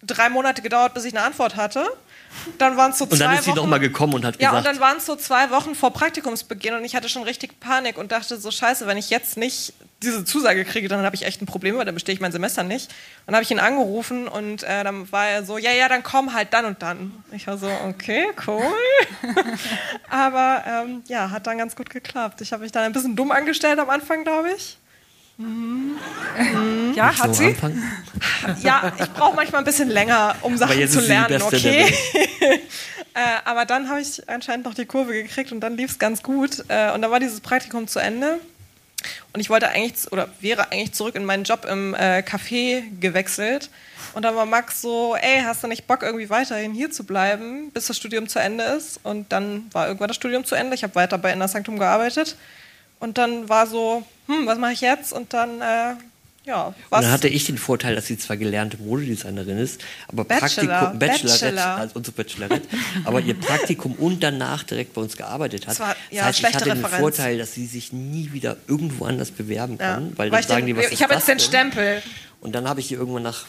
drei 0.03 0.29
Monate 0.31 0.63
gedauert, 0.63 0.95
bis 0.95 1.05
ich 1.05 1.15
eine 1.17 1.25
Antwort 1.27 1.57
hatte. 1.57 1.85
Dann 2.59 2.77
waren 2.77 2.93
es 2.93 2.99
so 2.99 3.07
zwei 3.07 3.13
Und 3.15 3.19
dann 3.21 3.35
ist 3.35 3.43
sie 3.45 3.51
Wochen. 3.51 3.57
noch 3.57 3.67
mal 3.67 3.79
gekommen 3.81 4.15
und 4.15 4.25
hat 4.25 4.41
Ja, 4.41 4.51
und 4.51 4.59
gesagt, 4.59 4.77
dann 4.77 4.81
waren 4.81 4.99
es 4.99 5.05
so 5.07 5.17
zwei 5.17 5.51
Wochen 5.51 5.75
vor 5.75 5.93
Praktikumsbeginn 5.93 6.75
und 6.75 6.85
ich 6.85 6.95
hatte 6.95 7.09
schon 7.09 7.25
richtig 7.25 7.59
Panik 7.59 7.99
und 7.99 8.13
dachte 8.13 8.39
so, 8.39 8.53
scheiße, 8.53 8.87
wenn 8.87 8.97
ich 8.97 9.11
jetzt 9.11 9.37
nicht 9.37 9.73
diese 10.03 10.25
Zusage 10.25 10.65
kriege, 10.65 10.89
dann 10.89 11.05
habe 11.05 11.15
ich 11.15 11.27
echt 11.27 11.43
ein 11.43 11.47
Problem, 11.47 11.77
weil 11.77 11.85
dann 11.85 11.95
bestehe 11.95 12.15
ich 12.15 12.21
mein 12.21 12.33
Semester 12.33 12.63
nicht. 12.63 12.91
Dann 13.27 13.35
habe 13.35 13.43
ich 13.43 13.51
ihn 13.51 13.59
angerufen 13.59 14.29
und 14.29 14.63
äh, 14.63 14.83
dann 14.83 15.11
war 15.13 15.29
er 15.29 15.45
so, 15.45 15.59
ja, 15.59 15.73
ja, 15.73 15.89
dann 15.89 16.03
komm 16.03 16.33
halt 16.33 16.55
dann 16.55 16.65
und 16.65 16.83
dann. 16.83 17.13
Ich 17.33 17.47
war 17.47 17.59
so, 17.59 17.71
okay, 17.87 18.29
cool. 18.47 18.63
Aber 20.09 20.65
ähm, 20.67 21.03
ja, 21.07 21.31
hat 21.31 21.47
dann 21.47 21.59
ganz 21.59 21.77
gut 21.77 21.91
geklappt. 21.91 22.41
Ich 22.41 22.53
habe 22.53 22.63
mich 22.63 22.73
dann 22.73 22.85
ein 22.85 22.93
bisschen 22.93 23.15
dumm 23.15 23.31
angestellt 23.31 23.79
am 23.79 23.91
Anfang, 23.91 24.25
glaube 24.25 24.51
ich. 24.57 24.79
ja, 26.95 27.19
hat 27.19 27.35
sie? 27.35 27.55
Ja, 28.63 28.93
ich 28.99 29.11
brauche 29.13 29.37
manchmal 29.37 29.61
ein 29.61 29.65
bisschen 29.65 29.89
länger, 29.89 30.35
um 30.43 30.57
Sachen 30.57 30.89
zu 30.89 31.01
lernen, 31.01 31.43
okay? 31.43 31.87
äh, 33.15 33.19
aber 33.45 33.67
dann 33.67 33.89
habe 33.89 34.01
ich 34.01 34.29
anscheinend 34.29 34.65
noch 34.65 34.75
die 34.75 34.87
Kurve 34.87 35.13
gekriegt 35.13 35.53
und 35.53 35.61
dann 35.61 35.77
lief 35.77 35.91
es 35.91 35.99
ganz 35.99 36.23
gut. 36.23 36.65
Äh, 36.69 36.93
und 36.93 37.03
dann 37.03 37.11
war 37.11 37.21
dieses 37.21 37.41
Praktikum 37.41 37.87
zu 37.87 37.99
Ende. 37.99 38.39
Und 39.33 39.41
ich 39.41 39.51
wollte 39.51 39.69
eigentlich, 39.69 40.11
oder 40.13 40.29
wäre 40.41 40.73
eigentlich 40.73 40.93
zurück 40.93 41.15
in 41.15 41.25
meinen 41.25 41.45
Job 41.45 41.65
im 41.65 41.95
äh, 41.95 42.19
Café 42.21 42.83
gewechselt. 43.01 43.71
Und 44.13 44.25
dann 44.25 44.35
war 44.35 44.47
Max 44.47 44.83
so, 44.83 45.17
ey, 45.17 45.43
hast 45.45 45.63
du 45.63 45.69
nicht 45.69 45.87
Bock, 45.87 46.03
irgendwie 46.03 46.31
weiterhin 46.31 46.73
hier 46.73 46.91
zu 46.91 47.05
bleiben, 47.05 47.71
bis 47.71 47.87
das 47.87 47.97
Studium 47.97 48.29
zu 48.29 48.39
Ende 48.41 48.65
ist? 48.65 49.01
Und 49.05 49.33
dann 49.33 49.69
war 49.73 49.87
irgendwann 49.87 50.09
das 50.09 50.17
Studium 50.17 50.45
zu 50.45 50.55
Ende. 50.55 50.75
Ich 50.75 50.83
habe 50.83 50.95
weiter 50.95 51.19
bei 51.19 51.33
Inner 51.33 51.49
Sanctum 51.49 51.79
gearbeitet. 51.79 52.37
Und 52.99 53.19
dann 53.19 53.49
war 53.49 53.67
so, 53.67 54.03
hm, 54.27 54.47
was 54.47 54.59
mache 54.59 54.73
ich 54.73 54.81
jetzt? 54.81 55.13
Und 55.13 55.33
dann 55.33 55.61
äh, 55.61 55.95
Ja, 56.47 56.69
Und 56.69 56.75
was? 56.89 57.03
dann 57.03 57.13
hatte 57.13 57.29
ich 57.29 57.45
den 57.45 57.59
Vorteil, 57.59 57.95
dass 57.95 58.07
sie 58.07 58.17
zwar 58.17 58.37
gelernte 58.39 58.79
Modedesignerin 58.79 59.59
ist, 59.59 59.83
aber 60.09 60.25
Bachelor, 60.25 60.67
Praktikum, 60.67 60.99
Bachelorette, 60.99 61.45
Bachelor. 61.45 61.75
also 61.77 61.95
unsere 61.97 62.17
Bachelorette, 62.17 62.69
aber 63.05 63.21
ihr 63.21 63.35
Praktikum 63.35 63.93
und 63.93 64.23
danach 64.23 64.63
direkt 64.63 64.95
bei 64.95 65.03
uns 65.03 65.17
gearbeitet 65.19 65.67
hat. 65.67 65.73
Das 65.73 65.81
war- 65.81 65.97
ja, 66.11 66.27
das 66.27 66.27
heißt, 66.27 66.39
ich 66.41 66.55
hatte 66.55 66.65
den 66.65 66.73
Referenz. 66.79 67.01
Vorteil, 67.01 67.39
dass 67.39 67.53
sie 67.55 67.67
sich 67.67 67.93
nie 67.93 68.33
wieder 68.33 68.57
irgendwo 68.67 69.05
anders 69.05 69.31
bewerben 69.31 69.77
kann, 69.79 70.13
weil 70.17 70.31
Weil 70.31 70.31
dann 70.31 70.41
ich 70.41 70.47
sagen 70.47 70.67
den, 70.67 70.77
die, 70.77 70.83
was 70.83 70.91
ich 70.91 71.03
habe 71.03 71.15
jetzt 71.15 71.29
den? 71.29 71.39
Stempel. 71.41 72.03
Und 72.41 72.55
dann 72.55 72.67
habe 72.69 72.81
ich 72.81 72.91
ihr 72.91 72.99
irgendwann 72.99 73.23
nach 73.25 73.45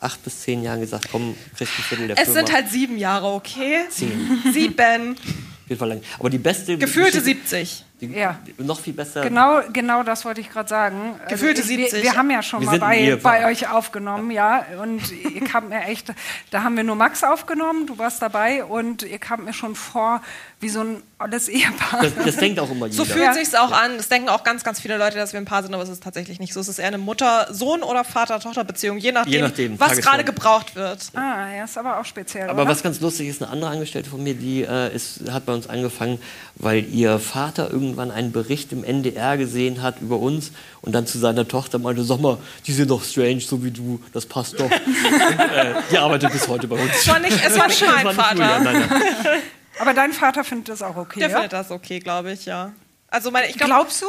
acht 0.00 0.22
bis 0.22 0.42
zehn 0.42 0.62
Jahren 0.62 0.80
gesagt, 0.80 1.08
komm, 1.10 1.34
kriegst 1.56 1.72
ein 1.78 1.82
Viertel 1.82 2.08
der 2.08 2.18
Es 2.18 2.24
Firma. 2.24 2.40
sind 2.40 2.52
halt 2.54 2.68
sieben 2.70 2.98
Jahre, 2.98 3.28
okay? 3.28 3.78
zehn. 3.88 4.42
Sieben. 4.52 5.12
Auf 5.16 5.70
jeden 5.70 5.78
Fall 5.78 5.88
lang. 5.88 6.02
Aber 6.18 6.28
die 6.30 6.38
beste 6.38 6.76
Gefühlte 6.76 7.18
Geschichte- 7.20 7.48
70. 7.48 7.84
die, 8.00 8.06
Ja. 8.12 8.38
noch 8.58 8.78
viel 8.80 8.92
besser. 8.92 9.22
Genau, 9.22 9.60
genau 9.72 10.02
das 10.02 10.24
wollte 10.24 10.40
ich 10.40 10.50
gerade 10.50 10.68
sagen. 10.68 11.14
Also 11.18 11.28
Gefühlte 11.28 11.60
ich, 11.62 11.66
70. 11.66 11.92
Wir, 11.94 12.02
wir 12.02 12.16
haben 12.16 12.30
ja 12.30 12.42
schon 12.42 12.60
Wir 12.60 12.66
mal 12.66 12.78
bei, 12.78 13.16
bei 13.22 13.46
euch 13.46 13.68
aufgenommen, 13.70 14.30
ja. 14.30 14.64
Und 14.82 15.00
ihr 15.12 15.44
kamt 15.44 15.70
mir 15.70 15.82
echt, 15.86 16.12
da 16.50 16.62
haben 16.62 16.76
wir 16.76 16.84
nur 16.84 16.96
Max 16.96 17.24
aufgenommen, 17.24 17.86
du 17.86 17.98
warst 17.98 18.20
dabei 18.20 18.64
und 18.64 19.02
ihr 19.02 19.18
kamt 19.18 19.44
mir 19.44 19.52
schon 19.52 19.74
vor 19.74 20.20
wie 20.60 20.68
so 20.70 20.80
ein 20.80 21.02
alles 21.18 21.48
Ehepaar. 21.48 22.02
Das, 22.02 22.12
das 22.26 22.36
denkt 22.36 22.58
auch 22.60 22.70
immer 22.70 22.86
jeder. 22.86 22.96
So 22.96 23.04
fühlt 23.06 23.24
Ja. 23.24 23.32
sich's 23.32 23.54
auch 23.54 23.72
an. 23.72 23.96
Das 23.96 24.08
denken 24.08 24.28
auch 24.28 24.44
ganz, 24.44 24.64
ganz 24.64 24.80
viele 24.80 24.98
Leute, 24.98 25.16
dass 25.16 25.32
wir 25.32 25.40
ein 25.40 25.44
Paar 25.46 25.62
sind, 25.62 25.72
aber 25.72 25.82
es 25.82 25.88
ist 25.88 26.02
tatsächlich 26.02 26.40
nicht 26.40 26.52
so. 26.52 26.60
Es 26.60 26.68
ist 26.68 26.78
eher 26.78 26.88
eine 26.88 26.98
Mutter-Sohn- 26.98 27.82
oder 27.82 28.04
Vater-Tochter-Beziehung, 28.04 28.98
je 28.98 29.12
nachdem, 29.12 29.32
Je 29.32 29.40
nachdem, 29.40 29.80
was 29.80 29.96
gerade 29.98 30.24
gebraucht 30.24 30.74
wird. 30.76 31.10
ah, 31.14 31.50
ja, 31.56 31.64
ist 31.64 31.78
aber 31.78 31.98
auch 31.98 32.04
speziell. 32.04 32.48
Aber 32.50 32.62
oder? 32.62 32.70
was 32.70 32.82
ganz 32.82 33.00
lustig 33.00 33.28
ist, 33.28 33.42
eine 33.42 33.50
andere 33.50 33.70
Angestellte 33.70 34.10
von 34.10 34.22
mir, 34.22 34.34
die 34.34 34.62
äh, 34.62 34.94
ist, 34.94 35.30
hat 35.30 35.46
bei 35.46 35.54
uns 35.54 35.66
angefangen, 35.68 36.20
weil 36.56 36.84
ihr 36.86 37.18
Vater 37.18 37.70
irgendwann 37.86 38.10
einen 38.10 38.32
Bericht 38.32 38.72
im 38.72 38.84
NDR 38.84 39.36
gesehen 39.36 39.82
hat 39.82 40.00
über 40.00 40.18
uns 40.18 40.52
und 40.82 40.92
dann 40.92 41.06
zu 41.06 41.18
seiner 41.18 41.46
Tochter 41.46 41.78
meinte, 41.78 42.04
sag 42.04 42.20
mal, 42.20 42.38
die 42.66 42.72
sind 42.72 42.90
doch 42.90 43.04
strange, 43.04 43.40
so 43.40 43.62
wie 43.64 43.70
du, 43.70 44.00
das 44.12 44.26
passt 44.26 44.58
doch. 44.58 44.64
und, 44.64 44.72
äh, 44.72 45.74
die 45.90 45.98
arbeitet 45.98 46.32
bis 46.32 46.48
heute 46.48 46.68
bei 46.68 46.76
uns. 46.76 46.92
Es 46.94 47.08
war 47.08 47.18
nicht, 47.18 47.44
es 47.44 47.58
war 47.58 47.68
nicht 47.68 47.84
mein 48.04 48.14
Vater. 48.14 48.34
Nein, 48.34 48.64
nein. 48.64 48.88
aber 49.78 49.94
dein 49.94 50.12
Vater 50.12 50.44
findet 50.44 50.68
das 50.68 50.82
auch 50.82 50.96
okay, 50.96 51.20
Der 51.20 51.28
ja? 51.30 51.36
findet 51.36 51.52
das 51.52 51.70
okay, 51.70 52.00
glaube 52.00 52.32
ich, 52.32 52.46
ja. 52.46 52.72
Also 53.08 53.30
meine, 53.30 53.48
ich 53.48 53.56
glaub, 53.56 53.68
Glaubst 53.68 54.02
du? 54.02 54.06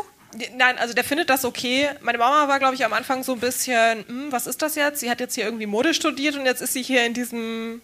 Nein, 0.58 0.78
also 0.78 0.94
der 0.94 1.04
findet 1.04 1.30
das 1.30 1.46
okay. 1.46 1.90
Meine 2.02 2.18
Mama 2.18 2.48
war, 2.48 2.60
glaube 2.60 2.76
ich, 2.76 2.84
am 2.84 2.94
Anfang 2.94 3.24
so 3.24 3.34
ein 3.34 3.40
bisschen, 3.40 4.06
hm, 4.08 4.32
was 4.32 4.46
ist 4.48 4.62
das 4.62 4.76
jetzt? 4.76 5.00
Sie 5.00 5.10
hat 5.10 5.20
jetzt 5.20 5.36
hier 5.36 5.46
irgendwie 5.46 5.66
Mode 5.66 5.94
studiert 5.94 6.36
und 6.36 6.46
jetzt 6.46 6.62
ist 6.62 6.74
sie 6.74 6.84
hier 6.84 7.06
in 7.06 7.14
diesem 7.14 7.82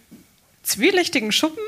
zwielichtigen 0.62 1.32
Schuppen. 1.32 1.62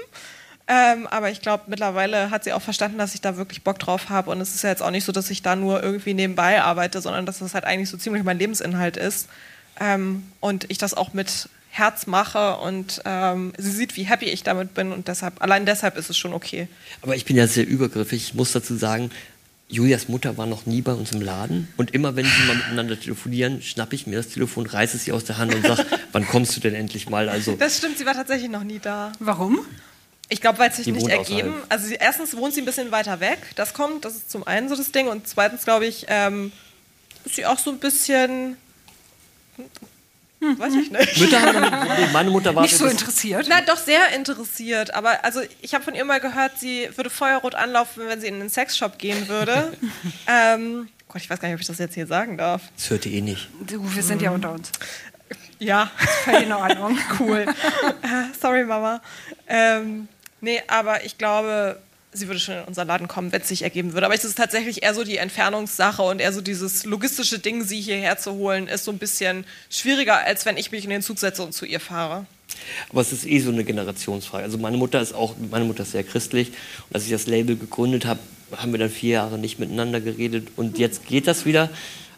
Ähm, 0.68 1.06
aber 1.06 1.30
ich 1.30 1.42
glaube, 1.42 1.64
mittlerweile 1.68 2.30
hat 2.30 2.42
sie 2.44 2.52
auch 2.52 2.62
verstanden, 2.62 2.98
dass 2.98 3.14
ich 3.14 3.20
da 3.20 3.36
wirklich 3.36 3.62
Bock 3.62 3.78
drauf 3.78 4.08
habe. 4.08 4.30
Und 4.30 4.40
es 4.40 4.54
ist 4.54 4.62
ja 4.62 4.70
jetzt 4.70 4.82
auch 4.82 4.90
nicht 4.90 5.04
so, 5.04 5.12
dass 5.12 5.30
ich 5.30 5.42
da 5.42 5.54
nur 5.54 5.82
irgendwie 5.82 6.14
nebenbei 6.14 6.60
arbeite, 6.60 7.00
sondern 7.00 7.24
dass 7.24 7.38
das 7.38 7.54
halt 7.54 7.64
eigentlich 7.64 7.88
so 7.88 7.96
ziemlich 7.96 8.24
mein 8.24 8.38
Lebensinhalt 8.38 8.96
ist. 8.96 9.28
Ähm, 9.78 10.24
und 10.40 10.68
ich 10.68 10.78
das 10.78 10.94
auch 10.94 11.12
mit 11.12 11.48
Herz 11.70 12.06
mache 12.06 12.56
und 12.56 13.02
ähm, 13.04 13.52
sie 13.58 13.70
sieht, 13.70 13.96
wie 13.96 14.04
happy 14.04 14.24
ich 14.24 14.42
damit 14.42 14.74
bin. 14.74 14.92
Und 14.92 15.08
deshalb, 15.08 15.40
allein 15.42 15.66
deshalb 15.66 15.96
ist 15.96 16.10
es 16.10 16.16
schon 16.16 16.32
okay. 16.32 16.68
Aber 17.02 17.14
ich 17.14 17.26
bin 17.26 17.36
ja 17.36 17.46
sehr 17.46 17.66
übergriffig. 17.66 18.28
Ich 18.28 18.34
muss 18.34 18.52
dazu 18.52 18.76
sagen, 18.76 19.10
Julias 19.68 20.08
Mutter 20.08 20.36
war 20.36 20.46
noch 20.46 20.64
nie 20.66 20.80
bei 20.80 20.92
uns 20.92 21.12
im 21.12 21.20
Laden. 21.20 21.68
Und 21.76 21.92
immer 21.92 22.16
wenn 22.16 22.24
sie 22.24 22.46
mal 22.46 22.56
miteinander 22.56 22.98
telefonieren, 22.98 23.62
schnappe 23.62 23.94
ich 23.94 24.06
mir 24.06 24.16
das 24.16 24.28
Telefon, 24.28 24.66
reiße 24.66 24.96
es 24.96 25.06
ihr 25.06 25.14
aus 25.14 25.24
der 25.24 25.38
Hand 25.38 25.54
und 25.54 25.66
sage, 25.66 25.84
wann 26.12 26.26
kommst 26.26 26.56
du 26.56 26.60
denn 26.60 26.74
endlich 26.74 27.08
mal? 27.08 27.28
Also, 27.28 27.56
Das 27.56 27.78
stimmt, 27.78 27.98
sie 27.98 28.06
war 28.06 28.14
tatsächlich 28.14 28.50
noch 28.50 28.64
nie 28.64 28.78
da. 28.78 29.12
Warum? 29.18 29.60
Ich 30.28 30.40
glaube, 30.40 30.58
weil 30.58 30.70
es 30.70 30.76
sich 30.76 30.84
Die 30.86 30.92
nicht 30.92 31.08
ergeben. 31.08 31.50
außerhalb. 31.50 31.66
Also 31.68 31.86
sie, 31.86 31.94
erstens 31.94 32.36
wohnt 32.36 32.52
sie 32.54 32.62
ein 32.62 32.64
bisschen 32.64 32.90
weiter 32.90 33.20
weg. 33.20 33.38
Das 33.54 33.74
kommt, 33.74 34.04
das 34.04 34.16
ist 34.16 34.30
zum 34.30 34.46
einen 34.46 34.68
so 34.68 34.74
das 34.76 34.90
Ding. 34.90 35.06
Und 35.08 35.28
zweitens, 35.28 35.64
glaube 35.64 35.86
ich, 35.86 36.06
ähm, 36.08 36.52
ist 37.24 37.36
sie 37.36 37.46
auch 37.46 37.58
so 37.58 37.70
ein 37.70 37.78
bisschen. 37.78 38.56
Hm, 40.40 40.58
weiß 40.58 40.74
ich 40.74 40.90
nicht. 40.90 41.18
Mütter 41.18 41.40
haben. 41.40 42.12
Meine 42.12 42.30
Mutter 42.30 42.54
war 42.54 42.62
Nicht 42.62 42.76
so 42.76 42.86
interessiert? 42.86 43.46
Na, 43.48 43.60
doch 43.62 43.78
sehr 43.78 44.14
interessiert. 44.14 44.92
Aber 44.94 45.24
also 45.24 45.40
ich 45.62 45.74
habe 45.74 45.84
von 45.84 45.94
ihr 45.94 46.04
mal 46.04 46.20
gehört, 46.20 46.58
sie 46.58 46.88
würde 46.96 47.08
feuerrot 47.08 47.54
anlaufen, 47.54 48.02
wenn 48.06 48.20
sie 48.20 48.26
in 48.26 48.34
einen 48.34 48.50
Sexshop 48.50 48.98
gehen 48.98 49.28
würde. 49.28 49.72
ähm, 50.26 50.88
Gott, 51.08 51.22
ich 51.22 51.30
weiß 51.30 51.38
gar 51.40 51.48
nicht, 51.48 51.54
ob 51.54 51.60
ich 51.60 51.66
das 51.66 51.78
jetzt 51.78 51.94
hier 51.94 52.06
sagen 52.06 52.36
darf. 52.36 52.62
Das 52.76 52.90
hörte 52.90 53.08
eh 53.08 53.20
nicht. 53.20 53.48
Du, 53.66 53.94
wir 53.94 54.02
sind 54.02 54.20
ja 54.20 54.30
unter 54.32 54.50
uns. 54.52 54.72
Ja, 55.58 55.90
Völlig 56.24 56.42
in 56.42 56.52
Ordnung. 56.52 56.98
cool. 57.20 57.46
Sorry, 58.38 58.64
Mama. 58.64 59.00
Ähm, 59.48 60.06
nee, 60.46 60.62
aber 60.68 61.04
ich 61.04 61.18
glaube, 61.18 61.78
sie 62.12 62.28
würde 62.28 62.40
schon 62.40 62.54
in 62.54 62.64
unser 62.64 62.84
Laden 62.86 63.08
kommen, 63.08 63.32
wenn 63.32 63.42
es 63.42 63.48
sich 63.48 63.62
ergeben 63.62 63.92
würde. 63.92 64.06
Aber 64.06 64.14
es 64.14 64.24
ist 64.24 64.38
tatsächlich 64.38 64.82
eher 64.82 64.94
so 64.94 65.04
die 65.04 65.18
Entfernungssache 65.18 66.02
und 66.02 66.20
eher 66.20 66.32
so 66.32 66.40
dieses 66.40 66.84
logistische 66.86 67.38
Ding, 67.38 67.64
sie 67.64 67.80
hierher 67.80 68.16
zu 68.16 68.32
holen, 68.32 68.68
ist 68.68 68.84
so 68.84 68.92
ein 68.92 68.98
bisschen 68.98 69.44
schwieriger, 69.68 70.24
als 70.24 70.46
wenn 70.46 70.56
ich 70.56 70.72
mich 70.72 70.84
in 70.84 70.90
den 70.90 71.02
Zug 71.02 71.18
setze 71.18 71.42
und 71.42 71.52
zu 71.52 71.66
ihr 71.66 71.80
fahre. 71.80 72.24
Aber 72.88 73.02
es 73.02 73.12
ist 73.12 73.26
eh 73.26 73.40
so 73.40 73.50
eine 73.50 73.64
Generationsfrage. 73.64 74.44
Also 74.44 74.56
meine 74.56 74.78
Mutter 74.78 75.00
ist 75.00 75.14
auch, 75.14 75.34
meine 75.50 75.66
Mutter 75.66 75.82
ist 75.82 75.92
sehr 75.92 76.04
christlich. 76.04 76.48
Und 76.88 76.94
als 76.94 77.04
ich 77.04 77.10
das 77.10 77.26
Label 77.26 77.56
gegründet 77.56 78.06
habe, 78.06 78.20
haben 78.56 78.72
wir 78.72 78.78
dann 78.78 78.88
vier 78.88 79.14
Jahre 79.14 79.38
nicht 79.38 79.58
miteinander 79.58 80.00
geredet. 80.00 80.48
Und 80.56 80.78
jetzt 80.78 81.06
geht 81.06 81.26
das 81.26 81.44
wieder. 81.44 81.68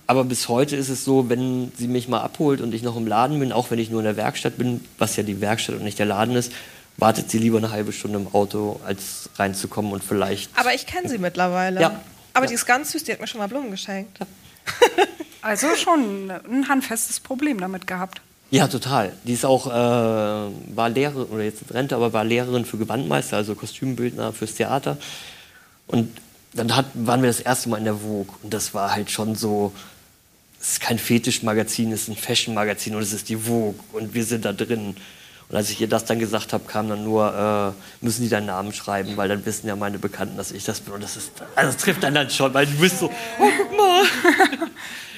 Aber 0.07 0.25
bis 0.25 0.49
heute 0.49 0.77
ist 0.77 0.88
es 0.88 1.05
so, 1.05 1.29
wenn 1.29 1.73
sie 1.77 1.88
mich 1.88 2.09
mal 2.09 2.21
abholt 2.21 2.61
und 2.61 2.73
ich 2.73 2.83
noch 2.83 2.97
im 2.97 3.07
Laden 3.07 3.41
bin, 3.41 3.53
auch 3.53 3.71
wenn 3.71 3.79
ich 3.79 3.91
nur 3.91 4.01
in 4.01 4.05
der 4.05 4.17
Werkstatt 4.17 4.57
bin, 4.57 4.81
was 4.97 5.17
ja 5.17 5.23
die 5.23 5.41
Werkstatt 5.41 5.77
und 5.77 5.85
nicht 5.85 5.99
der 5.99 6.07
Laden 6.07 6.35
ist, 6.37 6.53
wartet 6.99 7.31
sie 7.31 7.39
lieber 7.39 7.57
eine 7.59 7.71
halbe 7.71 7.93
Stunde 7.93 8.19
im 8.19 8.35
Auto, 8.35 8.81
als 8.85 9.31
reinzukommen 9.37 9.93
und 9.93 10.05
vielleicht. 10.05 10.51
Aber 10.59 10.75
ich 10.75 10.85
kenne 10.87 11.09
sie 11.09 11.19
mittlerweile. 11.19 11.81
Ja. 11.81 12.01
Aber 12.35 12.45
Ja. 12.45 12.49
die 12.51 12.55
ist 12.55 12.67
ganz 12.67 12.93
süß, 12.93 13.05
die 13.05 13.13
hat 13.13 13.21
mir 13.21 13.27
schon 13.27 13.39
mal 13.41 13.49
Blumen 13.49 13.71
geschenkt. 13.71 14.19
Also 15.41 15.69
schon 15.77 16.31
ein 16.31 16.69
handfestes 16.69 17.21
Problem 17.21 17.61
damit 17.61 17.87
gehabt. 17.87 18.21
Ja, 18.51 18.67
total. 18.67 19.13
Die 19.23 19.35
ist 19.35 19.45
auch, 19.45 19.69
äh, 19.69 19.71
war 19.71 20.89
Lehrerin, 20.89 21.27
oder 21.31 21.45
jetzt 21.45 21.63
in 21.63 21.69
Rente, 21.69 21.95
aber 21.95 22.13
war 22.13 22.25
Lehrerin 22.25 22.65
für 22.65 22.77
Gewandmeister, 22.77 23.37
also 23.37 23.55
Kostümbildner 23.55 24.33
fürs 24.33 24.55
Theater. 24.57 24.99
Und 25.87 26.11
dann 26.55 26.75
hat, 26.75 26.87
waren 26.95 27.23
wir 27.23 27.29
das 27.29 27.39
erste 27.39 27.69
Mal 27.69 27.77
in 27.79 27.85
der 27.85 27.95
Vogue. 27.95 28.35
Und 28.43 28.53
das 28.53 28.75
war 28.75 28.93
halt 28.93 29.13
schon 29.13 29.37
so, 29.37 29.73
es 30.61 30.73
ist 30.73 30.81
kein 30.81 30.99
Fetischmagazin, 30.99 31.93
es 31.93 32.03
ist 32.03 32.09
ein 32.09 32.17
Fashion-Magazin 32.17 32.97
und 32.97 33.03
es 33.03 33.13
ist 33.13 33.29
die 33.29 33.37
Vogue. 33.37 33.79
Und 33.93 34.15
wir 34.15 34.25
sind 34.25 34.45
da 34.45 34.53
drin. 34.53 34.97
Und 35.51 35.57
als 35.57 35.71
ich 35.71 35.81
ihr 35.81 35.89
das 35.89 36.05
dann 36.05 36.19
gesagt 36.19 36.53
habe, 36.53 36.65
kam 36.67 36.89
dann 36.91 37.05
nur, 37.05 37.75
äh, 38.03 38.05
müssen 38.05 38.21
die 38.23 38.29
deinen 38.29 38.47
Namen 38.47 38.73
schreiben, 38.75 39.17
weil 39.17 39.29
dann 39.29 39.47
wissen 39.47 39.67
ja 39.67 39.77
meine 39.77 39.99
Bekannten, 39.99 40.37
dass 40.37 40.53
ich 40.53 40.65
das 40.65 40.81
bin. 40.81 40.93
Und 40.93 41.03
das 41.03 41.17
ist, 41.17 41.31
also 41.57 41.73
das 41.73 41.81
trifft 41.83 42.03
dann 42.03 42.15
dann 42.15 42.29
schon, 42.29 42.53
weil 42.53 42.67
du 42.67 42.73
bist 42.79 42.99
so, 42.99 43.07
oh, 43.39 43.49
guck 43.57 43.77
mal. 43.77 44.05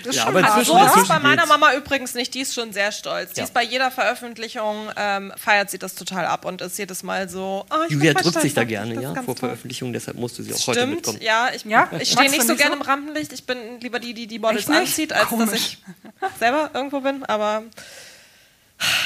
Das 0.03 0.14
ist 0.14 0.16
Ja, 0.16 0.23
schon 0.33 0.37
aber 0.38 0.49
inzwischen- 0.49 0.79
So 0.79 0.83
ist 0.99 1.03
es 1.03 1.09
bei 1.09 1.19
meiner. 1.19 1.45
Mama 1.45 1.75
übrigens 1.75 2.14
nicht. 2.14 2.33
Die 2.33 2.40
ist 2.40 2.55
schon 2.55 2.73
sehr 2.73 2.90
stolz. 2.90 3.35
Die 3.35 3.40
Ja. 3.40 3.45
ist 3.45 3.53
bei 3.53 3.62
jeder 3.62 3.90
Veröffentlichung, 3.90 4.88
ähm, 4.97 5.31
feiert 5.37 5.69
sie 5.69 5.79
das 5.79 5.95
total 5.95 6.25
ab 6.25 6.47
und 6.47 6.62
ist 6.62 6.79
jedes 6.79 7.03
Mal 7.03 7.29
so. 7.29 7.66
Oh, 7.71 7.75
ich 7.87 7.93
Julia 7.93 8.14
drückt 8.14 8.40
sich 8.40 8.55
da 8.55 8.64
gerne, 8.64 8.95
ja, 8.95 9.12
vor 9.16 9.25
toll. 9.27 9.37
Veröffentlichung, 9.37 9.93
deshalb 9.93 10.16
musst 10.16 10.38
du 10.38 10.43
sie 10.43 10.55
auch 10.55 10.66
heute 10.69 10.81
Stimmt, 10.81 10.95
mitkommen. 10.95 11.19
ja. 11.21 11.51
Ich, 11.55 11.64
Ja? 11.66 11.87
ich 11.99 12.12
stehe 12.12 12.31
nicht 12.31 12.47
so 12.47 12.57
gerne 12.57 12.77
so? 12.77 12.81
im 12.81 12.83
Rampenlicht. 12.83 13.31
Ich 13.35 13.45
bin 13.45 13.59
lieber 13.81 13.99
die, 13.99 14.14
die 14.14 14.27
die 14.27 14.38
Models 14.38 14.71
anzieht, 14.71 15.12
als 15.12 15.21
dass 15.21 15.29
Komisch. 15.29 15.53
ich 15.83 16.38
selber 16.38 16.71
irgendwo 16.73 17.01
bin. 17.01 17.23
Aber 17.25 17.64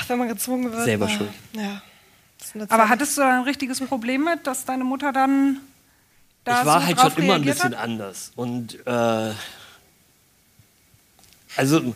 wenn 0.08 0.18
man 0.18 0.28
gezwungen 0.28 0.70
wird. 0.72 0.84
Selber 0.84 1.06
äh, 1.06 1.10
schuld. 1.10 1.30
Ja. 1.52 1.82
Aber 2.68 2.88
hattest 2.88 3.16
du 3.16 3.22
da 3.22 3.38
ein 3.38 3.44
richtiges 3.44 3.80
Problem 3.80 4.24
mit, 4.24 4.46
dass 4.46 4.64
deine 4.64 4.84
Mutter 4.84 5.12
dann 5.12 5.60
da 6.44 6.60
ich 6.60 6.66
war 6.66 6.80
so 6.80 6.86
halt 6.86 7.00
schon 7.00 7.24
immer 7.24 7.34
ein 7.34 7.42
bisschen 7.42 7.64
hat? 7.70 7.78
anders. 7.78 8.32
Und 8.36 8.86
äh, 8.86 9.32
also 11.56 11.94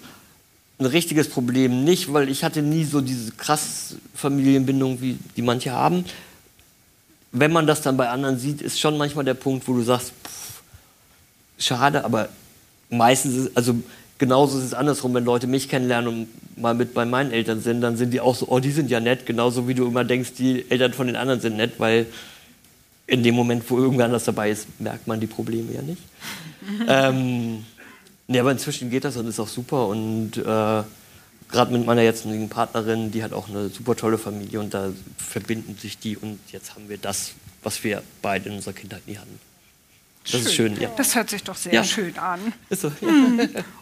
ein 0.79 0.87
richtiges 0.87 1.29
Problem 1.29 1.85
nicht, 1.85 2.13
weil 2.13 2.29
ich 2.29 2.45
hatte 2.45 2.63
nie 2.63 2.85
so 2.85 3.01
diese 3.01 3.33
krass 3.33 3.97
Familienbindung, 4.15 5.01
wie 5.01 5.19
die 5.37 5.43
manche 5.43 5.73
haben. 5.73 6.05
Wenn 7.31 7.53
man 7.53 7.67
das 7.67 7.83
dann 7.83 7.97
bei 7.97 8.09
anderen 8.09 8.39
sieht, 8.39 8.63
ist 8.63 8.81
schon 8.81 8.97
manchmal 8.97 9.25
der 9.25 9.35
Punkt, 9.35 9.69
wo 9.69 9.75
du 9.75 9.83
sagst, 9.83 10.13
pff, 10.25 10.63
schade, 11.59 12.05
aber 12.05 12.31
meistens 12.89 13.35
ist, 13.35 13.57
also 13.57 13.75
genauso 14.19 14.59
ist 14.59 14.65
es 14.65 14.75
andersrum, 14.75 15.15
wenn 15.15 15.25
Leute 15.25 15.47
mich 15.47 15.69
kennenlernen 15.69 16.09
und 16.09 16.61
mal 16.61 16.75
mit 16.75 16.95
bei 16.95 17.05
meinen 17.05 17.33
Eltern 17.33 17.61
sind, 17.61 17.81
dann 17.81 17.97
sind 17.97 18.13
die 18.13 18.21
auch 18.21 18.35
so, 18.35 18.49
oh, 18.49 18.59
die 18.59 18.73
sind 18.73 18.91
ja 18.91 19.01
nett, 19.01 19.27
genauso 19.27 19.69
wie 19.69 19.75
du 19.75 19.87
immer 19.87 20.05
denkst, 20.05 20.33
die 20.37 20.69
Eltern 20.71 20.93
von 20.93 21.07
den 21.07 21.17
anderen 21.17 21.41
sind 21.41 21.57
nett, 21.57 21.75
weil 21.79 22.07
in 23.07 23.23
dem 23.23 23.35
Moment, 23.35 23.69
wo 23.71 23.79
irgendwer 23.79 24.05
anders 24.05 24.25
dabei 24.25 24.51
ist, 24.51 24.67
merkt 24.81 25.07
man 25.07 25.21
die 25.21 25.27
Probleme 25.27 25.73
ja 25.73 25.83
nicht. 25.83 26.03
ähm, 26.89 27.65
nee, 28.27 28.39
aber 28.39 28.51
inzwischen 28.51 28.91
geht 28.91 29.05
das 29.05 29.17
und 29.17 29.27
ist 29.27 29.41
auch 29.41 29.49
super 29.49 29.87
und 29.87 30.37
äh, 30.37 30.43
gerade 30.43 31.73
mit 31.73 31.87
meiner 31.87 32.03
jetzigen 32.03 32.49
Partnerin, 32.49 33.11
die 33.11 33.23
hat 33.23 33.33
auch 33.33 33.49
eine 33.49 33.69
super 33.71 33.97
tolle 33.97 34.19
Familie 34.19 34.61
und 34.61 34.75
da 34.75 34.91
verbinden 35.17 35.77
sich 35.79 35.99
die 35.99 36.17
und 36.17 36.39
jetzt 36.53 36.75
haben 36.75 36.89
wir 36.89 36.99
das, 36.99 37.33
was 37.63 37.83
wir 37.85 38.03
beide 38.21 38.51
in 38.51 38.57
unserer 38.57 38.75
Kindheit 38.75 39.07
nie 39.07 39.17
hatten. 39.17 39.48
Das 40.31 40.43
ist 40.43 40.55
schön, 40.55 40.79
ja. 40.81 40.91
Das 40.97 41.15
hört 41.15 41.31
sich 41.31 41.43
doch 41.43 41.57
sehr 41.57 41.73
Ja. 41.73 41.85
schön 41.85 42.19
an. 42.19 42.53
Ist 42.69 42.83
so. 42.83 42.93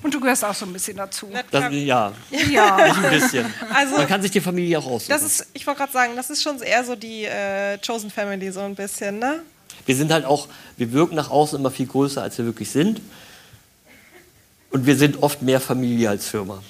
Und 0.03 0.15
du 0.15 0.21
gehörst 0.21 0.45
auch 0.45 0.55
so 0.55 0.65
ein 0.67 0.73
bisschen 0.73 0.97
dazu. 0.97 1.29
Das, 1.51 1.65
ja, 1.73 2.13
Ja. 2.51 2.77
ein 2.77 3.11
bisschen. 3.11 3.47
Also- 3.75 3.97
Man 3.97 4.07
kann 4.07 4.23
sich 4.23 4.31
die 4.31 4.41
Familie 4.41 4.79
auch 4.79 4.87
aussuchen. 4.87 5.11
Das 5.11 5.23
ist, 5.23 5.47
ich 5.55 5.67
wollte 5.67 5.79
gerade 5.81 5.93
sagen, 5.93 6.13
das 6.17 6.31
ist 6.31 6.43
schon 6.43 6.61
eher 6.63 6.85
so 6.85 6.95
die 6.97 7.25
äh, 7.25 7.79
Chosen 7.85 8.11
Family, 8.11 8.51
so 8.53 8.61
ein 8.61 8.75
bisschen, 8.75 9.19
ne? 9.19 9.41
Wir 9.85 9.97
sind 9.97 10.13
halt 10.13 10.25
auch, 10.25 10.49
wir 10.77 10.93
wirken 10.93 11.15
nach 11.17 11.31
außen 11.31 11.59
immer 11.59 11.71
viel 11.71 11.87
größer, 11.87 12.23
als 12.23 12.39
wir 12.39 12.45
wirklich 12.45 12.71
sind. 12.71 13.01
Und 14.71 14.87
wir 14.87 14.97
sind 14.97 15.23
oft 15.23 15.43
mehr 15.43 15.61
Familie 15.61 16.11
als 16.11 16.29
Firma. 16.29 16.63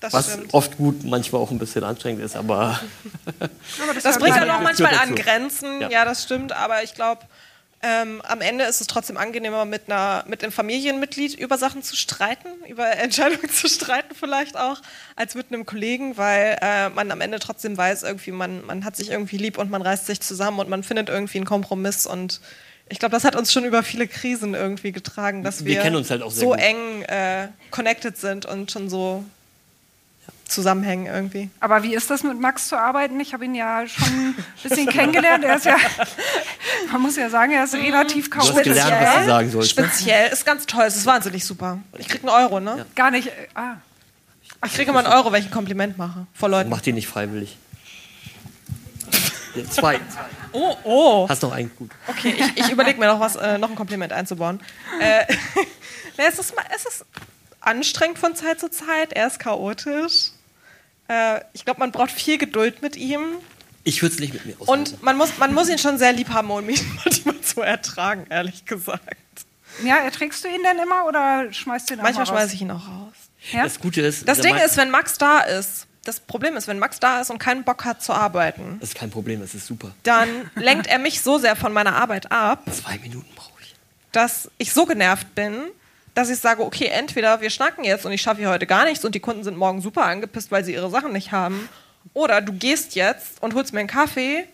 Das 0.00 0.12
Was 0.12 0.32
stimmt. 0.32 0.52
oft 0.52 0.76
gut, 0.78 1.04
manchmal 1.04 1.40
auch 1.40 1.50
ein 1.52 1.58
bisschen 1.58 1.84
anstrengend 1.84 2.22
ist, 2.24 2.34
aber 2.34 2.80
Aber 3.38 3.94
Das 3.94 4.04
hört 4.04 4.18
bringt 4.20 4.36
dann 4.36 4.50
auch 4.50 4.56
ja. 4.56 4.60
manchmal 4.60 4.94
an. 4.96 5.14
Grenzen. 5.14 5.80
Ja. 5.80 5.90
Ja. 5.90 6.04
das 6.04 6.24
stimmt. 6.24 6.52
Aber 6.52 6.82
ich 6.82 6.94
glaube, 6.94 7.22
ähm, 7.82 8.22
am 8.22 8.40
Ende 8.40 8.64
ist 8.64 8.80
es 8.80 8.86
trotzdem 8.86 9.16
angenehmer, 9.16 9.64
mit, 9.64 9.82
einer, 9.90 10.24
mit 10.28 10.42
einem 10.42 10.52
Familienmitglied 10.52 11.34
über 11.34 11.58
Sachen 11.58 11.82
zu 11.82 11.96
streiten, 11.96 12.48
über 12.68 12.88
Entscheidungen 12.98 13.50
zu 13.50 13.68
streiten 13.68 14.14
vielleicht 14.14 14.56
auch, 14.56 14.80
als 15.16 15.34
mit 15.34 15.46
einem 15.52 15.66
Kollegen, 15.66 16.16
weil 16.16 16.58
äh, 16.62 16.90
man 16.90 17.10
am 17.10 17.20
Ende 17.20 17.40
trotzdem 17.40 17.76
weiß, 17.76 18.04
irgendwie 18.04 18.30
man, 18.30 18.64
man 18.66 18.84
hat 18.84 18.96
sich 18.96 19.10
irgendwie 19.10 19.36
lieb 19.36 19.58
und 19.58 19.70
man 19.70 19.82
reißt 19.82 20.06
sich 20.06 20.20
zusammen 20.20 20.60
und 20.60 20.68
man 20.68 20.84
findet 20.84 21.08
irgendwie 21.08 21.38
einen 21.38 21.46
Kompromiss 21.46 22.06
und 22.06 22.40
ich 22.88 22.98
glaube, 22.98 23.12
das 23.12 23.24
hat 23.24 23.36
uns 23.36 23.52
schon 23.52 23.64
über 23.64 23.82
viele 23.82 24.06
Krisen 24.06 24.54
irgendwie 24.54 24.92
getragen, 24.92 25.42
dass 25.42 25.64
wir, 25.64 25.76
Wir 25.76 25.82
halt 26.10 26.22
so 26.30 26.50
gut. 26.50 26.58
eng 26.58 27.02
äh, 27.02 27.48
connected 27.70 28.18
sind 28.18 28.44
und 28.44 28.70
schon 28.70 28.90
so 28.90 29.24
zusammenhängen 30.52 31.06
irgendwie. 31.06 31.50
Aber 31.60 31.82
wie 31.82 31.94
ist 31.94 32.10
das 32.10 32.22
mit 32.22 32.38
Max 32.40 32.68
zu 32.68 32.76
arbeiten? 32.78 33.18
Ich 33.20 33.32
habe 33.34 33.44
ihn 33.44 33.54
ja 33.54 33.86
schon 33.86 34.06
ein 34.08 34.44
bisschen 34.62 34.86
kennengelernt. 34.88 35.44
Er 35.44 35.56
ist 35.56 35.64
ja, 35.66 35.76
man 36.92 37.02
muss 37.02 37.16
ja 37.16 37.28
sagen, 37.30 37.52
er 37.52 37.64
ist 37.64 37.74
relativ 37.74 38.30
hast 38.34 38.48
chaotisch. 38.48 38.64
gelernt, 38.64 38.94
was 39.06 39.14
du 39.20 39.26
sagen 39.26 39.50
sollst, 39.50 39.78
ne? 39.78 39.84
Speziell 39.84 40.32
ist 40.32 40.46
ganz 40.46 40.66
toll, 40.66 40.84
es 40.84 40.96
ist 40.96 41.06
wahnsinnig 41.06 41.44
super. 41.44 41.78
Ich 41.98 42.08
krieg 42.08 42.20
einen 42.22 42.30
Euro, 42.30 42.60
ne? 42.60 42.86
Gar 42.94 43.10
nicht. 43.10 43.28
äh, 43.28 43.30
Ah. 43.54 43.76
Ich 44.64 44.74
kriege 44.74 44.90
immer 44.90 45.00
einen 45.04 45.12
Euro, 45.12 45.32
wenn 45.32 45.40
ich 45.40 45.48
ein 45.48 45.52
Kompliment 45.52 45.98
mache. 45.98 46.26
Vor 46.34 46.48
Leuten. 46.48 46.70
mach 46.70 46.80
die 46.80 46.92
nicht 46.92 47.08
freiwillig. 47.08 47.56
Ja, 49.54 49.64
Zwei. 49.70 49.98
Oh, 50.52 50.76
oh. 50.84 51.28
Hast 51.28 51.42
noch 51.42 51.52
einen 51.52 51.70
gut. 51.76 51.90
Okay, 52.06 52.34
ich, 52.38 52.64
ich 52.66 52.70
überlege 52.70 52.98
mir 53.00 53.06
noch 53.06 53.20
was, 53.20 53.36
äh, 53.36 53.58
noch 53.58 53.70
ein 53.70 53.74
Kompliment 53.76 54.12
einzubauen. 54.12 54.60
Äh, 55.00 55.24
na, 56.16 56.24
es, 56.28 56.38
ist, 56.38 56.54
es 56.74 56.84
ist 56.86 57.04
anstrengend 57.60 58.18
von 58.18 58.34
Zeit 58.36 58.60
zu 58.60 58.70
Zeit. 58.70 59.12
Er 59.12 59.26
ist 59.26 59.38
chaotisch. 59.40 60.30
Äh, 61.08 61.40
ich 61.52 61.64
glaube, 61.64 61.80
man 61.80 61.92
braucht 61.92 62.10
viel 62.10 62.38
Geduld 62.38 62.82
mit 62.82 62.96
ihm. 62.96 63.20
Ich 63.84 64.02
würde 64.02 64.14
es 64.14 64.20
nicht 64.20 64.32
mit 64.32 64.46
mir 64.46 64.54
aushalten. 64.60 64.94
Und 64.94 65.02
man 65.02 65.16
muss, 65.16 65.38
man 65.38 65.52
muss 65.54 65.68
ihn 65.68 65.78
schon 65.78 65.98
sehr 65.98 66.12
lieb 66.12 66.28
haben, 66.30 66.50
um 66.50 66.68
ihn 66.68 66.78
manchmal 67.04 67.40
zu 67.40 67.60
ertragen, 67.62 68.26
ehrlich 68.30 68.64
gesagt. 68.64 69.02
Ja, 69.84 69.96
erträgst 69.98 70.44
du 70.44 70.48
ihn 70.48 70.62
denn 70.62 70.78
immer 70.78 71.06
oder 71.06 71.52
schmeißt 71.52 71.90
du 71.90 71.94
ihn 71.94 72.00
auch 72.00 72.04
Manchmal 72.04 72.26
schmeiße 72.26 72.54
ich 72.54 72.60
ihn 72.62 72.70
auch 72.70 72.86
raus. 72.86 73.12
Ja? 73.52 73.64
Das 73.64 73.80
Gute 73.80 74.02
ist, 74.02 74.28
Das 74.28 74.38
Ding 74.38 74.54
ist, 74.56 74.76
wenn 74.76 74.90
Max 74.90 75.18
da 75.18 75.40
ist, 75.40 75.86
das 76.04 76.20
Problem 76.20 76.56
ist, 76.56 76.68
wenn 76.68 76.78
Max 76.78 77.00
da 77.00 77.20
ist 77.20 77.30
und 77.30 77.38
keinen 77.38 77.64
Bock 77.64 77.84
hat 77.84 78.02
zu 78.02 78.12
arbeiten, 78.12 78.76
das 78.80 78.90
ist 78.90 78.94
kein 78.96 79.10
Problem, 79.10 79.40
das 79.40 79.54
ist 79.54 79.66
super. 79.66 79.92
dann 80.02 80.28
lenkt 80.56 80.86
er 80.88 80.98
mich 80.98 81.22
so 81.22 81.38
sehr 81.38 81.56
von 81.56 81.72
meiner 81.72 81.96
Arbeit 81.96 82.30
ab, 82.30 82.62
Zwei 82.72 82.98
Minuten 82.98 83.28
brauche 83.34 83.60
ich. 83.62 83.74
dass 84.12 84.50
ich 84.58 84.72
so 84.72 84.84
genervt 84.84 85.34
bin, 85.34 85.54
dass 86.14 86.28
ich 86.30 86.38
sage, 86.38 86.62
okay, 86.62 86.86
entweder 86.92 87.40
wir 87.40 87.50
schnacken 87.50 87.84
jetzt 87.84 88.04
und 88.06 88.12
ich 88.12 88.22
schaffe 88.22 88.40
hier 88.40 88.50
heute 88.50 88.66
gar 88.66 88.84
nichts 88.84 89.04
und 89.04 89.14
die 89.14 89.20
Kunden 89.20 89.44
sind 89.44 89.56
morgen 89.56 89.80
super 89.80 90.04
angepisst, 90.04 90.50
weil 90.50 90.64
sie 90.64 90.74
ihre 90.74 90.90
Sachen 90.90 91.12
nicht 91.12 91.32
haben, 91.32 91.68
oder 92.14 92.40
du 92.40 92.52
gehst 92.52 92.94
jetzt 92.96 93.40
und 93.42 93.54
holst 93.54 93.72
mir 93.72 93.80
einen 93.80 93.88
Kaffee 93.88 94.44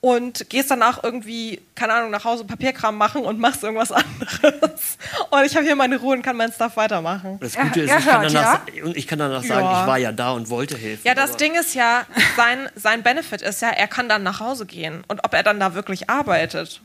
und 0.00 0.48
gehst 0.48 0.70
danach 0.70 1.02
irgendwie, 1.02 1.60
keine 1.74 1.92
Ahnung, 1.92 2.10
nach 2.10 2.24
Hause 2.24 2.44
Papierkram 2.44 2.96
machen 2.96 3.24
und 3.24 3.38
machst 3.40 3.62
irgendwas 3.64 3.90
anderes. 3.92 4.96
Und 5.30 5.44
ich 5.44 5.54
habe 5.56 5.66
hier 5.66 5.74
meine 5.76 5.98
Ruhe 5.98 6.14
und 6.16 6.22
kann 6.22 6.36
meinen 6.36 6.52
Stuff 6.52 6.76
weitermachen. 6.76 7.38
Das 7.40 7.56
Gute 7.56 7.80
ist, 7.82 7.90
ich 7.98 8.04
kann 8.06 8.22
hört, 8.22 8.34
danach, 8.34 8.60
ich 8.94 9.06
kann 9.08 9.18
danach 9.18 9.42
sagen, 9.42 9.66
Ja. 9.66 9.80
ich 9.82 9.86
war 9.88 9.98
ja 9.98 10.12
da 10.12 10.30
und 10.32 10.48
wollte 10.50 10.76
helfen. 10.78 11.02
Ja, 11.04 11.14
das 11.14 11.36
Ding 11.36 11.54
ist 11.56 11.74
ja, 11.74 12.06
sein, 12.36 12.68
sein 12.76 13.02
Benefit 13.02 13.42
ist 13.42 13.60
ja, 13.60 13.70
er 13.70 13.88
kann 13.88 14.08
dann 14.08 14.22
nach 14.22 14.38
Hause 14.40 14.66
gehen. 14.66 15.02
Und 15.08 15.24
ob 15.24 15.34
er 15.34 15.42
dann 15.42 15.58
da 15.60 15.74
wirklich 15.74 16.08
arbeitet. 16.08 16.80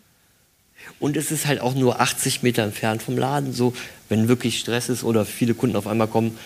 Und 0.99 1.17
es 1.17 1.31
ist 1.31 1.45
halt 1.45 1.59
auch 1.61 1.73
nur 1.75 1.99
80 1.99 2.43
Meter 2.43 2.63
entfernt 2.63 3.03
vom 3.03 3.17
Laden. 3.17 3.53
So, 3.53 3.73
wenn 4.09 4.27
wirklich 4.27 4.59
Stress 4.59 4.89
ist 4.89 5.03
oder 5.03 5.25
viele 5.25 5.53
Kunden 5.53 5.75
auf 5.75 5.87
einmal 5.87 6.07
kommen, 6.07 6.37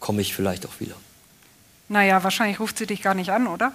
komme 0.00 0.20
ich 0.22 0.34
vielleicht 0.34 0.66
auch 0.66 0.80
wieder. 0.80 0.94
Naja, 1.88 2.22
wahrscheinlich 2.24 2.58
ruft 2.58 2.78
sie 2.78 2.86
dich 2.86 3.02
gar 3.02 3.14
nicht 3.14 3.30
an, 3.30 3.46
oder? 3.46 3.72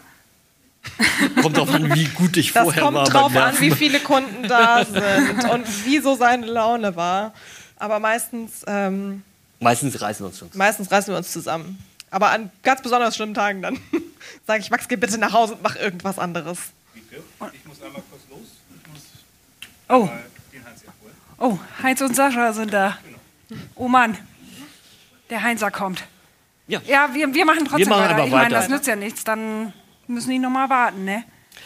Kommt 1.42 1.58
drauf 1.58 1.70
an, 1.70 1.94
wie 1.96 2.06
gut 2.06 2.38
ich 2.38 2.52
Das 2.54 2.64
vorher 2.64 2.84
war. 2.84 2.92
kommt 3.04 3.14
drauf 3.14 3.36
an, 3.36 3.60
wie 3.60 3.72
viele 3.72 4.00
Kunden 4.00 4.48
da 4.48 4.86
sind 4.92 5.50
und 5.50 5.86
wie 5.86 6.00
so 6.00 6.16
seine 6.16 6.46
Laune 6.46 6.96
war. 6.96 7.34
Aber 7.78 8.00
meistens, 8.00 8.64
ähm, 8.68 9.24
Meistens 9.60 10.00
reißen 10.02 10.24
wir 10.24 10.28
uns 10.30 10.38
schon. 10.40 10.50
meistens 10.54 10.92
reißen 10.92 11.14
wir 11.14 11.18
uns 11.18 11.32
zusammen. 11.32 11.78
Aber 12.10 12.30
an 12.32 12.52
ganz 12.64 12.82
besonders 12.82 13.16
schlimmen 13.16 13.34
Tagen 13.34 13.62
dann 13.62 13.78
sage 14.46 14.62
ich, 14.62 14.70
Max, 14.72 14.88
geh 14.88 14.96
bitte 14.96 15.18
nach 15.18 15.34
Hause 15.34 15.54
und 15.54 15.64
mach 15.64 15.76
irgendwas 15.76 16.18
anderes. 16.20 16.58
Ich 16.96 17.66
muss 17.66 17.82
einmal 17.82 18.02
kurz 18.10 18.22
Oh, 19.90 20.10
oh, 21.40 21.58
Heinz 21.82 22.02
und 22.02 22.16
Sascha 22.16 22.54
sind 22.54 22.74
da. 22.74 22.98
Oh 23.76 23.88
Mann, 23.88 24.18
der 25.30 25.42
Heinzer 25.44 25.72
kommt. 25.72 26.04
Ja. 26.68 26.82
Ja, 26.86 27.10
wir, 27.14 27.34
wir 27.34 27.46
machen 27.46 27.60
trotzdem 27.66 27.80
Wir 27.80 27.88
machen 27.88 28.04
weiter. 28.10 28.26
Ich 28.26 28.32
meine, 28.32 28.46
weiter. 28.46 28.56
das 28.56 28.70
nützt 28.70 28.88
ja 28.88 28.96
nichts. 28.98 29.24
Dann 29.24 29.72
müssen 30.08 30.30
die 30.32 30.40
noch 30.40 30.50
mal 30.50 30.70
warten, 30.70 31.06
ne? 31.06 31.24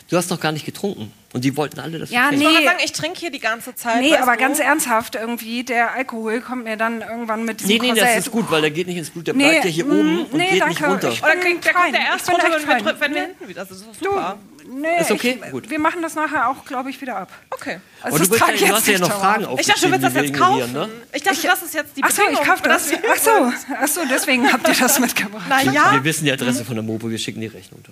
Du 0.09 0.17
hast 0.17 0.29
noch 0.29 0.39
gar 0.39 0.51
nicht 0.51 0.65
getrunken. 0.65 1.11
Und 1.33 1.43
die 1.45 1.55
wollten 1.57 1.79
alle 1.79 1.97
das 1.97 2.11
Ja. 2.11 2.29
Ich 2.29 2.39
wollte 2.39 2.45
Nee. 2.45 2.53
gerade 2.53 2.65
sagen, 2.65 2.79
ich 2.83 2.91
trinke 2.91 3.19
hier 3.19 3.31
die 3.31 3.39
ganze 3.39 3.73
Zeit. 3.73 4.01
Nee, 4.01 4.15
aber 4.17 4.33
du? 4.33 4.37
ganz 4.39 4.59
ernsthaft 4.59 5.15
irgendwie, 5.15 5.63
der 5.63 5.93
Alkohol 5.93 6.41
kommt 6.41 6.65
mir 6.65 6.75
dann 6.77 7.01
irgendwann 7.01 7.45
mit 7.45 7.61
diesem 7.61 7.71
Nee, 7.77 7.79
nee, 7.81 7.89
das 7.89 7.99
Korsett. 7.99 8.17
ist 8.19 8.31
gut, 8.31 8.51
weil 8.51 8.61
der 8.61 8.71
geht 8.71 8.87
nicht 8.87 8.97
ins 8.97 9.09
Blut. 9.09 9.25
Der 9.27 9.33
Nee, 9.33 9.49
bleibt 9.49 9.65
ja 9.65 9.71
hier 9.71 9.85
mm, 9.85 9.91
oben 9.91 10.25
und 10.25 10.33
nee, 10.33 10.49
geht 10.51 10.61
danke. 10.61 10.73
nicht 10.73 10.83
runter. 10.83 11.09
Ich- 11.11 11.23
Oder 11.23 11.35
kriegt, 11.37 11.65
der 11.65 11.73
kommt 11.73 11.93
der 11.93 12.01
erst 12.01 12.27
Ich 12.27 12.33
runter, 12.33 12.47
wenn 12.67 12.85
wir, 12.85 12.99
wenn 12.99 13.15
hinten 13.15 13.47
wieder 13.47 13.65
sind. 13.65 13.71
Das 13.71 13.87
ist 13.87 13.87
doch 13.87 14.05
Du, 14.07 14.11
super. 14.13 14.37
Nee, 14.67 14.99
Ist 15.01 15.11
okay? 15.11 15.39
Ich, 15.43 15.51
Gut. 15.51 15.69
Wir 15.69 15.79
machen 15.79 16.01
das 16.01 16.15
nachher 16.15 16.49
auch, 16.49 16.65
glaube 16.65 16.89
ich, 16.89 16.99
wieder 17.01 17.17
ab. 17.17 17.31
Okay. 17.51 17.79
Also 18.01 18.17
Aber 18.17 18.25
du, 18.25 18.33
ich 18.53 18.61
du 18.61 18.73
hast 18.73 18.87
ja 18.87 18.99
noch. 18.99 19.11
Fragen 19.11 19.47
Ich 19.59 19.67
dachte, 19.67 19.81
du 19.81 19.91
willst 19.91 20.03
das 20.05 20.13
jetzt 20.13 20.33
kaufen. 20.33 20.73
ne? 20.73 20.89
Ich 21.13 21.23
dachte, 21.23 21.41
das 21.47 21.61
ist 21.63 21.73
jetzt 21.73 21.97
die 21.97 22.03
Ach 22.03 22.11
so, 22.11 22.21
ich 22.31 22.41
kaufe 22.41 22.63
das. 22.63 22.89
hier 22.89 22.99
Ach 23.11 23.17
so, 23.17 23.53
ach 23.79 23.87
so, 23.87 24.01
deswegen 24.09 24.51
habt 24.51 24.67
ihr 24.67 24.75
das 24.75 24.99
mitgebracht. 25.05 25.45
Na 25.49 25.61
ja. 25.61 25.93
Wir 25.93 26.03
wissen 26.03 26.25
die 26.25 26.31
Adresse 26.31 26.65
von 26.65 26.75
der 26.75 26.83
Mopo, 26.83 27.09
wir 27.09 27.17
schicken 27.17 27.41
die 27.41 27.47
Rechnung. 27.47 27.83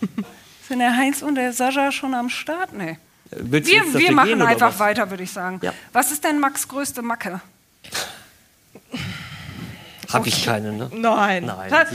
Sind 0.68 0.78
der 0.78 0.96
Heinz 0.96 1.22
und 1.22 1.34
der 1.34 1.52
Sascha 1.52 1.92
schon 1.92 2.14
am 2.14 2.28
Start? 2.28 2.72
Nee. 2.72 2.98
Willst 3.30 3.70
Wir, 3.70 3.82
wir 3.94 4.12
machen 4.12 4.28
gehen, 4.28 4.42
einfach 4.42 4.72
was? 4.72 4.78
weiter, 4.78 5.10
würde 5.10 5.22
ich 5.22 5.30
sagen. 5.30 5.58
Ja. 5.62 5.72
Was 5.92 6.12
ist 6.12 6.22
denn 6.24 6.38
Max' 6.38 6.68
größte 6.68 7.02
Macke? 7.02 7.40
Hab 10.12 10.26
ich 10.26 10.44
keine, 10.44 10.72
ne? 10.72 10.90
Nein. 10.94 11.46
Nein. 11.46 11.86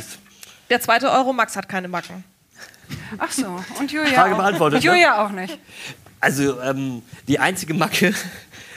Der 0.70 0.82
zweite 0.82 1.12
Euro, 1.12 1.34
Max 1.34 1.56
hat 1.56 1.70
keine 1.70 1.88
Macken. 1.88 2.24
Ach 3.18 3.32
so, 3.32 3.60
und 3.80 3.92
Julia 3.92 4.10
Frage 4.14 4.34
auch. 4.34 4.38
beantwortet, 4.38 4.84
ne? 4.84 4.90
Julia 4.90 5.26
auch 5.26 5.32
nicht. 5.32 5.58
Also 6.20 6.60
ähm, 6.62 7.02
die 7.28 7.40
einzige 7.40 7.74
Macke, 7.74 8.14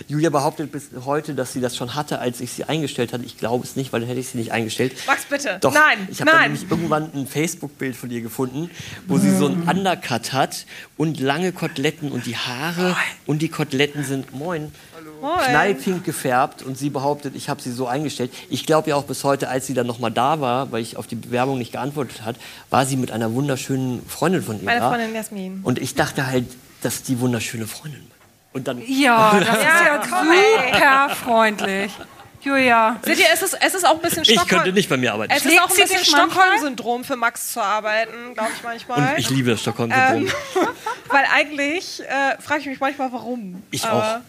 Julia 0.09 0.31
behauptet 0.31 0.73
bis 0.73 0.91
heute, 1.05 1.35
dass 1.35 1.53
sie 1.53 1.61
das 1.61 1.77
schon 1.77 1.95
hatte, 1.95 2.19
als 2.19 2.41
ich 2.41 2.53
sie 2.53 2.65
eingestellt 2.65 3.13
hatte. 3.13 3.25
Ich 3.25 3.37
glaube 3.37 3.65
es 3.65 3.77
nicht, 3.77 3.93
weil 3.93 4.01
dann 4.01 4.09
hätte 4.09 4.21
ich 4.21 4.29
sie 4.29 4.39
nicht 4.39 4.53
eingestellt. 4.53 4.95
Max, 5.07 5.25
bitte. 5.25 5.59
Doch, 5.61 5.73
Nein, 5.75 6.09
ich 6.11 6.21
habe 6.21 6.31
nämlich 6.43 6.71
irgendwann 6.71 7.11
ein 7.15 7.27
Facebook-Bild 7.27 7.97
von 7.97 8.11
ihr 8.11 8.21
gefunden, 8.21 8.71
wo 9.07 9.19
sie 9.19 9.35
so 9.35 9.47
einen 9.47 9.63
Undercut 9.69 10.33
hat 10.33 10.67
und 10.97 11.21
lange 11.21 11.53
Koteletten 11.53 12.13
und 12.13 12.27
die 12.27 12.37
Haare 12.37 12.97
und 13.27 13.43
die 13.43 13.49
Koteletten 13.49 14.05
sind, 14.05 14.33
moin, 14.35 14.73
Moin. 15.21 15.39
knallpink 15.45 16.05
gefärbt 16.05 16.63
und 16.63 16.79
sie 16.79 16.91
behauptet, 16.91 17.35
ich 17.37 17.49
habe 17.49 17.61
sie 17.61 17.73
so 17.73 17.87
eingestellt. 17.87 18.33
Ich 18.49 18.67
glaube 18.67 18.91
ja 18.91 18.97
auch 18.97 19.05
bis 19.05 19.25
heute, 19.25 19.49
als 19.49 19.67
sie 19.67 19.75
dann 19.75 19.87
nochmal 19.87 20.11
da 20.11 20.41
war, 20.41 20.73
weil 20.73 20.83
ich 20.83 20.97
auf 20.97 21.07
die 21.07 21.17
Bewerbung 21.17 21.59
nicht 21.59 21.73
geantwortet 21.73 22.23
hat, 22.23 22.37
war 22.71 22.87
sie 22.87 22.97
mit 22.97 23.11
einer 23.11 23.33
wunderschönen 23.35 24.05
Freundin 24.07 24.43
von 24.43 24.59
ihr 24.59 24.65
Meine. 24.65 24.81
Freundin 24.81 25.15
Jasmin. 25.15 25.61
Und 25.63 25.79
ich 25.79 25.95
dachte 25.95 26.27
halt, 26.27 26.47
das 26.83 26.97
ist 26.97 27.09
die 27.09 27.21
wunderschöne 27.21 27.67
Freundin. 27.67 28.07
Und 28.53 28.67
dann 28.67 28.83
Ja, 28.87 29.33
das 29.41 29.49
ist 29.49 29.65
Ja, 29.65 31.09
super 31.09 31.17
freundlich. 31.17 31.93
Julia, 32.43 32.97
Seht 33.03 33.19
ihr, 33.19 33.27
es 33.35 33.43
ist, 33.43 33.59
es 33.61 33.75
ist 33.75 33.87
auch 33.87 33.97
ein 33.97 34.01
bisschen 34.01 34.23
ich 34.23 34.31
Stockholm. 34.31 34.63
könnte 34.63 34.73
nicht 34.73 34.89
bei 34.89 34.97
mir 34.97 35.13
arbeiten. 35.13 35.31
Es 35.31 35.45
ist 35.45 35.61
auch 35.61 35.69
ein 35.69 35.77
bisschen? 35.77 36.05
Stockholm-Syndrom 36.05 37.05
für 37.05 37.17
Max 37.17 37.53
zu 37.53 37.63
arbeiten, 37.63 38.33
glaube 38.33 38.51
ich 38.57 38.63
manchmal. 38.63 38.99
Und 39.13 39.19
ich 39.19 39.29
liebe 39.29 39.51
das 39.51 39.61
Stockholm-Syndrom. 39.61 40.23
Ähm, 40.27 40.33
Weil 41.09 41.25
eigentlich 41.35 42.01
äh, 42.03 42.41
frage 42.41 42.61
ich 42.61 42.67
mich 42.67 42.81
manchmal, 42.81 43.13
warum. 43.13 43.63
Ich 43.71 43.85
aber, 43.85 44.23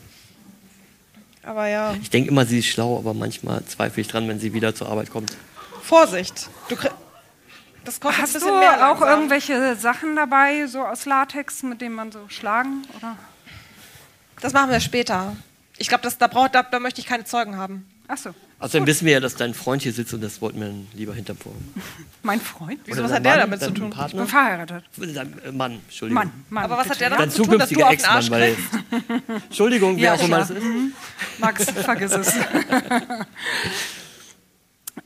Aber 1.44 1.68
ja, 1.68 1.94
Ich 2.02 2.10
denke 2.10 2.32
immer, 2.32 2.46
sie 2.46 2.60
ist 2.60 2.68
schlau, 2.68 2.98
aber 2.98 3.14
manchmal 3.14 3.64
zweifle 3.64 4.02
ich 4.02 4.10
dran, 4.10 4.28
wenn 4.28 4.42
sie 4.42 4.54
wieder 4.54 4.76
zur 4.76 4.90
Arbeit 4.90 5.10
kommt. 5.10 5.38
Vorsicht. 5.82 6.50
Du 6.68 6.76
das 7.86 8.00
kostet 8.00 8.22
hast 8.22 8.36
ein 8.36 8.42
du 8.42 8.46
bisschen 8.46 8.60
mehr 8.60 8.92
auch 8.92 9.02
irgendwelche 9.02 9.76
Sachen 9.76 10.18
dabei, 10.18 10.68
so 10.68 10.82
aus 10.86 11.06
Latex, 11.06 11.64
mit 11.64 11.80
denen 11.82 11.96
man 11.96 12.12
so 12.12 12.20
schlagen? 12.28 12.86
Oder? 12.98 13.16
Das 14.42 14.54
machen 14.54 14.72
wir 14.72 14.80
später. 14.80 15.36
Ich 15.78 15.88
glaube, 15.88 16.08
da, 16.18 16.28
braucht- 16.28 16.54
da, 16.56 16.64
da 16.64 16.80
möchte 16.80 17.00
ich 17.02 17.08
keine 17.08 17.24
Zeugen 17.24 17.58
haben. 17.58 17.88
Ach 18.08 18.18
so, 18.18 18.34
Außerdem 18.60 18.86
wissen 18.86 19.06
wir 19.06 19.14
ja, 19.14 19.20
dass 19.20 19.36
dein 19.36 19.56
Freund 19.56 19.82
hier 19.82 19.92
sitzt 19.94 20.14
und 20.14 20.22
das 20.22 20.40
wollten 20.42 20.60
wir 20.60 20.68
dann 20.68 20.88
lieber 20.94 21.16
hinterm 21.16 21.38
Vorhang. 21.38 21.62
mein 22.24 22.40
Freund. 22.40 22.80
Wieso, 22.86 23.04
was 23.04 23.12
hat 23.12 23.26
der 23.26 23.32
Mann, 23.32 23.40
damit 23.40 23.62
zu 23.62 23.72
tun? 23.72 23.90
Ich 23.90 23.96
Partner? 23.96 24.20
bin 24.22 24.28
verheiratet. 24.30 24.84
Dein 24.98 25.40
äh, 25.44 25.52
Mann, 25.52 25.80
Entschuldigung. 25.88 26.24
Mann, 26.26 26.32
Mann. 26.50 26.64
Aber 26.66 26.78
was 26.78 26.90
hat 26.90 27.00
der 27.00 27.10
Dein 27.10 27.18
damit 27.20 27.34
zu 27.34 27.44
tun, 27.44 27.58
dass 27.58 27.70
du 27.70 27.76
zukünftiger 27.76 28.12
auf 28.14 28.18
ihn 28.18 28.34
Ex-Mann, 28.34 28.40
weil. 28.40 28.56
Entschuldigung, 29.48 29.96
wer 29.98 30.04
Ja, 30.04 30.14
auch 30.14 30.24
immer 30.24 30.40
es 30.42 30.50
ist. 30.52 30.62
Max, 31.40 31.72
vergiss 31.72 32.12
es. 32.12 32.34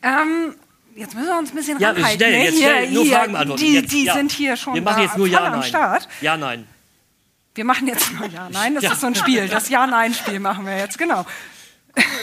ähm, 0.04 0.56
jetzt 0.96 1.14
müssen 1.16 1.28
wir 1.28 1.38
uns 1.38 1.52
ein 1.52 1.56
bisschen 1.56 1.80
Ja, 1.80 1.92
ranhalten. 1.92 2.18
schnell, 2.18 2.32
ne? 2.32 2.44
jetzt 2.44 2.54
hier, 2.58 2.68
schnell, 2.70 2.92
nur 2.92 3.04
hier, 3.04 3.14
Fragen 3.16 3.32
beantworten. 3.34 3.62
Die, 3.64 3.74
Jetzt, 3.74 3.92
die 3.94 4.04
ja. 4.06 4.14
sind 4.16 4.32
hier 4.32 4.58
schon 4.58 4.74
Wir 4.74 4.82
machen 4.82 5.04
jetzt 5.04 5.18
nur 5.18 5.28
Ja, 5.28 5.46
am 5.46 5.60
nein. 5.60 5.64
Start. 5.70 6.08
Ja, 6.22 6.36
nein. 6.38 6.68
Wir 7.56 7.66
machen 7.66 7.88
jetzt 7.88 8.12
nur 8.14 8.28
Ja, 8.28 8.50
Nein. 8.52 8.76
Das 8.76 8.84
ist 8.84 9.02
so 9.02 9.08
ein 9.08 9.16
Spiel. 9.16 9.48
Das 9.48 9.70
Ja-Nein-Spiel 9.70 10.40
machen 10.40 10.66
wir 10.66 10.78
jetzt, 10.78 10.98
genau. 10.98 11.26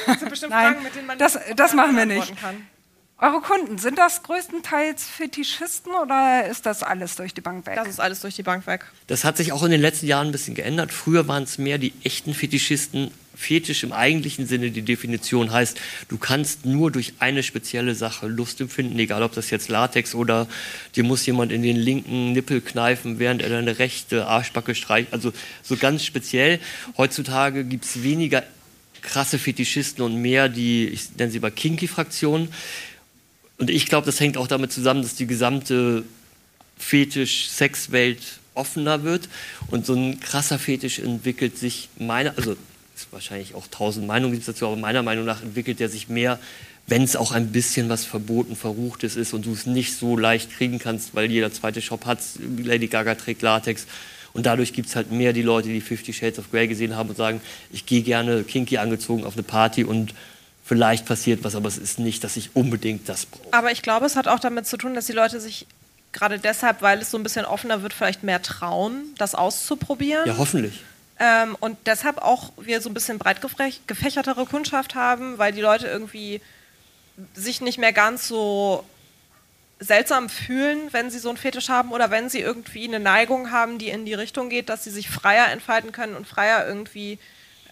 Das 0.07 0.19
sind 0.21 0.29
bestimmt 0.29 0.51
Nein, 0.51 0.73
Fragen, 0.75 0.83
mit 0.85 0.95
denen 0.95 1.07
man 1.07 1.19
das- 1.19 1.35
nicht 1.35 1.59
das 1.59 1.73
machen 1.73 1.97
wir 1.97 2.07
nicht. 2.07 2.39
Kann. 2.41 2.69
Eure 3.23 3.41
Kunden, 3.41 3.79
sind 3.79 3.99
das 3.99 4.25
größtenteils 4.25 5.05
Fetischisten 5.05 5.93
oder 5.95 6.45
ist 6.51 6.67
das 6.67 6.83
alles 6.83 7.15
durch 7.15 7.33
die 7.33 7.41
Bank 7.41 7.65
weg? 7.67 7.77
Das 7.77 7.87
ist 7.87 8.01
alles 8.01 8.21
durch 8.21 8.35
die 8.35 8.43
Bank 8.43 8.67
weg. 8.67 8.85
Das 9.07 9.23
hat 9.23 9.37
sich 9.37 9.53
auch 9.53 9.63
in 9.63 9.71
den 9.71 9.81
letzten 9.81 10.09
Jahren 10.09 10.27
ein 10.27 10.33
bisschen 10.33 10.57
geändert. 10.57 10.91
Früher 10.91 11.29
waren 11.29 11.45
es 11.45 11.57
mehr 11.57 11.79
die 11.79 11.93
echten 12.03 12.35
Fetischisten. 12.35 13.13
Fetisch 13.37 13.85
im 13.85 13.93
eigentlichen 13.93 14.49
Sinne, 14.49 14.73
die 14.73 14.83
Definition 14.83 15.53
heißt, 15.53 15.81
du 16.09 16.19
kannst 16.19 16.67
nur 16.67 16.91
durch 16.91 17.15
eine 17.21 17.45
spezielle 17.45 17.95
Sache 17.95 18.27
Lust 18.27 18.61
empfinden, 18.61 18.99
egal 18.99 19.23
ob 19.23 19.33
das 19.35 19.51
jetzt 19.51 19.69
Latex 19.69 20.17
oder 20.17 20.49
dir 20.97 21.05
muss 21.05 21.25
jemand 21.25 21.53
in 21.53 21.63
den 21.63 21.77
linken 21.77 22.33
Nippel 22.33 22.61
kneifen, 22.61 23.21
während 23.21 23.41
er 23.41 23.51
deine 23.51 23.79
rechte 23.79 24.27
Arschbacke 24.27 24.75
streicht. 24.75 25.13
Also 25.13 25.33
so 25.63 25.77
ganz 25.77 26.05
speziell. 26.05 26.59
Heutzutage 26.97 27.63
gibt 27.63 27.85
es 27.85 28.03
weniger 28.03 28.43
krasse 29.01 29.39
Fetischisten 29.39 30.05
und 30.05 30.21
mehr 30.21 30.49
die, 30.49 30.89
ich 30.89 31.17
nenne 31.17 31.31
sie 31.31 31.39
mal 31.39 31.53
Kinky-Fraktionen. 31.53 32.49
Und 33.59 33.71
ich 33.71 33.87
glaube, 33.87 34.07
das 34.07 34.19
hängt 34.21 34.37
auch 34.37 34.49
damit 34.49 34.73
zusammen, 34.73 35.03
dass 35.03 35.15
die 35.15 35.27
gesamte 35.27 36.05
Fetisch-Sexwelt 36.79 38.21
offener 38.55 39.03
wird. 39.03 39.29
Und 39.71 39.87
so 39.87 39.95
ein 39.95 40.21
krasser 40.21 40.59
Fetisch 40.59 40.99
entwickelt 40.99 41.59
sich 41.59 41.89
meiner, 41.99 42.37
also 42.37 42.57
ist 42.95 43.13
wahrscheinlich 43.13 43.55
auch 43.55 43.67
tausend 43.71 44.07
Meinungen 44.07 44.33
gibt's 44.33 44.47
dazu, 44.47 44.67
aber 44.67 44.77
meiner 44.77 45.03
Meinung 45.03 45.25
nach 45.25 45.43
entwickelt 45.43 45.81
er 45.81 45.89
sich 45.89 46.09
mehr, 46.09 46.39
wenn 46.87 47.03
es 47.03 47.17
auch 47.17 47.33
ein 47.33 47.53
bisschen 47.53 47.89
was 47.89 48.05
verboten, 48.05 48.57
verruchtes 48.57 49.17
ist 49.17 49.33
und 49.33 49.47
du 49.47 49.53
es 49.53 49.67
nicht 49.67 49.97
so 49.97 50.17
leicht 50.17 50.51
kriegen 50.51 50.79
kannst, 50.79 51.15
weil 51.15 51.31
jeder 51.31 51.53
zweite 51.53 51.81
Shop 51.81 52.07
hat 52.07 52.19
Lady 52.59 52.89
Gaga 52.89 53.15
trägt 53.15 53.43
Latex. 53.43 53.87
Und 54.33 54.47
dadurch 54.47 54.73
gibt 54.73 54.89
es 54.89 54.97
halt 54.97 55.13
mehr 55.13 55.33
die 55.33 55.43
Leute, 55.43 55.69
die 55.69 55.81
Fifty 55.81 56.13
Shades 56.13 56.39
of 56.39 56.51
Grey 56.51 56.67
gesehen 56.67 56.97
haben 56.97 57.11
und 57.11 57.17
sagen, 57.17 57.41
ich 57.71 57.87
gehe 57.87 58.03
gerne 58.03 58.45
kinky 58.45 58.79
angezogen 58.79 59.25
auf 59.25 59.35
eine 59.35 59.43
Party 59.43 59.85
und 59.85 60.15
vielleicht 60.65 61.07
passiert 61.07 61.45
was, 61.45 61.55
aber 61.55 61.69
es 61.69 61.79
ist 61.79 61.99
nicht, 61.99 62.25
dass 62.25 62.37
ich 62.37 62.55
unbedingt 62.55 63.09
das 63.09 63.27
brauche. 63.27 63.53
Aber 63.53 63.73
ich 63.73 63.83
glaube, 63.83 64.07
es 64.07 64.17
hat 64.17 64.29
auch 64.29 64.41
damit 64.41 64.67
zu 64.67 64.77
tun, 64.77 64.95
dass 64.95 65.07
die 65.07 65.13
Leute 65.13 65.41
sich 65.41 65.67
gerade 66.13 66.39
deshalb, 66.39 66.83
weil 66.83 67.01
es 67.01 67.11
so 67.11 67.19
ein 67.19 67.23
bisschen 67.23 67.45
offener 67.45 67.83
wird, 67.83 67.93
vielleicht 67.93 68.23
mehr 68.23 68.43
trauen, 68.43 69.15
das 69.19 69.35
auszuprobieren. 69.35 70.27
Ja, 70.27 70.37
hoffentlich. 70.39 70.83
Ähm, 71.19 71.57
und 71.61 71.79
deshalb 71.87 72.19
auch 72.19 72.53
wir 72.61 72.81
so 72.81 72.91
ein 72.91 72.95
bisschen 72.95 73.19
breit 73.19 73.41
gefächertere 73.87 74.45
Kundschaft 74.47 74.95
haben, 74.95 75.39
weil 75.39 75.53
die 75.53 75.61
Leute 75.61 75.87
irgendwie 75.87 76.41
sich 77.35 77.61
nicht 77.61 77.79
mehr 77.79 77.93
ganz 77.93 78.29
so 78.29 78.85
seltsam 79.79 80.29
fühlen, 80.29 80.93
wenn 80.93 81.11
sie 81.11 81.19
so 81.19 81.29
einen 81.29 81.39
Fetisch 81.39 81.69
haben 81.69 81.93
oder 81.93 82.11
wenn 82.11 82.29
sie 82.29 82.41
irgendwie 82.41 82.87
eine 82.87 83.01
Neigung 83.01 83.51
haben, 83.51 83.79
die 83.79 83.89
in 83.89 84.05
die 84.05 84.15
Richtung 84.15 84.49
geht, 84.49 84.69
dass 84.69 84.85
sie 84.85 84.91
sich 84.91 85.11
freier 85.11 85.49
entfalten 85.49 85.93
können 85.93 86.15
und 86.15 86.27
freier 86.27 86.67
irgendwie 86.67 87.19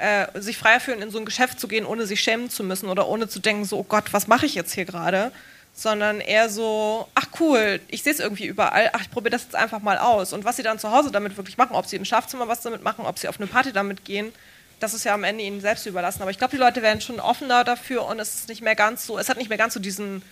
äh, 0.01 0.41
sich 0.41 0.57
freier 0.57 0.81
fühlen, 0.81 1.03
in 1.03 1.11
so 1.11 1.19
ein 1.19 1.25
Geschäft 1.25 1.61
zu 1.61 1.69
gehen, 1.69 1.85
ohne 1.85 2.07
sich 2.07 2.21
schämen 2.21 2.49
zu 2.49 2.65
müssen 2.65 2.89
oder 2.89 3.07
ohne 3.07 3.29
zu 3.29 3.39
denken, 3.39 3.65
so, 3.65 3.79
oh 3.79 3.87
Gott, 3.87 4.13
was 4.13 4.27
mache 4.27 4.47
ich 4.47 4.55
jetzt 4.55 4.73
hier 4.73 4.87
gerade? 4.87 5.31
Sondern 5.75 6.21
eher 6.21 6.49
so, 6.49 7.07
ach 7.15 7.27
cool, 7.39 7.81
ich 7.89 8.03
sehe 8.03 8.13
es 8.13 8.19
irgendwie 8.19 8.47
überall, 8.47 8.91
ach, 8.93 9.03
ich 9.03 9.11
probiere 9.11 9.33
das 9.33 9.45
jetzt 9.45 9.55
einfach 9.55 9.81
mal 9.81 9.99
aus. 9.99 10.33
Und 10.33 10.45
was 10.45 10.57
sie 10.57 10.63
dann 10.63 10.79
zu 10.79 10.91
Hause 10.91 11.11
damit 11.11 11.37
wirklich 11.37 11.59
machen, 11.59 11.77
ob 11.77 11.87
sie 11.87 11.97
im 11.97 12.05
Schlafzimmer 12.05 12.49
was 12.49 12.63
damit 12.63 12.83
machen, 12.83 13.05
ob 13.05 13.19
sie 13.19 13.29
auf 13.29 13.39
eine 13.39 13.47
Party 13.47 13.73
damit 13.73 14.05
gehen, 14.05 14.33
das 14.81 14.95
ist 14.95 15.05
ja 15.05 15.13
am 15.13 15.25
Ende 15.25 15.45
ihnen 15.45 15.61
selbst 15.61 15.85
überlassen. 15.87 16.23
Aber 16.23 16.31
ich 16.31 16.39
glaube, 16.39 16.53
die 16.53 16.61
Leute 16.61 16.81
werden 16.81 17.03
schon 17.03 17.21
offener 17.21 17.65
dafür 17.65 18.07
und 18.07 18.19
es 18.19 18.35
ist 18.35 18.49
nicht 18.49 18.63
mehr 18.63 18.75
ganz 18.75 19.07
so, 19.07 19.19
es 19.19 19.29
hat 19.29 19.37
nicht 19.37 19.51
mehr 19.51 19.59
ganz 19.59 19.75
so 19.75 19.81
diesen 19.81 20.23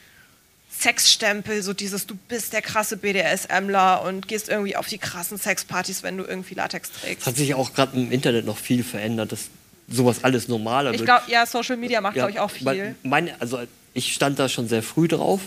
Sexstempel, 0.70 1.62
so 1.62 1.72
dieses, 1.72 2.06
du 2.06 2.14
bist 2.28 2.52
der 2.52 2.62
krasse 2.62 2.96
BDSMler 2.96 4.02
und 4.02 4.28
gehst 4.28 4.48
irgendwie 4.48 4.76
auf 4.76 4.86
die 4.86 4.98
krassen 4.98 5.38
Sexpartys, 5.38 6.02
wenn 6.02 6.16
du 6.16 6.24
irgendwie 6.24 6.54
Latex 6.54 6.90
trägst. 6.92 7.26
hat 7.26 7.36
sich 7.36 7.54
auch 7.54 7.72
gerade 7.72 7.96
im 7.96 8.12
Internet 8.12 8.44
noch 8.44 8.58
viel 8.58 8.84
verändert, 8.84 9.32
dass 9.32 9.50
sowas 9.88 10.22
alles 10.24 10.48
normaler 10.48 10.92
Ich 10.92 10.98
wird. 11.00 11.06
glaube, 11.08 11.22
ja, 11.28 11.46
Social 11.46 11.76
Media 11.76 12.00
macht, 12.00 12.16
Ja, 12.16 12.26
glaube 12.26 12.32
ich, 12.32 12.40
auch 12.40 12.50
viel. 12.50 12.94
Meine, 13.02 13.32
also 13.40 13.58
ich 13.94 14.12
stand 14.12 14.38
da 14.38 14.48
schon 14.48 14.68
sehr 14.68 14.82
früh 14.82 15.08
drauf, 15.08 15.40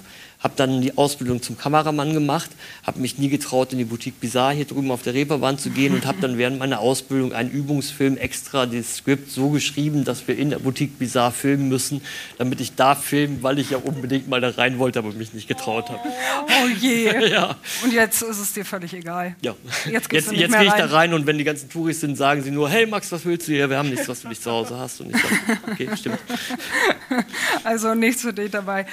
habe 0.44 0.54
dann 0.56 0.82
die 0.82 0.98
Ausbildung 0.98 1.42
zum 1.42 1.58
Kameramann 1.58 2.14
gemacht, 2.14 2.50
habe 2.84 3.00
mich 3.00 3.18
nie 3.18 3.30
getraut, 3.30 3.72
in 3.72 3.78
die 3.78 3.86
Boutique 3.86 4.20
Bizarre 4.20 4.54
hier 4.54 4.66
drüben 4.66 4.92
auf 4.92 5.04
der 5.04 5.14
Reeperbahn 5.14 5.58
zu 5.58 5.70
gehen 5.70 5.94
und 5.94 6.06
habe 6.06 6.20
dann 6.22 6.38
während 6.38 6.60
meiner 6.60 6.80
Ausbildung 6.80 7.34
einen 7.34 7.52
Übungsfilm 7.52 8.18
extra 8.18 8.66
das 8.66 8.98
Skript 8.98 9.32
so 9.32 9.50
geschrieben, 9.50 10.04
dass 10.04 10.28
wir 10.28 10.38
in 10.38 10.50
der 10.50 10.60
Boutique 10.60 10.98
Bizarre 10.98 11.32
filmen 11.32 11.70
müssen, 11.70 12.02
damit 12.38 12.60
ich 12.62 12.76
da 12.76 12.96
filme, 12.96 13.44
weil 13.44 13.60
ich 13.60 13.70
ja 13.70 13.78
unbedingt 13.78 14.28
mal 14.28 14.42
da 14.42 14.50
rein 14.50 14.80
wollte, 14.80 15.00
aber 15.00 15.12
mich 15.14 15.34
nicht 15.34 15.48
getraut 15.48 15.90
habe. 15.90 16.00
Oh 16.48 16.68
je. 16.80 17.12
Ja. 17.32 17.56
Und 17.84 17.94
jetzt 17.94 18.22
ist 18.24 18.40
es 18.40 18.52
dir 18.54 18.66
völlig 18.66 18.94
egal. 18.94 19.36
Ja. 19.42 19.56
Jetzt 19.86 20.12
Jetzt, 20.12 20.32
jetzt 20.32 20.54
gehe 20.58 20.66
ich 20.66 20.72
da 20.72 20.86
rein. 20.86 20.90
rein 20.90 21.14
und 21.14 21.28
wenn 21.28 21.38
die 21.38 21.44
ganzen 21.44 21.70
Touris 21.70 22.02
sind, 22.02 22.18
sagen 22.18 22.42
sie 22.42 22.52
nur, 22.52 22.70
hey 22.70 22.86
Max, 22.86 23.12
was 23.12 23.24
willst 23.26 23.48
du 23.48 23.54
hier? 23.54 23.70
Wir 23.70 23.78
haben 23.78 23.90
nichts, 23.90 24.08
was 24.10 24.22
du 24.22 24.28
nicht 24.28 24.42
zu 24.44 24.52
Hause 24.52 24.78
hast. 24.78 25.00
Und 25.02 25.16
ich 25.16 25.22
sage, 25.22 25.60
okay, 25.72 25.90
stimmt. 25.96 26.20
Also 27.64 27.94
nichts 27.94 28.22
für 28.22 28.34
dich 28.34 28.52
dabei. 28.52 28.86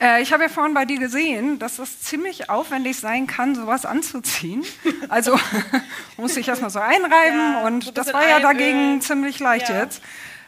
Äh, 0.00 0.22
ich 0.22 0.32
habe 0.32 0.44
ja 0.44 0.48
vorhin 0.48 0.74
bei 0.74 0.84
dir 0.84 0.98
gesehen, 0.98 1.58
dass 1.58 1.78
es 1.78 2.00
ziemlich 2.02 2.50
aufwendig 2.50 2.98
sein 2.98 3.26
kann, 3.26 3.54
sowas 3.54 3.86
anzuziehen. 3.86 4.64
Also 5.08 5.38
muss 6.16 6.36
ich 6.36 6.48
erstmal 6.48 6.70
so 6.70 6.78
einreiben 6.80 7.38
Ja, 7.38 7.60
so 7.60 7.66
und 7.66 7.86
das 7.98 8.06
bisschen 8.06 8.12
war 8.14 8.28
ja 8.28 8.40
dagegen 8.40 9.00
ziemlich 9.02 9.38
leicht 9.38 9.68
Ja. 9.68 9.82
jetzt. 9.82 10.02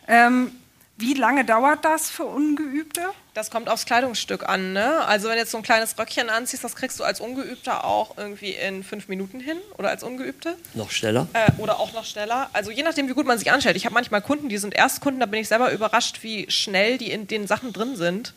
Ähm, 0.08 0.50
wie 0.96 1.12
lange 1.12 1.44
dauert 1.44 1.84
das 1.84 2.08
für 2.08 2.24
Ungeübte? 2.24 3.02
Das 3.34 3.50
kommt 3.50 3.68
aufs 3.68 3.84
Kleidungsstück 3.84 4.48
an, 4.48 4.72
ne? 4.72 5.04
Also 5.04 5.28
wenn 5.28 5.34
du 5.34 5.40
jetzt 5.40 5.50
so 5.50 5.58
ein 5.58 5.62
kleines 5.62 5.98
Röckchen 5.98 6.30
anziehst, 6.30 6.64
das 6.64 6.74
kriegst 6.74 6.98
du 6.98 7.04
als 7.04 7.20
Ungeübter 7.20 7.84
auch 7.84 8.16
irgendwie 8.16 8.52
in 8.52 8.82
fünf 8.82 9.08
Minuten 9.08 9.38
hin 9.38 9.58
oder 9.76 9.90
als 9.90 10.02
Ungeübte. 10.02 10.56
Noch 10.72 10.90
schneller. 10.90 11.28
Äh, 11.34 11.50
oder 11.58 11.78
auch 11.80 11.92
noch 11.92 12.06
schneller. 12.06 12.48
Also 12.54 12.70
je 12.70 12.82
nachdem, 12.82 13.08
wie 13.08 13.12
gut 13.12 13.26
man 13.26 13.38
sich 13.38 13.52
anstellt. 13.52 13.76
Ich 13.76 13.84
habe 13.84 13.92
manchmal 13.94 14.22
Kunden, 14.22 14.48
die 14.48 14.56
sind 14.56 14.72
Erstkunden, 14.74 15.20
da 15.20 15.26
bin 15.26 15.38
ich 15.38 15.48
selber 15.48 15.70
überrascht, 15.70 16.22
wie 16.22 16.50
schnell 16.50 16.96
die 16.96 17.10
in 17.10 17.26
den 17.28 17.46
Sachen 17.46 17.74
drin 17.74 17.94
sind. 17.96 18.32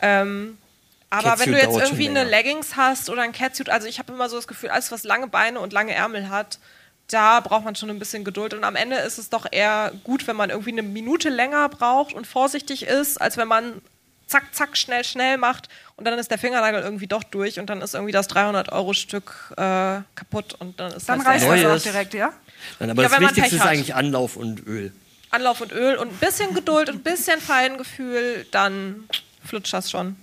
Ähm, 0.00 0.58
aber 1.10 1.30
Catsuit 1.30 1.46
wenn 1.46 1.52
du 1.54 1.60
jetzt 1.60 1.76
irgendwie 1.78 2.08
eine. 2.08 2.24
Leggings 2.24 2.76
hast 2.76 3.10
oder 3.10 3.22
ein 3.22 3.32
Catsuit, 3.32 3.68
also 3.70 3.86
ich 3.86 3.98
habe 3.98 4.12
immer 4.12 4.28
so 4.28 4.36
das 4.36 4.46
Gefühl, 4.48 4.70
alles, 4.70 4.90
was 4.92 5.04
lange 5.04 5.28
Beine 5.28 5.60
und 5.60 5.72
lange 5.72 5.94
Ärmel 5.94 6.28
hat, 6.28 6.58
da 7.08 7.40
braucht 7.40 7.64
man 7.64 7.76
schon 7.76 7.88
ein 7.90 7.98
bisschen 8.00 8.24
Geduld. 8.24 8.52
Und 8.54 8.64
am 8.64 8.74
Ende 8.74 8.96
ist 8.96 9.18
es 9.18 9.30
doch 9.30 9.46
eher 9.50 9.92
gut, 10.02 10.26
wenn 10.26 10.34
man 10.36 10.50
irgendwie 10.50 10.72
eine 10.72 10.82
Minute 10.82 11.28
länger 11.28 11.68
braucht 11.68 12.12
und 12.12 12.26
vorsichtig 12.26 12.82
ist, 12.84 13.20
als 13.20 13.36
wenn 13.36 13.46
man 13.46 13.80
zack, 14.26 14.52
zack, 14.52 14.76
schnell, 14.76 15.04
schnell 15.04 15.38
macht 15.38 15.68
und 15.94 16.04
dann 16.04 16.18
ist 16.18 16.32
der 16.32 16.38
Fingernagel 16.38 16.82
irgendwie 16.82 17.06
doch 17.06 17.22
durch 17.22 17.60
und 17.60 17.70
dann 17.70 17.80
ist 17.80 17.94
irgendwie 17.94 18.12
das 18.12 18.28
300-Euro-Stück 18.28 19.52
äh, 19.56 20.00
kaputt 20.16 20.54
und 20.58 20.80
dann 20.80 20.90
ist 20.92 21.08
Dann 21.08 21.20
das 21.20 21.28
reißt 21.28 21.44
das 21.46 21.52
auch 21.60 21.62
Neues. 21.68 21.82
direkt, 21.84 22.12
ja? 22.14 22.32
Nein, 22.80 22.90
aber 22.90 23.02
Ja, 23.04 23.08
das 23.08 23.16
wenn 23.16 23.22
man 23.22 23.30
Wichtigste 23.36 23.42
Pech 23.42 23.52
ist 23.52 23.60
hat. 23.64 23.70
eigentlich 23.70 23.94
Anlauf 23.94 24.36
und 24.36 24.66
Öl. 24.66 24.92
Anlauf 25.30 25.60
und 25.60 25.70
Öl 25.70 25.94
und 25.96 26.08
ein 26.08 26.16
bisschen 26.16 26.54
Geduld 26.54 26.88
und 26.88 26.96
ein 26.96 27.02
bisschen 27.04 27.40
Feingefühl, 27.40 28.46
dann 28.50 29.08
flutscht 29.46 29.72
das 29.72 29.90
schon. 29.90 30.16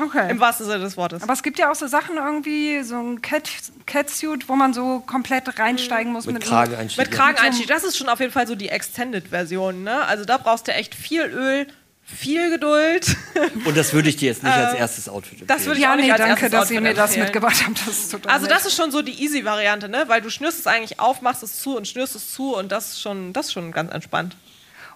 Okay. 0.00 0.30
Im 0.30 0.38
wahrsten 0.38 0.66
Sinne 0.66 0.78
des 0.80 0.96
Wortes. 0.96 1.22
Aber 1.24 1.32
es 1.32 1.42
gibt 1.42 1.58
ja 1.58 1.72
auch 1.72 1.74
so 1.74 1.88
Sachen 1.88 2.16
irgendwie, 2.18 2.82
so 2.84 2.96
ein 3.00 3.20
Cat 3.20 3.50
Catsuit, 3.86 4.48
wo 4.48 4.54
man 4.54 4.72
so 4.72 5.00
komplett 5.00 5.58
reinsteigen 5.58 6.12
muss. 6.12 6.26
Mit 6.26 6.44
so- 6.44 6.50
Krageneinstieg. 6.50 6.98
Mit 7.04 7.10
Krageneinstieg, 7.10 7.66
das 7.66 7.82
ist 7.84 7.96
schon 7.96 8.08
auf 8.08 8.20
jeden 8.20 8.32
Fall 8.32 8.46
so 8.46 8.54
die 8.54 8.68
Extended-Version. 8.68 9.82
Ne? 9.82 10.04
Also 10.06 10.24
da 10.24 10.36
brauchst 10.36 10.68
du 10.68 10.72
echt 10.72 10.94
viel 10.94 11.22
Öl, 11.22 11.66
viel 12.04 12.50
Geduld. 12.50 13.16
Und 13.64 13.76
das 13.76 13.92
würde 13.92 14.08
ich 14.08 14.16
dir 14.16 14.26
jetzt 14.28 14.44
nicht 14.44 14.54
als 14.54 14.74
erstes 14.78 15.08
Outfit 15.08 15.40
empfehlen. 15.40 15.48
das 15.48 15.66
würde 15.66 15.78
ich 15.78 15.82
Ja, 15.84 15.92
auch 15.92 15.96
nicht 15.96 16.04
nee, 16.06 16.12
als 16.12 16.20
danke, 16.20 16.32
erstes 16.42 16.50
dass 16.52 16.70
ihr 16.70 16.78
Outfit 16.78 16.82
mir 16.82 16.94
das 16.94 17.16
mitgebracht 17.16 17.64
habt. 17.66 17.80
Das 17.80 17.88
ist 17.98 18.12
total 18.12 18.32
Also 18.32 18.46
das 18.46 18.66
ist 18.66 18.76
schon 18.76 18.92
so 18.92 19.02
die 19.02 19.20
Easy-Variante, 19.24 19.88
ne? 19.88 20.04
Weil 20.06 20.20
du 20.20 20.30
schnürst 20.30 20.60
es 20.60 20.66
eigentlich 20.68 21.00
auf, 21.00 21.22
machst 21.22 21.42
es 21.42 21.60
zu 21.60 21.76
und 21.76 21.88
schnürst 21.88 22.14
es 22.14 22.32
zu 22.32 22.54
und 22.54 22.70
das 22.70 22.90
ist 22.92 23.00
schon, 23.02 23.32
das 23.32 23.46
ist 23.46 23.52
schon 23.52 23.72
ganz 23.72 23.92
entspannt. 23.92 24.36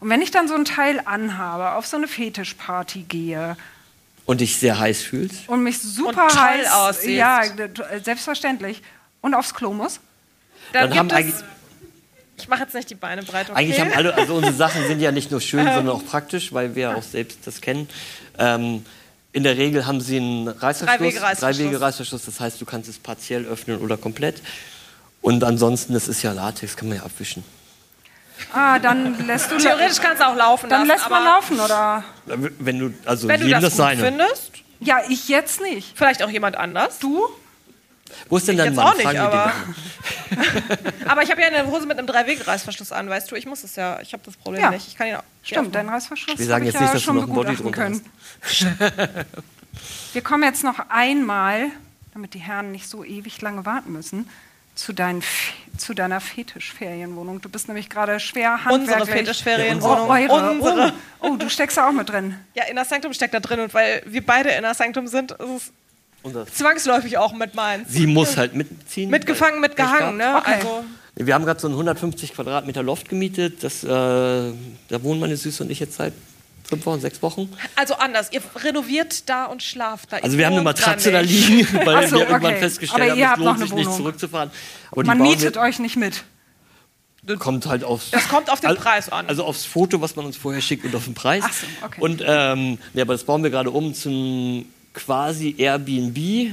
Und 0.02 0.10
wenn 0.10 0.20
ich 0.20 0.32
dann 0.32 0.48
so 0.48 0.54
ein 0.54 0.64
Teil 0.64 1.00
anhabe, 1.04 1.74
auf 1.74 1.86
so 1.86 1.96
eine 1.96 2.08
Fetischparty 2.08 3.02
gehe 3.02 3.56
Und 4.26 4.40
dich 4.40 4.56
sehr 4.56 4.76
heiß 4.76 5.00
fühlst. 5.00 5.48
und 5.48 5.62
mich 5.62 5.78
super 5.80 6.26
toll 6.26 6.40
heiß 6.40 6.72
aussiehst. 6.72 7.06
ja, 7.06 7.42
selbstverständlich, 8.02 8.82
und 9.20 9.32
aufs 9.34 9.54
Klo 9.54 9.72
muss, 9.72 10.00
Dann, 10.72 10.90
Dann 10.90 10.98
haben 10.98 11.06
gibt 11.06 11.18
eigentlich, 11.20 11.36
es, 11.36 11.44
ich 12.36 12.48
mache 12.48 12.62
jetzt 12.62 12.74
nicht 12.74 12.90
die 12.90 12.96
Beine 12.96 13.22
breit, 13.22 13.48
okay? 13.48 13.60
eigentlich 13.60 13.80
haben 13.80 13.92
alle, 13.92 14.12
also 14.16 14.34
unsere 14.34 14.54
Sachen 14.54 14.84
sind 14.88 14.98
ja 14.98 15.12
nicht 15.12 15.30
nur 15.30 15.40
schön, 15.40 15.66
sondern 15.66 15.90
auch 15.90 16.04
praktisch, 16.04 16.52
weil 16.52 16.74
wir 16.74 16.96
auch 16.96 17.04
selbst 17.04 17.38
das 17.44 17.60
kennen. 17.60 17.88
Ähm, 18.38 18.84
in 19.32 19.44
der 19.44 19.56
Regel 19.56 19.86
haben 19.86 20.00
sie 20.00 20.16
einen 20.16 20.48
Reißverschluss, 20.48 20.98
Drei-Wege-Reißverschluss. 20.98 21.58
Drei-Wege-Reißverschluss, 21.58 22.24
das 22.24 22.40
heißt, 22.40 22.60
du 22.60 22.64
kannst 22.64 22.88
es 22.88 22.98
partiell 22.98 23.44
öffnen 23.44 23.78
oder 23.78 23.96
komplett. 23.96 24.42
Und 25.20 25.44
ansonsten, 25.44 25.92
das 25.92 26.08
ist 26.08 26.22
ja 26.22 26.32
Latex, 26.32 26.76
kann 26.76 26.88
man 26.88 26.96
ja 26.96 27.04
abwischen. 27.04 27.44
Ah, 28.52 28.78
dann 28.78 29.26
lässt 29.26 29.50
du 29.50 29.58
Theoretisch 29.58 30.00
kannst 30.00 30.22
du 30.22 30.26
auch 30.28 30.36
laufen 30.36 30.68
dann 30.70 30.86
lassen, 30.86 30.98
lässt 31.00 31.10
man 31.10 31.24
laufen, 31.24 31.60
oder? 31.60 32.04
Wenn 32.26 32.78
du, 32.78 32.94
also 33.04 33.28
wenn 33.28 33.40
du 33.40 33.46
jedem 33.46 33.62
das 33.62 33.76
das 33.76 33.78
gut 33.78 33.86
seine. 33.98 34.02
findest, 34.02 34.52
Ja, 34.80 34.98
ich 35.08 35.28
jetzt 35.28 35.60
nicht. 35.60 35.96
vielleicht 35.96 36.22
auch 36.22 36.30
jemand 36.30 36.56
anders. 36.56 36.98
Du? 36.98 37.28
Wo 38.28 38.36
ist 38.36 38.46
denn 38.46 38.56
dein 38.58 38.66
Jetzt 38.68 38.76
Mann? 38.76 38.86
auch 38.88 38.96
nicht, 38.96 39.06
aber-. 39.18 39.52
Aber 41.08 41.22
ich 41.22 41.30
habe 41.30 41.40
ja 41.40 41.46
eine 41.48 41.66
Hose 41.66 41.86
mit 41.86 41.96
einem 41.98 42.06
Drei-Wege-Reißverschluss 42.06 42.92
an, 42.92 43.08
weißt 43.08 43.30
du, 43.30 43.36
ich 43.36 43.46
muss 43.46 43.64
es 43.64 43.74
ja, 43.76 44.00
ich 44.00 44.12
habe 44.12 44.22
das 44.24 44.36
Problem 44.36 44.62
Ja. 44.62 44.70
nicht. 44.70 44.86
Ich 44.88 44.96
kann 44.96 45.06
ihn 45.08 45.16
auch. 45.16 45.22
Stimmt, 45.42 45.74
dein 45.74 45.88
Reißverschluss 45.88 46.38
Wir 46.38 46.46
sagen 46.46 46.64
jetzt 46.66 46.74
nicht, 46.74 46.82
ja 46.88 46.92
dass 46.92 47.00
du 47.02 47.06
schon 47.06 47.16
noch 47.16 47.26
ein 47.26 47.32
Body 47.34 47.54
begutachten 47.56 48.02
drunter 48.70 48.88
können. 49.06 49.24
Wir 50.12 50.22
kommen 50.22 50.42
jetzt 50.44 50.62
noch 50.64 50.78
einmal, 50.90 51.68
damit 52.12 52.34
die 52.34 52.38
Herren 52.38 52.70
nicht 52.72 52.88
so 52.88 53.02
ewig 53.04 53.40
lange 53.40 53.64
warten 53.66 53.92
müssen, 53.92 54.28
zu, 54.82 54.92
deinen, 54.92 55.22
zu 55.78 55.94
deiner 55.94 56.20
Fetischferienwohnung. 56.20 57.40
Du 57.40 57.48
bist 57.48 57.68
nämlich 57.68 57.88
gerade 57.88 58.18
schwer 58.18 58.64
handwerklich. 58.64 59.00
Unsere 59.00 59.18
Fetischferienwohnung. 59.18 60.08
Oh, 60.08 60.12
eure. 60.12 60.50
Unsere. 60.50 60.92
Oh, 61.20 61.28
oh, 61.30 61.36
du 61.36 61.48
steckst 61.48 61.76
da 61.76 61.88
auch 61.88 61.92
mit 61.92 62.08
drin. 62.08 62.36
Ja, 62.54 62.64
Inner 62.64 62.84
Sanctum 62.84 63.12
steckt 63.12 63.34
da 63.34 63.40
drin 63.40 63.60
und 63.60 63.72
weil 63.74 64.02
wir 64.06 64.24
beide 64.24 64.50
Inner 64.50 64.74
Sanctum 64.74 65.06
sind, 65.06 65.32
ist 65.32 65.40
es 65.40 65.72
Unser 66.22 66.46
zwangsläufig 66.46 67.16
auch 67.18 67.32
mit 67.32 67.54
meins. 67.54 67.88
Sie 67.90 68.06
muss 68.06 68.36
halt 68.36 68.54
mitziehen. 68.54 69.10
Mitgefangen, 69.10 69.60
mitgehangen, 69.60 70.16
ne? 70.16 70.36
Okay. 70.36 70.54
Also, 70.54 70.84
Wir 71.14 71.34
haben 71.34 71.44
gerade 71.44 71.60
so 71.60 71.68
ein 71.68 71.72
150 71.72 72.34
Quadratmeter 72.34 72.82
Loft 72.82 73.08
gemietet. 73.08 73.62
Das, 73.62 73.84
äh, 73.84 73.88
da 73.88 75.02
wohnen 75.02 75.20
meine 75.20 75.36
Süße 75.36 75.62
und 75.62 75.70
ich 75.70 75.78
jetzt 75.78 75.94
seit 75.94 76.14
fünf 76.64 76.86
Wochen, 76.86 77.00
sechs 77.00 77.22
Wochen. 77.22 77.48
also 77.76 77.94
anders. 77.94 78.32
Ihr 78.32 78.42
renoviert 78.56 79.28
da 79.28 79.46
und 79.46 79.62
schlaft 79.62 80.12
da. 80.12 80.18
Also 80.18 80.38
wir 80.38 80.46
haben 80.46 80.54
eine 80.54 80.62
Matratze 80.62 81.12
da 81.12 81.20
liegen, 81.20 81.66
weil 81.84 82.08
so, 82.08 82.16
wir 82.16 82.28
irgendwann 82.28 82.52
okay. 82.52 82.60
festgestellt 82.60 83.12
Aber 83.12 83.26
haben, 83.26 83.40
es 83.40 83.46
lohnt 83.46 83.58
sich 83.60 83.72
nicht 83.72 83.92
zurückzufahren. 83.92 84.50
Aber 84.90 85.04
Man 85.04 85.18
mietet 85.18 85.56
euch 85.56 85.78
nicht 85.78 85.96
mit. 85.96 86.24
Kommt 87.38 87.66
halt 87.66 87.84
aufs, 87.84 88.10
Das 88.10 88.28
kommt 88.28 88.50
auf 88.50 88.58
den 88.58 88.70
also, 88.70 88.82
Preis 88.82 89.08
an. 89.08 89.26
Also 89.28 89.44
aufs 89.44 89.64
Foto, 89.64 90.00
was 90.00 90.16
man 90.16 90.26
uns 90.26 90.36
vorher 90.36 90.60
schickt 90.60 90.84
und 90.84 90.94
auf 90.96 91.04
den 91.04 91.14
Preis. 91.14 91.44
Ach 91.46 91.52
so, 91.52 91.66
okay. 91.82 92.00
Und 92.00 92.22
ähm, 92.26 92.78
ja, 92.94 93.02
aber 93.02 93.14
das 93.14 93.22
bauen 93.22 93.44
wir 93.44 93.50
gerade 93.50 93.70
um 93.70 93.94
zum 93.94 94.66
quasi 94.92 95.54
Airbnb. 95.56 96.52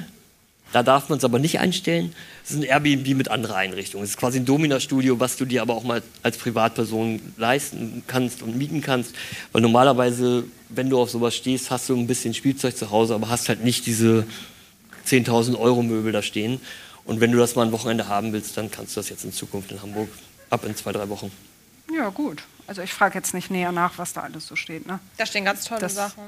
Da 0.72 0.84
darf 0.84 1.10
man 1.10 1.18
es 1.18 1.24
aber 1.24 1.40
nicht 1.40 1.60
einstellen. 1.60 2.14
Es 2.44 2.52
ist 2.52 2.58
ein 2.58 2.64
Airbnb 2.64 3.08
mit 3.18 3.30
anderer 3.32 3.56
Einrichtung. 3.56 4.04
Es 4.04 4.12
ist 4.12 4.18
quasi 4.18 4.40
ein 4.40 4.46
Domina-Studio, 4.46 5.20
was 5.20 5.36
du 5.36 5.46
dir 5.46 5.62
aber 5.64 5.74
auch 5.74 5.84
mal 5.84 6.04
als 6.22 6.38
Privatperson 6.38 7.20
leisten 7.38 8.04
kannst 8.06 8.44
und 8.44 8.56
mieten 8.58 8.82
kannst. 8.82 9.16
Weil 9.52 9.62
normalerweise, 9.62 10.44
wenn 10.70 10.90
du 10.90 11.02
auf 11.02 11.10
sowas 11.10 11.36
stehst, 11.36 11.72
hast 11.72 11.90
du 11.90 11.96
ein 11.96 12.06
bisschen 12.06 12.34
Spielzeug 12.36 12.78
zu 12.78 12.92
Hause, 12.92 13.16
aber 13.16 13.30
hast 13.30 13.50
halt 13.50 13.64
nicht 13.64 13.88
diese 13.88 14.28
10.000 15.08 15.58
Euro 15.58 15.82
Möbel 15.82 16.12
da 16.12 16.22
stehen. 16.22 16.62
Und 17.06 17.20
wenn 17.20 17.32
du 17.32 17.40
das 17.40 17.56
mal 17.56 17.66
ein 17.66 17.72
Wochenende 17.72 18.08
haben 18.08 18.32
willst, 18.34 18.56
dann 18.56 18.70
kannst 18.70 18.96
du 18.96 19.00
das 19.00 19.10
jetzt 19.10 19.24
in 19.24 19.34
Zukunft 19.34 19.72
in 19.72 19.82
Hamburg 19.82 20.10
ab 20.52 20.64
in 20.66 20.76
zwei, 20.76 20.92
drei 20.92 21.10
Wochen. 21.10 21.32
Ja, 21.92 22.10
gut. 22.10 22.44
Also 22.68 22.84
ich 22.84 22.94
frage 22.94 23.18
jetzt 23.18 23.34
nicht 23.34 23.50
näher 23.50 23.72
nach, 23.72 23.98
was 23.98 24.14
da 24.14 24.22
alles 24.22 24.46
so 24.46 24.56
steht. 24.56 24.86
Ne? 24.86 25.00
Da 25.18 25.26
stehen 25.26 25.46
ganz 25.46 25.66
tolle 25.66 25.82
Das- 25.82 25.96
Sachen. 25.96 26.22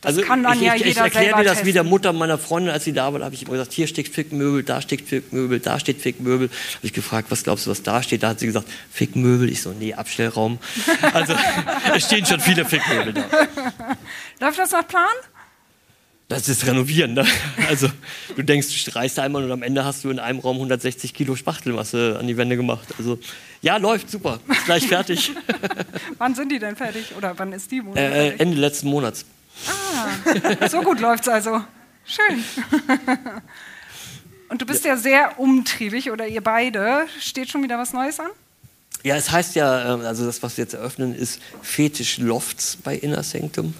Das 0.00 0.16
kann 0.22 0.44
dann 0.44 0.58
ich, 0.58 0.62
ja 0.62 0.74
ich, 0.74 0.84
jeder 0.84 0.90
ich 0.90 1.14
erkläre 1.14 1.38
dir 1.38 1.44
das 1.44 1.64
wie 1.64 1.72
der 1.72 1.82
testen. 1.82 1.88
Mutter 1.88 2.12
meiner 2.12 2.38
Freundin, 2.38 2.72
als 2.72 2.84
sie 2.84 2.92
da 2.92 3.12
war, 3.12 3.18
da 3.18 3.24
habe 3.24 3.34
ich 3.34 3.42
immer 3.42 3.52
gesagt, 3.52 3.72
hier 3.72 3.88
steht 3.88 4.08
Fickmöbel, 4.08 4.62
da 4.62 4.80
steht 4.80 5.02
Fickmöbel, 5.02 5.58
da 5.58 5.80
steht 5.80 6.00
Fickmöbel. 6.00 6.48
Habe 6.48 6.86
ich 6.86 6.92
gefragt, 6.92 7.30
was 7.30 7.42
glaubst 7.42 7.66
du, 7.66 7.70
was 7.70 7.82
da 7.82 8.00
steht? 8.02 8.22
Da 8.22 8.28
hat 8.28 8.38
sie 8.38 8.46
gesagt, 8.46 8.68
Fickmöbel. 8.92 9.50
Ich 9.50 9.62
so, 9.62 9.72
nee, 9.72 9.94
Abstellraum. 9.94 10.58
Also 11.12 11.34
es 11.94 12.04
stehen 12.04 12.26
schon 12.26 12.40
viele 12.40 12.64
Fickmöbel 12.64 13.12
da. 13.12 13.24
Läuft 14.40 14.58
das 14.58 14.70
nach 14.70 14.86
Plan? 14.86 15.06
Das 16.28 16.48
ist 16.48 16.66
Renovieren. 16.66 17.14
Ne? 17.14 17.26
Also 17.68 17.88
du 18.36 18.42
denkst, 18.42 18.84
du 18.84 18.94
reißt 18.94 19.18
einmal 19.18 19.42
und 19.44 19.50
am 19.50 19.62
Ende 19.62 19.84
hast 19.84 20.04
du 20.04 20.10
in 20.10 20.18
einem 20.18 20.40
Raum 20.40 20.56
160 20.56 21.14
Kilo 21.14 21.36
Spachtelmasse 21.36 22.18
an 22.20 22.26
die 22.26 22.36
Wände 22.36 22.56
gemacht. 22.56 22.86
Also 22.98 23.18
ja, 23.62 23.78
läuft 23.78 24.10
super, 24.10 24.38
ist 24.48 24.66
gleich 24.66 24.86
fertig. 24.86 25.32
Wann 26.18 26.34
sind 26.34 26.52
die 26.52 26.58
denn 26.58 26.76
fertig? 26.76 27.14
Oder 27.16 27.36
wann 27.38 27.52
ist 27.52 27.70
die 27.72 27.78
äh, 27.78 27.94
fertig? 27.94 28.40
Ende 28.40 28.56
letzten 28.58 28.88
Monats. 28.88 29.24
So 30.70 30.82
gut 30.82 31.00
läuft's 31.00 31.28
also. 31.28 31.62
Schön. 32.04 32.44
Und 34.48 34.62
du 34.62 34.66
bist 34.66 34.84
ja 34.84 34.96
sehr 34.96 35.38
umtriebig, 35.38 36.10
oder 36.10 36.26
ihr 36.26 36.42
beide. 36.42 37.06
Steht 37.20 37.50
schon 37.50 37.62
wieder 37.62 37.78
was 37.78 37.92
Neues 37.92 38.18
an? 38.18 38.30
Ja, 39.02 39.16
es 39.16 39.30
heißt 39.30 39.54
ja, 39.54 39.94
ähm, 39.94 40.00
also 40.00 40.26
das, 40.26 40.42
was 40.42 40.56
wir 40.56 40.64
jetzt 40.64 40.74
eröffnen, 40.74 41.14
ist 41.14 41.40
Fetisch 41.62 42.18
Lofts 42.18 42.76
bei 42.82 42.96
Inner 42.96 43.22
Sanctum, 43.22 43.74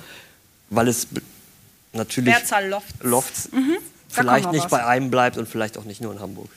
weil 0.70 0.89
es 0.89 1.09
natürlich 1.93 2.33
Mehrzahl 2.33 2.68
Lofts. 2.68 2.95
Lofts 3.01 3.53
Mhm. 3.53 3.79
Vielleicht 4.11 4.53
nicht 4.53 4.64
was. 4.64 4.70
bei 4.70 4.87
einem 4.87 5.11
bleibt 5.11 5.37
und 5.37 5.49
vielleicht 5.49 5.76
auch 5.76 5.85
nicht 5.85 6.01
nur 6.01 6.12
in 6.12 6.20
Hamburg. 6.20 6.49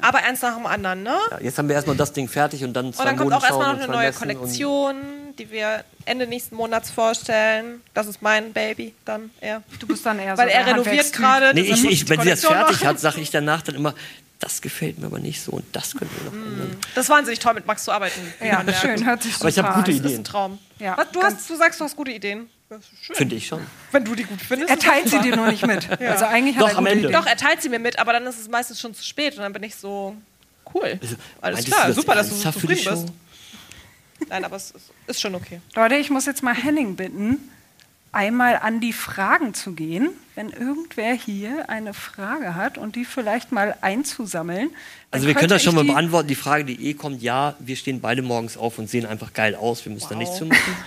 Aber 0.00 0.18
eins 0.18 0.42
nach 0.42 0.56
dem 0.56 0.66
anderen, 0.66 1.02
ne? 1.02 1.16
Ja, 1.30 1.40
jetzt 1.40 1.58
haben 1.58 1.68
wir 1.68 1.74
erstmal 1.76 1.96
das 1.96 2.12
Ding 2.12 2.28
fertig 2.28 2.64
und 2.64 2.74
dann 2.74 2.92
zwei 2.92 3.02
Und 3.02 3.06
dann 3.06 3.16
kommt 3.16 3.32
auch 3.32 3.40
Modenschauen 3.40 3.60
erstmal 3.60 3.76
noch 3.76 3.82
eine 3.82 3.92
neue 3.92 4.12
Kollektion, 4.12 4.96
die 5.38 5.50
wir 5.50 5.84
Ende 6.04 6.26
nächsten 6.26 6.56
Monats 6.56 6.90
vorstellen. 6.90 7.82
Das 7.94 8.06
ist 8.06 8.22
mein 8.22 8.52
Baby 8.52 8.94
dann 9.04 9.30
eher. 9.40 9.62
Du 9.78 9.86
bist 9.86 10.04
dann 10.06 10.18
eher 10.18 10.36
Weil 10.38 10.48
so 10.48 10.54
er 10.54 10.64
der 10.64 10.74
renoviert 10.74 11.12
gerade. 11.12 11.52
Nee, 11.54 11.62
ich, 11.62 11.84
ich, 11.84 12.08
wenn 12.08 12.20
sie 12.20 12.30
das 12.30 12.40
fertig 12.44 12.76
machen. 12.78 12.88
hat, 12.88 13.00
sage 13.00 13.20
ich 13.20 13.30
danach 13.30 13.62
dann 13.62 13.74
immer, 13.74 13.94
das 14.38 14.60
gefällt 14.60 14.98
mir 14.98 15.06
aber 15.06 15.18
nicht 15.18 15.40
so 15.42 15.52
und 15.52 15.64
das 15.72 15.94
können 15.96 16.10
wir 16.18 16.24
noch 16.30 16.32
Mm. 16.36 16.52
ändern. 16.60 16.76
Das 16.94 17.04
ist 17.06 17.10
wahnsinnig 17.10 17.38
toll, 17.38 17.54
mit 17.54 17.66
Max 17.66 17.84
zu 17.84 17.92
arbeiten. 17.92 18.20
Ja, 18.40 18.62
schön, 18.74 19.04
hört 19.06 19.22
sich 19.22 19.32
super 19.32 19.44
Aber 19.44 19.48
ich 19.48 19.58
habe 19.58 19.68
gute 19.68 19.78
an. 19.78 19.84
Das 19.84 19.94
ist 19.96 20.00
ein 20.02 20.06
Ideen, 20.10 20.24
Traum. 20.24 20.58
Ja, 20.78 20.96
Was, 20.96 21.10
du, 21.12 21.22
hast, 21.22 21.50
du 21.50 21.56
sagst, 21.56 21.80
du 21.80 21.84
hast 21.84 21.96
gute 21.96 22.10
Ideen. 22.12 22.48
Das 22.68 22.80
ist 22.80 22.88
schön. 23.04 23.16
finde 23.16 23.36
ich 23.36 23.46
schon. 23.46 23.64
Wenn 23.92 24.04
du 24.04 24.14
die 24.14 24.24
gut 24.24 24.40
findest. 24.40 24.70
Er 24.70 24.78
teilt 24.78 25.08
sie 25.08 25.20
dir 25.20 25.36
nur 25.36 25.46
nicht 25.46 25.64
mit. 25.66 25.88
Also 26.00 26.24
eigentlich 26.26 26.56
Doch, 26.56 26.66
hat 26.66 26.72
er 26.74 26.78
am 26.78 26.86
Ende. 26.86 27.08
Ideen. 27.08 27.12
Doch, 27.12 27.26
er 27.26 27.36
teilt 27.36 27.62
sie 27.62 27.68
mir 27.68 27.78
mit, 27.78 27.98
aber 27.98 28.12
dann 28.12 28.26
ist 28.26 28.40
es 28.40 28.48
meistens 28.48 28.80
schon 28.80 28.92
zu 28.94 29.04
spät 29.04 29.34
und 29.36 29.42
dann 29.42 29.52
bin 29.52 29.62
ich 29.62 29.74
so, 29.76 30.16
cool. 30.74 30.82
Alles 30.84 31.00
Also, 31.00 31.16
Meintest 31.40 31.66
klar, 31.68 31.80
du 31.82 31.86
das 31.88 31.96
super, 31.96 32.14
dass 32.14 32.28
du 32.28 32.34
so 32.34 32.50
zufrieden 32.52 32.84
bist. 32.84 33.06
Nein, 34.28 34.44
aber 34.44 34.56
es 34.56 34.70
ist, 34.70 34.90
ist 35.06 35.20
schon 35.20 35.34
okay. 35.34 35.60
Leute, 35.74 35.96
ich 35.96 36.10
muss 36.10 36.26
jetzt 36.26 36.42
mal 36.42 36.54
Henning 36.54 36.96
bitten, 36.96 37.38
einmal 38.12 38.56
an 38.56 38.80
die 38.80 38.92
Fragen 38.94 39.52
zu 39.52 39.72
gehen, 39.72 40.10
wenn 40.34 40.50
irgendwer 40.50 41.12
hier 41.12 41.68
eine 41.68 41.92
Frage 41.92 42.54
hat 42.54 42.78
und 42.78 42.96
die 42.96 43.04
vielleicht 43.04 43.52
mal 43.52 43.76
einzusammeln. 43.82 44.70
Also 45.10 45.26
wir 45.26 45.34
können 45.34 45.50
das 45.50 45.62
schon 45.62 45.74
mal 45.74 45.84
beantworten. 45.84 46.28
Die 46.28 46.34
Frage, 46.34 46.64
die 46.64 46.88
eh 46.88 46.94
kommt, 46.94 47.20
ja, 47.22 47.56
wir 47.58 47.76
stehen 47.76 48.00
beide 48.00 48.22
morgens 48.22 48.56
auf 48.56 48.78
und 48.78 48.88
sehen 48.88 49.04
einfach 49.06 49.32
geil 49.34 49.54
aus. 49.54 49.84
Wir 49.84 49.92
müssen 49.92 50.08
da 50.08 50.14
nichts 50.16 50.38
für 50.38 50.46
machen. 50.46 50.58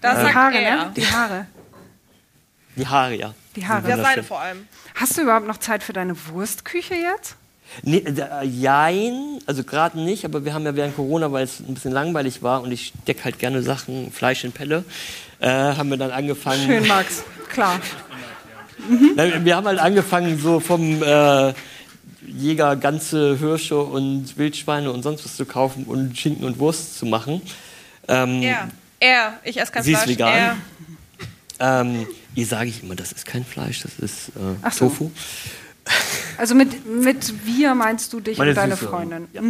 Das 0.00 0.16
Die 0.16 0.22
sagt 0.22 0.34
Haare, 0.34 0.58
er. 0.58 0.76
ne? 0.76 0.92
Die 0.96 1.06
Haare. 1.06 1.46
Die 2.76 2.86
Haare, 2.86 3.14
ja. 3.16 3.34
Die 3.54 3.66
Haare. 3.66 3.86
Ja, 3.86 3.96
seine 3.98 4.22
vor 4.22 4.40
allem. 4.40 4.66
Hast 4.94 5.18
du 5.18 5.22
überhaupt 5.22 5.46
noch 5.46 5.58
Zeit 5.58 5.82
für 5.82 5.92
deine 5.92 6.14
Wurstküche 6.28 6.94
jetzt? 6.94 7.36
Nee, 7.82 7.98
äh, 7.98 8.44
jein, 8.44 9.38
also 9.46 9.62
gerade 9.64 9.98
nicht, 10.00 10.24
aber 10.24 10.44
wir 10.44 10.54
haben 10.54 10.64
ja 10.64 10.74
während 10.74 10.96
Corona, 10.96 11.30
weil 11.32 11.44
es 11.44 11.60
ein 11.60 11.74
bisschen 11.74 11.92
langweilig 11.92 12.42
war 12.42 12.62
und 12.62 12.72
ich 12.72 12.92
stecke 13.02 13.24
halt 13.24 13.38
gerne 13.38 13.62
Sachen, 13.62 14.10
Fleisch 14.12 14.44
in 14.44 14.52
Pelle, 14.52 14.84
äh, 15.40 15.48
haben 15.48 15.88
wir 15.90 15.96
dann 15.96 16.10
angefangen. 16.10 16.66
Schön, 16.66 16.86
Max. 16.86 17.22
Klar. 17.48 17.80
Nein, 19.16 19.44
Wir 19.44 19.56
haben 19.56 19.66
halt 19.66 19.78
angefangen, 19.78 20.38
so 20.38 20.58
vom 20.60 21.02
äh, 21.02 21.52
Jäger 22.26 22.76
ganze 22.76 23.36
Hirsche 23.38 23.78
und 23.78 24.36
Wildschweine 24.38 24.90
und 24.92 25.02
sonst 25.02 25.24
was 25.24 25.36
zu 25.36 25.44
kaufen 25.46 25.84
und 25.84 26.16
Schinken 26.18 26.44
und 26.44 26.58
Wurst 26.58 26.98
zu 26.98 27.06
machen. 27.06 27.42
Ähm, 28.08 28.42
Er. 28.42 28.68
Er. 29.00 29.38
Ich 29.44 29.60
esse 29.60 29.72
kein 29.72 29.82
Sie 29.82 29.92
ist 29.92 30.02
Fleisch. 30.02 30.10
vegan. 30.14 30.56
Er. 31.58 31.80
ähm, 31.80 32.06
ihr 32.34 32.46
sage 32.46 32.68
ich 32.68 32.82
immer, 32.82 32.94
das 32.94 33.12
ist 33.12 33.26
kein 33.26 33.44
Fleisch, 33.44 33.82
das 33.82 33.98
ist 33.98 34.28
äh, 34.30 34.70
so. 34.70 34.88
Tofu. 34.88 35.10
Also 36.40 36.54
mit, 36.54 36.86
mit 36.86 37.44
wir 37.46 37.74
meinst 37.74 38.12
du 38.12 38.20
dich 38.20 38.38
Meine 38.38 38.50
und 38.50 38.56
deine 38.56 38.76
Süße. 38.76 38.88
Freundin. 38.88 39.28
Ja. 39.32 39.42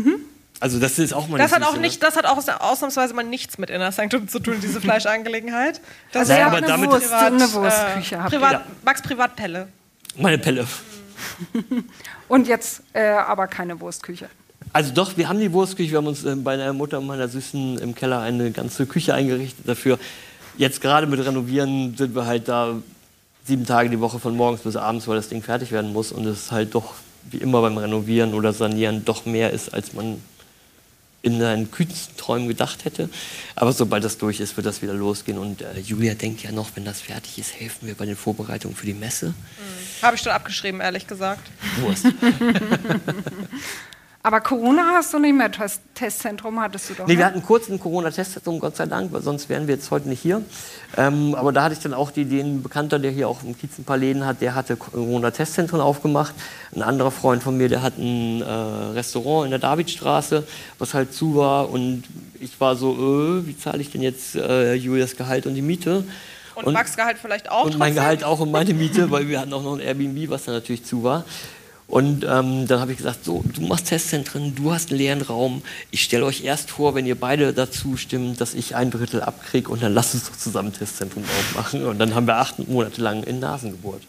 Also 0.59 0.79
das 0.79 0.99
ist 0.99 1.15
auch 1.15 1.29
meine 1.29 1.43
Das 1.43 1.53
hat 1.53 1.61
Süße, 1.63 1.71
auch 1.73 1.77
nicht, 1.81 2.03
das 2.03 2.17
hat 2.17 2.27
auch 2.27 2.37
ausnahmsweise 2.61 3.15
mal 3.15 3.23
nichts 3.25 3.57
mit 3.59 3.71
Inner 3.71 3.93
Sanctum 3.93 4.29
zu 4.29 4.41
tun, 4.41 4.57
diese 4.61 4.81
Fleischangelegenheit. 4.83 5.81
Das 6.13 6.29
Also 6.29 6.33
Naja, 6.33 6.43
er 6.43 6.47
aber 6.49 6.57
eine, 6.59 6.67
damit- 6.67 6.91
Wurst, 6.91 7.05
Privat, 7.07 7.33
eine 7.33 7.45
äh, 7.45 7.53
Wurstküche. 7.53 8.15
ihr. 8.17 8.21
Privat, 8.29 8.53
Ja. 8.53 8.63
Max 8.85 9.03
Privatpelle. 9.03 9.69
Meine 10.19 10.39
Pelle. 10.39 10.67
Und 12.29 12.47
jetzt 12.49 12.83
äh, 12.93 13.09
aber 13.09 13.47
keine 13.47 13.81
Wurstküche. 13.81 14.29
Also 14.73 14.93
doch, 14.93 15.17
wir 15.17 15.29
haben 15.29 15.41
die 15.41 15.53
Wurstküche, 15.53 15.91
wir 15.93 15.99
haben 15.99 16.07
uns 16.07 16.25
äh, 16.25 16.35
bei 16.37 16.57
der 16.57 16.73
Mutter 16.73 16.99
und 16.99 17.07
meiner 17.07 17.29
Süßen 17.29 17.79
im 17.79 17.95
Keller 17.95 18.21
eine 18.21 18.51
ganze 18.53 18.87
Küche 18.87 19.15
eingerichtet 19.15 19.67
dafür. 19.69 19.99
Jetzt 20.57 20.81
gerade 20.81 21.07
mit 21.07 21.25
Renovieren 21.25 21.97
sind 21.97 22.15
wir 22.15 22.27
halt 22.27 22.49
da 22.49 22.75
sieben 23.51 23.67
Tage 23.67 23.91
die 23.91 23.99
Woche 23.99 24.21
von 24.21 24.37
morgens 24.37 24.61
bis 24.61 24.77
abends, 24.77 25.09
weil 25.09 25.17
das 25.17 25.29
Ding 25.29 25.43
fertig 25.43 25.73
werden 25.73 25.93
muss 25.93 26.13
und 26.13 26.25
es 26.25 26.53
halt 26.53 26.73
doch 26.77 26.95
wie 27.31 27.39
immer 27.39 27.61
beim 27.61 27.77
Renovieren 27.77 28.33
oder 28.33 28.53
Sanieren 28.53 29.05
doch 29.05 29.27
mehr 29.27 29.51
ist, 29.51 29.75
als 29.75 29.93
man 29.93 30.23
in 31.23 31.41
seinen 31.41 31.69
kühnsten 31.73 32.17
Träumen 32.17 32.47
gedacht 32.47 32.85
hätte. 32.85 33.11
Aber 33.57 33.73
sobald 33.73 34.05
das 34.05 34.19
durch 34.19 34.39
ist, 34.39 34.57
wird 34.57 34.67
das 34.67 34.83
wieder 34.83 34.95
losgehen. 34.95 35.37
Und 35.37 35.63
äh, 35.63 35.81
Julia 35.81 36.15
denkt 36.15 36.45
ja 36.45 36.53
noch, 36.53 36.71
wenn 36.77 36.85
das 36.85 37.01
fertig 37.01 37.39
ist, 37.39 37.53
helfen 37.59 37.89
wir 37.89 37.95
bei 37.95 38.07
den 38.07 38.17
Vorbereitungen 38.17 38.77
für 38.77 38.87
die 38.87 38.95
Messe. 38.95 39.35
Habe 40.01 40.15
ich 40.15 40.23
schon 40.23 40.33
abgeschrieben, 40.33 40.81
ehrlich 40.81 41.09
gesagt. 41.09 41.51
Wurst. 41.81 42.07
Aber 44.23 44.43
Corona 44.43 44.83
hast 44.97 45.15
du 45.15 45.19
nicht 45.19 45.35
mehr. 45.35 45.51
Test 45.51 45.81
Testzentrum 45.95 46.61
hattest 46.61 46.91
du 46.91 46.95
doch. 46.95 47.07
Nee, 47.07 47.15
wir 47.15 47.21
ne? 47.21 47.25
hatten 47.25 47.43
kurz 47.43 47.71
ein 47.71 47.81
Corona-Testzentrum, 47.81 48.61
Gott 48.61 48.77
sei 48.77 48.85
Dank, 48.85 49.13
weil 49.13 49.23
sonst 49.23 49.49
wären 49.49 49.67
wir 49.67 49.77
jetzt 49.77 49.91
heute 49.91 50.11
nicht 50.11 50.21
hier. 50.21 50.43
Ähm, 50.99 51.35
aber 51.35 51.53
da 51.53 51.63
hatte 51.63 51.75
ich 51.75 51.81
dann 51.81 51.95
auch 51.95 52.11
die 52.11 52.23
Idee, 52.23 52.43
ein 52.43 52.63
Bekannter, 52.63 52.99
der 52.99 53.13
hier 53.13 53.29
auch 53.29 53.43
im 53.43 53.57
Kiez 53.57 53.79
ein 53.79 53.85
paar 53.85 53.97
Läden 53.97 54.27
hat, 54.27 54.43
der 54.43 54.55
hatte 54.55 54.77
Corona-Testzentren 54.77 55.81
aufgemacht. 55.81 56.35
Ein 56.75 56.83
anderer 56.83 57.11
Freund 57.11 57.43
von 57.43 57.57
mir, 57.57 57.71
der 57.71 57.81
hat 57.81 57.97
ein 57.97 58.43
äh, 58.43 58.45
Restaurant 58.45 59.47
in 59.47 59.51
der 59.53 59.59
Davidstraße, 59.59 60.47
was 60.79 60.93
halt 60.93 61.15
zu 61.15 61.37
war. 61.37 61.71
Und 61.71 62.05
ich 62.41 62.61
war 62.61 62.77
so, 62.77 62.93
äh, 62.93 63.47
wie 63.47 63.57
zahle 63.57 63.81
ich 63.81 63.91
denn 63.91 64.03
jetzt 64.03 64.37
äh, 64.37 64.75
Julias 64.75 65.17
Gehalt 65.17 65.47
und 65.47 65.55
die 65.55 65.63
Miete? 65.63 66.05
Und, 66.55 66.75
Max 66.75 66.95
Gehalt 66.95 67.17
vielleicht 67.17 67.51
auch 67.51 67.65
Und 67.65 67.79
mein 67.79 67.95
trotzdem? 67.95 67.95
Gehalt 67.95 68.25
auch 68.25 68.41
und 68.41 68.51
meine 68.51 68.75
Miete, 68.75 69.11
weil 69.11 69.29
wir 69.29 69.41
hatten 69.41 69.53
auch 69.55 69.63
noch 69.63 69.75
ein 69.75 69.81
Airbnb, 69.81 70.29
was 70.29 70.45
dann 70.45 70.55
natürlich 70.55 70.85
zu 70.85 71.03
war. 71.03 71.25
Und 71.91 72.25
ähm, 72.25 72.69
dann 72.69 72.81
habe 72.81 72.93
ich 72.93 72.99
gesagt, 72.99 73.25
so, 73.25 73.43
du 73.53 73.63
machst 73.63 73.87
Testzentren, 73.87 74.55
du 74.55 74.73
hast 74.73 74.91
einen 74.91 74.99
leeren 74.99 75.23
Raum. 75.23 75.63
Ich 75.91 76.03
stelle 76.05 76.25
euch 76.25 76.45
erst 76.45 76.71
vor, 76.71 76.95
wenn 76.95 77.05
ihr 77.05 77.17
beide 77.17 77.53
dazu 77.53 77.97
stimmt, 77.97 78.41
dass 78.41 78.55
ich 78.55 78.77
ein 78.77 78.93
Drittel 78.93 79.23
abkriege 79.23 79.69
und 79.69 79.83
dann 79.83 79.93
lasst 79.93 80.15
uns 80.15 80.31
doch 80.31 80.37
zusammen 80.37 80.73
Testzentrum 80.73 81.25
aufmachen. 81.25 81.85
Und 81.85 81.99
dann 81.99 82.15
haben 82.15 82.29
wir 82.29 82.37
acht 82.37 82.69
Monate 82.69 83.03
lang 83.03 83.25
in 83.25 83.41
Nasen 83.41 83.73
gebohrt. 83.73 84.03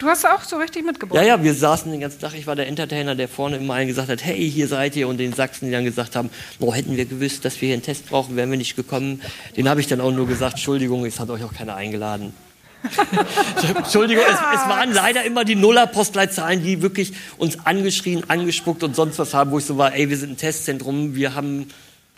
Du 0.00 0.06
hast 0.08 0.24
auch 0.24 0.42
so 0.42 0.56
richtig 0.56 0.84
mitgebracht. 0.84 1.22
Ja, 1.22 1.22
ja, 1.22 1.44
wir 1.44 1.54
saßen 1.54 1.92
den 1.92 2.00
ganzen 2.00 2.20
Tag. 2.20 2.34
Ich 2.34 2.48
war 2.48 2.56
der 2.56 2.66
Entertainer, 2.66 3.14
der 3.14 3.28
vorne 3.28 3.58
immer 3.58 3.74
allen 3.74 3.86
gesagt 3.86 4.08
hat, 4.08 4.24
hey, 4.24 4.50
hier 4.50 4.66
seid 4.66 4.96
ihr. 4.96 5.06
Und 5.06 5.18
den 5.18 5.32
Sachsen, 5.32 5.66
die 5.66 5.72
dann 5.72 5.84
gesagt 5.84 6.16
haben, 6.16 6.30
oh, 6.58 6.74
hätten 6.74 6.96
wir 6.96 7.04
gewusst, 7.04 7.44
dass 7.44 7.60
wir 7.60 7.66
hier 7.66 7.74
einen 7.74 7.82
Test 7.82 8.08
brauchen, 8.08 8.34
wären 8.34 8.50
wir 8.50 8.58
nicht 8.58 8.74
gekommen. 8.74 9.20
Den 9.56 9.68
habe 9.68 9.80
ich 9.80 9.86
dann 9.86 10.00
auch 10.00 10.10
nur 10.10 10.26
gesagt, 10.26 10.54
Entschuldigung, 10.54 11.04
es 11.04 11.20
hat 11.20 11.30
euch 11.30 11.44
auch 11.44 11.52
keiner 11.52 11.76
eingeladen. 11.76 12.32
Entschuldigung, 13.76 14.24
es, 14.26 14.34
es 14.34 14.68
waren 14.68 14.92
leider 14.92 15.24
immer 15.24 15.44
die 15.44 15.54
Nuller-Postleitzahlen, 15.54 16.62
die 16.62 16.82
wirklich 16.82 17.12
uns 17.36 17.58
angeschrien, 17.66 18.28
angespuckt 18.28 18.82
und 18.82 18.96
sonst 18.96 19.18
was 19.18 19.34
haben, 19.34 19.50
wo 19.50 19.58
ich 19.58 19.64
so 19.64 19.76
war, 19.76 19.94
ey, 19.94 20.08
wir 20.08 20.16
sind 20.16 20.30
ein 20.30 20.36
Testzentrum, 20.36 21.14
wir 21.14 21.34
haben, 21.34 21.68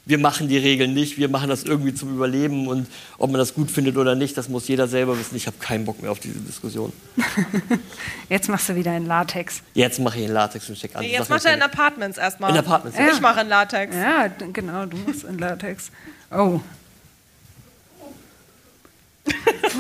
wir 0.05 0.19
machen 0.19 0.49
die 0.49 0.59
Regeln 0.59 0.95
nicht, 0.95 1.19
wir 1.19 1.29
machen 1.29 1.49
das 1.49 1.65
irgendwie 1.65 1.95
zum 1.95 2.15
Überleben 2.15 2.69
und 2.69 2.87
ob 3.19 3.31
man 3.31 3.39
das 3.39 3.55
gut 3.55 3.71
findet 3.71 3.97
oder 3.97 4.15
nicht, 4.15 4.37
das 4.37 4.49
muss 4.49 4.69
jeder 4.69 4.87
selber 4.89 5.19
wissen. 5.19 5.37
Ich 5.37 5.47
habe 5.47 5.57
keinen 5.59 5.85
Bock 5.85 6.01
mehr 6.01 6.13
auf 6.13 6.21
diese 6.21 6.39
Diskussion. 6.39 6.93
Jetzt 8.29 8.49
machst 8.49 8.69
du 8.69 8.77
wieder 8.77 8.97
in 8.97 9.07
Latex. 9.07 9.63
Jetzt 9.75 9.99
mache 9.99 10.19
ich 10.19 10.27
in 10.27 10.33
Latex 10.33 10.69
und 10.69 10.79
check 10.79 10.95
an. 10.95 11.03
Nee, 11.03 11.13
jetzt 11.13 11.29
macht 11.29 11.45
er 11.45 11.55
in 11.55 11.63
Apartments 11.63 12.19
erstmal. 12.19 12.51
In 12.51 12.57
Apartments, 12.57 12.99
Ich 12.99 13.15
ja. 13.15 13.21
mache 13.21 13.41
in 13.41 13.49
Latex. 13.49 13.95
Ja, 13.95 14.29
genau, 14.53 14.87
du 14.87 14.97
machst 14.99 15.25
in 15.25 15.39
Latex. 15.39 15.91
Oh. 16.31 16.61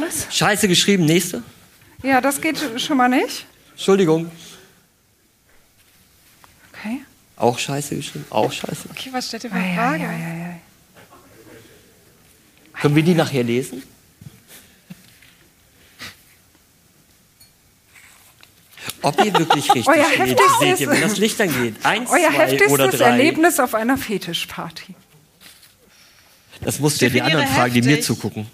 Was? 0.01 0.27
Scheiße 0.35 0.69
geschrieben, 0.69 1.05
nächste. 1.05 1.43
Ja, 2.03 2.21
das 2.21 2.41
geht 2.41 2.59
schon 2.81 2.97
mal 2.97 3.09
nicht. 3.09 3.47
Entschuldigung. 3.73 4.31
Okay. 6.73 7.01
Auch 7.37 7.59
scheiße 7.59 7.97
geschrieben, 7.97 8.25
auch 8.31 8.51
scheiße. 8.53 8.89
Okay, 8.91 9.11
was 9.13 9.29
steht 9.29 9.43
hier 9.43 9.51
für 9.51 9.57
Ei, 9.57 9.61
eine 9.61 9.73
ei, 9.73 9.75
Frage? 9.77 10.05
ei, 10.05 10.07
ei, 10.15 10.51
ei. 10.51 10.61
Können 12.81 12.97
wir 12.97 13.03
die 13.03 13.15
nachher 13.15 13.45
lesen? 13.45 13.83
Ob 19.03 19.25
ihr 19.25 19.33
wirklich 19.33 19.65
richtig 19.75 19.89
Euer 19.89 20.05
steht, 20.05 20.19
heftigstes- 20.39 20.59
seht 20.61 20.81
ihr, 20.81 20.89
wenn 20.91 21.01
das 21.01 21.17
Licht 21.19 21.41
angeht. 21.41 21.77
Eins, 21.83 22.11
Euer 22.11 22.19
zwei 22.19 22.29
oder 22.29 22.39
heftigstes 22.47 22.99
drei. 22.99 23.05
Erlebnis 23.11 23.61
auf 23.61 23.75
einer 23.75 23.97
Fetischparty. 23.97 24.95
Das 26.61 26.79
musst 26.79 27.01
du 27.01 27.07
ja 27.07 27.11
die 27.11 27.23
anderen 27.23 27.47
fragen, 27.49 27.75
die 27.75 27.83
mir 27.83 28.01
zugucken. 28.01 28.47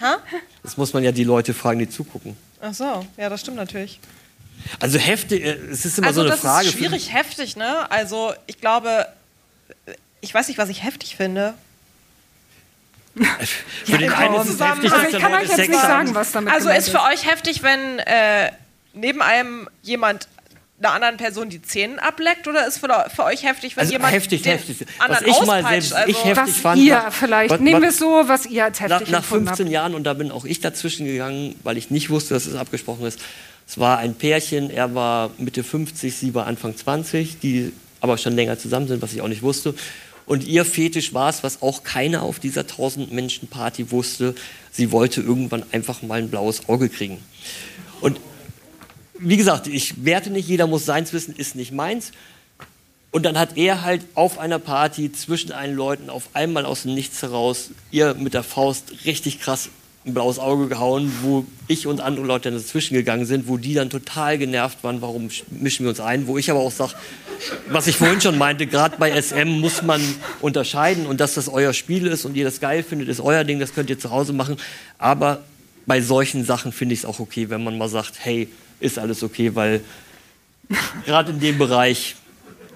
Ha? 0.00 0.18
Das 0.62 0.76
muss 0.76 0.92
man 0.92 1.02
ja 1.04 1.12
die 1.12 1.24
Leute 1.24 1.54
fragen, 1.54 1.78
die 1.78 1.88
zugucken. 1.88 2.36
Ach 2.60 2.74
so, 2.74 3.06
ja, 3.16 3.28
das 3.28 3.40
stimmt 3.40 3.56
natürlich. 3.56 3.98
Also 4.80 4.98
heftig, 4.98 5.42
äh, 5.44 5.52
es 5.70 5.84
ist 5.84 5.98
immer 5.98 6.08
Also 6.08 6.20
so 6.20 6.26
eine 6.26 6.30
das 6.30 6.40
Frage. 6.40 6.66
ist 6.68 6.72
schwierig 6.74 7.12
heftig, 7.12 7.56
ne? 7.56 7.90
Also 7.90 8.34
ich 8.46 8.60
glaube, 8.60 9.06
ich 10.20 10.32
weiß 10.34 10.48
nicht, 10.48 10.58
was 10.58 10.68
ich 10.68 10.82
heftig 10.82 11.16
finde. 11.16 11.54
Für, 13.16 13.92
für 13.92 13.98
den 13.98 14.12
einen 14.12 14.34
ist 14.34 14.48
es 14.50 14.60
heftig, 14.60 14.90
dass 14.90 15.08
ich 15.08 15.18
kann 15.18 15.32
euch 15.32 15.42
jetzt 15.44 15.56
Sex 15.56 15.68
nicht 15.68 15.78
haben. 15.82 15.88
sagen, 16.06 16.14
was 16.14 16.32
damit 16.32 16.52
Also 16.52 16.66
gemeint 16.66 16.82
ist 16.82 16.90
für 16.90 17.00
euch 17.02 17.24
heftig, 17.26 17.62
wenn 17.62 17.98
äh, 18.00 18.52
neben 18.92 19.22
einem 19.22 19.68
jemand 19.82 20.28
einer 20.78 20.92
anderen 20.92 21.16
Person 21.16 21.48
die 21.48 21.62
Zähne 21.62 22.02
ableckt 22.02 22.46
oder 22.48 22.66
ist 22.66 22.78
für, 22.78 22.88
für 23.14 23.24
euch 23.24 23.44
heftig, 23.44 23.76
wenn 23.76 23.82
Also 23.82 23.92
jemand 23.92 24.12
heftig, 24.12 24.42
den 24.42 24.52
heftig. 24.52 24.86
anderen 24.98 25.26
Was 25.26 25.40
ich 25.40 25.46
mal 25.46 25.58
auspeitscht? 25.60 25.88
selbst- 25.88 25.92
also, 25.94 26.10
ich 26.10 26.24
heftig 26.24 26.54
Was 26.54 26.60
fand, 26.60 26.82
ihr 26.82 27.02
was- 27.06 27.14
vielleicht, 27.14 27.50
was- 27.50 27.60
nehmen 27.60 27.80
wir 27.82 27.88
es 27.88 27.98
so, 27.98 28.22
was 28.26 28.46
ihr 28.46 28.64
als 28.64 28.80
heftig 28.80 29.00
Nach, 29.00 29.08
nach 29.08 29.18
empfunden 29.20 29.46
15 29.46 29.66
habt. 29.66 29.72
Jahren, 29.72 29.94
und 29.94 30.04
da 30.04 30.12
bin 30.14 30.30
auch 30.30 30.44
ich 30.44 30.60
dazwischen 30.60 31.06
gegangen, 31.06 31.54
weil 31.62 31.76
ich 31.78 31.90
nicht 31.90 32.10
wusste, 32.10 32.34
dass 32.34 32.46
es 32.46 32.54
abgesprochen 32.56 33.06
ist. 33.06 33.18
Es 33.66 33.78
war 33.78 33.98
ein 33.98 34.14
Pärchen, 34.14 34.70
er 34.70 34.94
war 34.94 35.30
Mitte 35.38 35.64
50, 35.64 36.14
sie 36.14 36.34
war 36.34 36.46
Anfang 36.46 36.76
20, 36.76 37.38
die 37.40 37.72
aber 38.00 38.18
schon 38.18 38.34
länger 38.34 38.58
zusammen 38.58 38.86
sind, 38.86 39.00
was 39.02 39.12
ich 39.14 39.22
auch 39.22 39.28
nicht 39.28 39.42
wusste. 39.42 39.74
Und 40.26 40.44
ihr 40.44 40.64
Fetisch 40.64 41.14
war 41.14 41.30
es, 41.30 41.42
was 41.42 41.62
auch 41.62 41.84
keiner 41.84 42.22
auf 42.22 42.38
dieser 42.38 42.66
1000-Menschen-Party 42.66 43.90
wusste. 43.92 44.34
Sie 44.72 44.92
wollte 44.92 45.20
irgendwann 45.20 45.62
einfach 45.72 46.02
mal 46.02 46.18
ein 46.18 46.28
blaues 46.30 46.68
Auge 46.68 46.88
kriegen. 46.88 47.18
Und 48.00 48.20
wie 49.18 49.36
gesagt, 49.36 49.66
ich 49.66 50.04
werte 50.04 50.30
nicht, 50.30 50.48
jeder 50.48 50.66
muss 50.66 50.84
seins 50.84 51.12
wissen, 51.12 51.34
ist 51.36 51.56
nicht 51.56 51.72
meins. 51.72 52.12
Und 53.12 53.24
dann 53.24 53.38
hat 53.38 53.56
er 53.56 53.82
halt 53.82 54.02
auf 54.14 54.38
einer 54.38 54.58
Party 54.58 55.10
zwischen 55.12 55.52
allen 55.52 55.74
Leuten 55.74 56.10
auf 56.10 56.28
einmal 56.34 56.66
aus 56.66 56.82
dem 56.82 56.94
Nichts 56.94 57.22
heraus 57.22 57.70
ihr 57.90 58.14
mit 58.14 58.34
der 58.34 58.42
Faust 58.42 58.92
richtig 59.06 59.40
krass 59.40 59.70
ein 60.04 60.14
blaues 60.14 60.38
Auge 60.38 60.68
gehauen, 60.68 61.10
wo 61.22 61.44
ich 61.66 61.86
und 61.88 62.00
andere 62.00 62.24
Leute 62.26 62.50
dann 62.50 62.58
dazwischen 62.60 62.94
gegangen 62.94 63.24
sind, 63.26 63.48
wo 63.48 63.56
die 63.56 63.74
dann 63.74 63.90
total 63.90 64.38
genervt 64.38 64.84
waren, 64.84 65.00
warum 65.02 65.28
sch- 65.28 65.42
mischen 65.50 65.84
wir 65.84 65.90
uns 65.90 65.98
ein, 65.98 66.28
wo 66.28 66.38
ich 66.38 66.48
aber 66.48 66.60
auch 66.60 66.70
sage, 66.70 66.92
was 67.70 67.88
ich 67.88 67.96
vorhin 67.96 68.20
schon 68.20 68.38
meinte, 68.38 68.68
gerade 68.68 68.96
bei 68.98 69.10
SM 69.20 69.48
muss 69.48 69.82
man 69.82 70.00
unterscheiden 70.42 71.06
und 71.06 71.20
dass 71.20 71.34
das 71.34 71.48
euer 71.48 71.72
Spiel 71.72 72.06
ist 72.06 72.24
und 72.24 72.36
ihr 72.36 72.44
das 72.44 72.60
geil 72.60 72.84
findet, 72.84 73.08
ist 73.08 73.18
euer 73.20 73.42
Ding, 73.42 73.58
das 73.58 73.74
könnt 73.74 73.90
ihr 73.90 73.98
zu 73.98 74.10
Hause 74.12 74.32
machen, 74.32 74.58
aber 74.98 75.42
bei 75.86 76.00
solchen 76.00 76.44
Sachen 76.44 76.70
finde 76.70 76.92
ich 76.94 77.00
es 77.00 77.04
auch 77.04 77.18
okay, 77.18 77.50
wenn 77.50 77.64
man 77.64 77.76
mal 77.76 77.88
sagt, 77.88 78.14
hey, 78.20 78.48
ist 78.80 78.98
alles 78.98 79.22
okay, 79.22 79.54
weil 79.54 79.82
gerade 81.04 81.30
in 81.32 81.40
dem 81.40 81.58
Bereich 81.58 82.16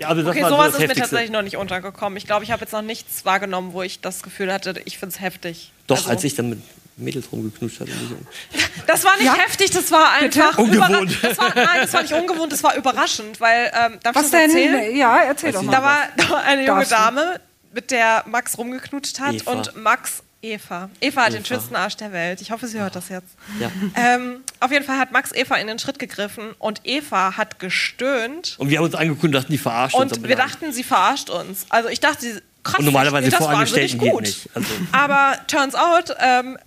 ja, 0.00 0.08
also 0.08 0.22
das 0.22 0.30
okay, 0.30 0.42
so 0.44 0.48
sowas 0.48 0.66
das 0.66 0.74
ist 0.74 0.78
mir 0.80 0.84
Heftigste. 0.84 1.00
tatsächlich 1.10 1.30
noch 1.30 1.42
nicht 1.42 1.56
untergekommen. 1.58 2.16
Ich 2.16 2.26
glaube, 2.26 2.42
ich 2.44 2.50
habe 2.52 2.62
jetzt 2.62 2.72
noch 2.72 2.80
nichts 2.80 3.24
wahrgenommen, 3.26 3.74
wo 3.74 3.82
ich 3.82 4.00
das 4.00 4.22
Gefühl 4.22 4.50
hatte, 4.50 4.80
ich 4.86 4.96
finde 4.98 5.14
es 5.14 5.20
heftig. 5.20 5.72
Doch, 5.88 5.96
Also, 5.98 6.08
als 6.10 6.24
ich 6.24 6.34
dann 6.34 6.48
mit 6.48 6.58
Mädels 6.96 7.30
rumgeknutscht 7.30 7.80
hatte. 7.80 7.90
Das 8.86 9.04
war 9.04 9.14
nicht 9.16 9.26
Ja? 9.26 9.34
heftig, 9.34 9.70
das 9.72 9.90
war 9.92 10.12
einfach 10.12 10.56
Ungewohnt. 10.58 11.18
Das 11.22 11.36
war, 11.38 11.54
nein, 11.54 11.80
das 11.82 11.92
war 11.92 12.00
nicht 12.02 12.14
ungewohnt, 12.14 12.50
das 12.52 12.62
war 12.62 12.74
überraschend, 12.76 13.40
weil 13.40 13.66
ähm, 13.74 13.98
darf 14.02 14.16
ich 14.16 14.22
Was 14.22 14.22
das 14.22 14.30
denn? 14.30 14.40
erzählen? 14.50 14.96
Ja, 14.96 15.18
erzähl 15.18 15.52
doch 15.52 15.60
sie- 15.60 15.66
mal. 15.66 15.72
Da 15.72 15.82
war, 15.82 15.98
da 16.16 16.30
war 16.30 16.42
eine 16.44 16.66
junge? 16.66 16.86
Dame, 16.86 17.40
mit 17.74 17.90
der 17.90 18.24
Max 18.26 18.56
rumgeknutscht 18.56 19.20
hat 19.20 19.34
Eva. 19.34 19.52
und 19.52 19.76
Max 19.76 20.22
Eva. 20.42 20.88
Eva 21.00 21.22
hat 21.24 21.32
den 21.32 21.40
Eva. 21.40 21.46
schönsten 21.46 21.76
Arsch 21.76 21.96
der 21.96 22.12
Welt. 22.12 22.40
Ich 22.40 22.50
hoffe, 22.50 22.66
sie 22.66 22.80
hört 22.80 22.96
das 22.96 23.08
jetzt. 23.10 23.28
Ja. 23.58 23.70
Ähm, 23.94 24.40
auf 24.58 24.72
jeden 24.72 24.84
Fall 24.86 24.98
hat 24.98 25.12
Max 25.12 25.32
Eva 25.32 25.56
in 25.56 25.66
den 25.66 25.78
Schritt 25.78 25.98
gegriffen 25.98 26.54
und 26.58 26.80
Eva 26.84 27.36
hat 27.36 27.58
gestöhnt 27.58 28.54
Und 28.58 28.70
wir 28.70 28.78
haben 28.78 28.84
uns 28.86 28.94
angeguckt, 28.94 29.34
dachten, 29.34 29.52
die 29.52 29.58
verarscht 29.58 29.94
uns. 29.96 30.12
und 30.16 30.26
wir 30.28 30.36
dachten, 30.36 30.72
sie 30.72 30.82
verarscht 30.82 31.28
uns. 31.28 31.66
Also 31.68 31.88
ich 31.90 32.00
dachte, 32.00 32.20
sie 32.22 32.40
krass, 32.62 32.78
Und 32.78 32.86
normalerweise 32.86 33.30
geht 33.68 33.98
gut. 33.98 34.22
nicht. 34.22 34.48
Also- 34.54 34.68
Aber 34.92 35.36
turns 35.46 35.74
out, 35.74 36.14
ähm, 36.18 36.58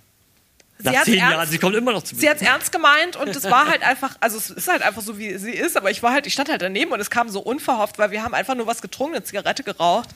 sie 0.78 0.90
Nach 0.90 1.02
zehn 1.02 1.14
Jahren, 1.16 1.48
sie 1.48 1.58
kommt 1.58 1.74
immer 1.74 1.92
noch 1.92 2.02
zu 2.04 2.14
Sie 2.14 2.28
hat 2.28 2.36
es 2.36 2.42
ernst 2.42 2.70
gemeint 2.70 3.16
und 3.16 3.28
es 3.28 3.44
war 3.44 3.66
halt 3.68 3.82
einfach, 3.82 4.16
also 4.20 4.36
es 4.38 4.50
ist 4.50 4.68
halt 4.68 4.82
einfach 4.82 5.02
so, 5.02 5.18
wie 5.18 5.36
sie 5.38 5.52
ist, 5.52 5.76
aber 5.76 5.90
ich 5.90 6.00
war 6.02 6.12
halt, 6.12 6.26
ich 6.28 6.32
stand 6.32 6.48
halt 6.48 6.62
daneben 6.62 6.92
und 6.92 7.00
es 7.00 7.10
kam 7.10 7.28
so 7.28 7.40
unverhofft, 7.40 7.98
weil 7.98 8.10
wir 8.12 8.22
haben 8.22 8.34
einfach 8.34 8.54
nur 8.54 8.66
was 8.68 8.82
getrunken, 8.82 9.16
eine 9.16 9.24
Zigarette 9.24 9.64
geraucht 9.64 10.10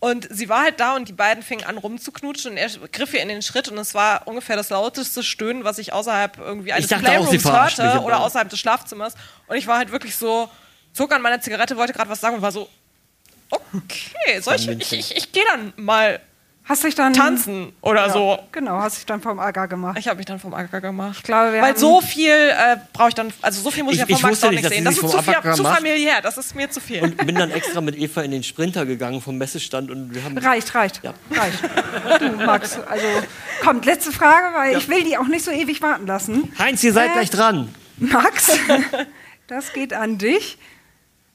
und 0.00 0.28
sie 0.30 0.48
war 0.48 0.62
halt 0.62 0.78
da 0.78 0.94
und 0.94 1.08
die 1.08 1.12
beiden 1.12 1.42
fingen 1.42 1.64
an 1.64 1.76
rumzuknutschen 1.76 2.52
und 2.52 2.56
er 2.56 2.68
griff 2.92 3.14
ihr 3.14 3.20
in 3.20 3.28
den 3.28 3.42
Schritt 3.42 3.68
und 3.68 3.78
es 3.78 3.94
war 3.94 4.28
ungefähr 4.28 4.56
das 4.56 4.70
lauteste 4.70 5.24
Stöhnen, 5.24 5.64
was 5.64 5.78
ich 5.78 5.92
außerhalb 5.92 6.38
irgendwie 6.38 6.72
eines 6.72 6.88
dachte 6.88 7.04
Playrooms 7.04 7.44
hörte 7.44 8.00
oder 8.02 8.20
außerhalb 8.20 8.48
des 8.48 8.60
Schlafzimmers. 8.60 9.14
Und 9.48 9.56
ich 9.56 9.66
war 9.66 9.78
halt 9.78 9.90
wirklich 9.90 10.14
so, 10.14 10.48
zog 10.92 11.12
an 11.12 11.20
meiner 11.20 11.40
Zigarette, 11.40 11.76
wollte 11.76 11.92
gerade 11.92 12.08
was 12.08 12.20
sagen 12.20 12.36
und 12.36 12.42
war 12.42 12.52
so, 12.52 12.68
okay, 13.50 14.40
soll 14.40 14.54
ich, 14.54 14.68
ich, 14.68 14.92
ich, 14.92 15.16
ich 15.16 15.32
gehe 15.32 15.44
dann 15.46 15.72
mal 15.76 16.20
Hast 16.68 16.84
dich 16.84 16.94
dann 16.94 17.14
tanzen 17.14 17.72
oder 17.80 18.06
Ja, 18.08 18.12
so. 18.12 18.38
Genau, 18.52 18.78
hast 18.78 18.98
dich 18.98 19.06
dann 19.06 19.22
vom 19.22 19.38
Aga 19.38 19.64
gemacht. 19.66 19.96
Ich 19.98 20.06
habe 20.06 20.18
mich 20.18 20.26
dann 20.26 20.38
vom 20.38 20.52
Acker 20.52 20.82
gemacht. 20.82 21.16
Ich 21.16 21.22
glaube, 21.22 21.54
wir 21.54 21.62
Weil 21.62 21.76
so 21.78 22.02
viel 22.02 22.30
äh, 22.30 22.76
brauche 22.92 23.08
ich 23.08 23.14
dann, 23.14 23.32
also 23.40 23.62
so 23.62 23.70
viel 23.70 23.84
muss 23.84 23.94
ich, 23.94 24.02
Ich- 24.02 24.08
ja 24.08 24.14
ich 24.14 24.20
von 24.20 24.30
Max 24.30 24.44
auch 24.44 24.50
nicht, 24.50 24.56
nicht 24.56 24.64
dass 24.66 24.72
sehen. 24.74 24.84
Das 24.84 24.94
ist 24.94 25.00
vom 25.00 25.10
zu, 25.10 25.22
viel, 25.22 25.34
Acker 25.34 25.52
zu 25.54 25.64
familiär, 25.64 26.20
das 26.22 26.36
ist 26.36 26.54
mir 26.54 26.70
zu 26.70 26.80
viel. 26.80 27.02
Und 27.02 27.16
bin 27.16 27.34
dann 27.36 27.50
extra 27.50 27.80
mit 27.80 27.96
Eva 27.96 28.20
in 28.20 28.32
den 28.32 28.42
Sprinter 28.42 28.84
gegangen 28.84 29.22
vom 29.22 29.38
Messestand 29.38 29.90
und 29.90 30.14
wir 30.14 30.22
haben. 30.22 30.36
Reicht, 30.36 30.74
reicht. 30.74 31.00
Ja. 31.02 31.14
Reicht. 31.30 32.20
Du, 32.20 32.44
Max, 32.44 32.78
also 32.86 33.06
kommt, 33.64 33.86
letzte 33.86 34.12
Frage, 34.12 34.54
weil 34.54 34.76
ich 34.76 34.88
will 34.90 35.04
die 35.04 35.16
auch 35.16 35.26
nicht 35.26 35.44
so 35.46 35.50
ewig 35.50 35.80
warten 35.80 36.06
lassen. 36.06 36.52
Heinz, 36.58 36.84
ihr 36.84 36.92
seid 36.92 37.10
Äh, 37.10 37.12
gleich 37.14 37.30
dran. 37.30 37.74
Max, 37.96 38.50
das 39.46 39.72
geht 39.72 39.94
an 39.94 40.18
dich. 40.18 40.58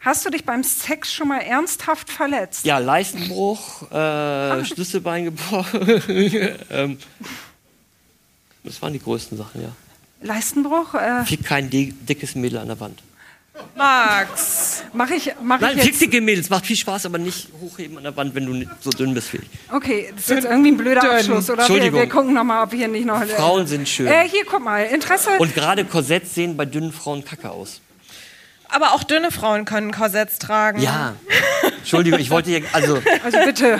Hast 0.04 0.26
du 0.26 0.30
dich 0.30 0.43
beim 0.43 0.64
Sex 0.64 1.14
schon 1.14 1.30
mal 1.30 1.39
ernsthaft 1.39 2.10
verletzt? 2.10 2.66
Ja, 2.66 2.78
Leistenbruch, 2.78 3.89
äh, 3.89 4.66
Schlüsselbein 4.66 5.24
gebrochen. 5.26 5.80
ähm, 6.70 6.97
das 8.66 8.82
waren 8.82 8.91
die 8.91 8.99
größten 8.99 9.38
Sachen, 9.38 9.62
ja. 9.62 9.70
Leistenbruch? 10.22 10.93
Äh, 10.95 11.24
Fick 11.26 11.45
kein 11.45 11.70
di 11.70 11.93
dickes 11.93 12.36
Mädel 12.36 12.60
an 12.60 12.68
der 12.68 12.80
Wand. 12.82 12.99
Max, 13.76 14.84
Mache 14.93 15.16
ich, 15.16 15.32
mach 15.41 15.60
Nein, 15.60 15.78
ich 15.78 15.84
fick 15.84 15.91
jetzt. 15.91 16.01
dicke 16.01 16.22
Mädels, 16.22 16.49
macht 16.49 16.66
viel 16.66 16.76
Spaß, 16.76 17.06
aber 17.06 17.18
nicht 17.18 17.49
hochheben 17.62 17.97
an 17.97 18.04
der 18.04 18.16
Wand, 18.18 18.36
wenn 18.36 18.45
du 18.45 18.68
so 18.82 18.89
dünn 18.89 19.14
bist 19.14 19.32
wie 19.32 19.38
ich. 19.38 19.49
Okay, 19.72 20.12
das 20.16 20.26
ist 20.26 20.30
jetzt 20.32 20.45
irgendwie 20.45 20.72
ein 20.72 20.78
blöder 20.78 21.01
Dünn. 21.01 21.12
Abschluss, 21.12 21.49
oder? 21.49 21.58
Wir, 21.60 21.62
Entschuldigung. 21.66 21.99
wir 21.99 22.10
gucken 22.10 22.34
nochmal, 22.34 22.64
ob 22.64 22.74
hier 22.74 22.88
nicht 22.88 23.06
noch. 23.06 23.24
Frauen 23.24 23.68
sind 23.68 23.88
schön. 23.88 24.08
Äh, 24.08 24.28
hier, 24.28 24.43
guck 24.45 24.64
mal, 24.64 24.84
Interesse. 24.84 25.38
Und 25.38 25.54
gerade 25.54 25.86
Korsetts 25.86 26.36
sehen 26.36 26.58
bei 26.58 26.66
dünnen 26.66 26.91
Frauen 26.91 27.24
kacke 27.24 27.49
aus. 27.51 27.80
Aber 28.74 28.93
auch 28.93 29.03
dünne 29.03 29.32
Frauen 29.32 29.65
können 29.65 29.91
Korsetts 29.91 30.39
tragen. 30.39 30.82
Ja. 30.82 31.15
Entschuldigung, 31.80 32.19
ich 32.19 32.30
wollte 32.30 32.49
hier, 32.49 32.63
also 32.74 33.01
also 33.24 33.38
bitte, 33.45 33.80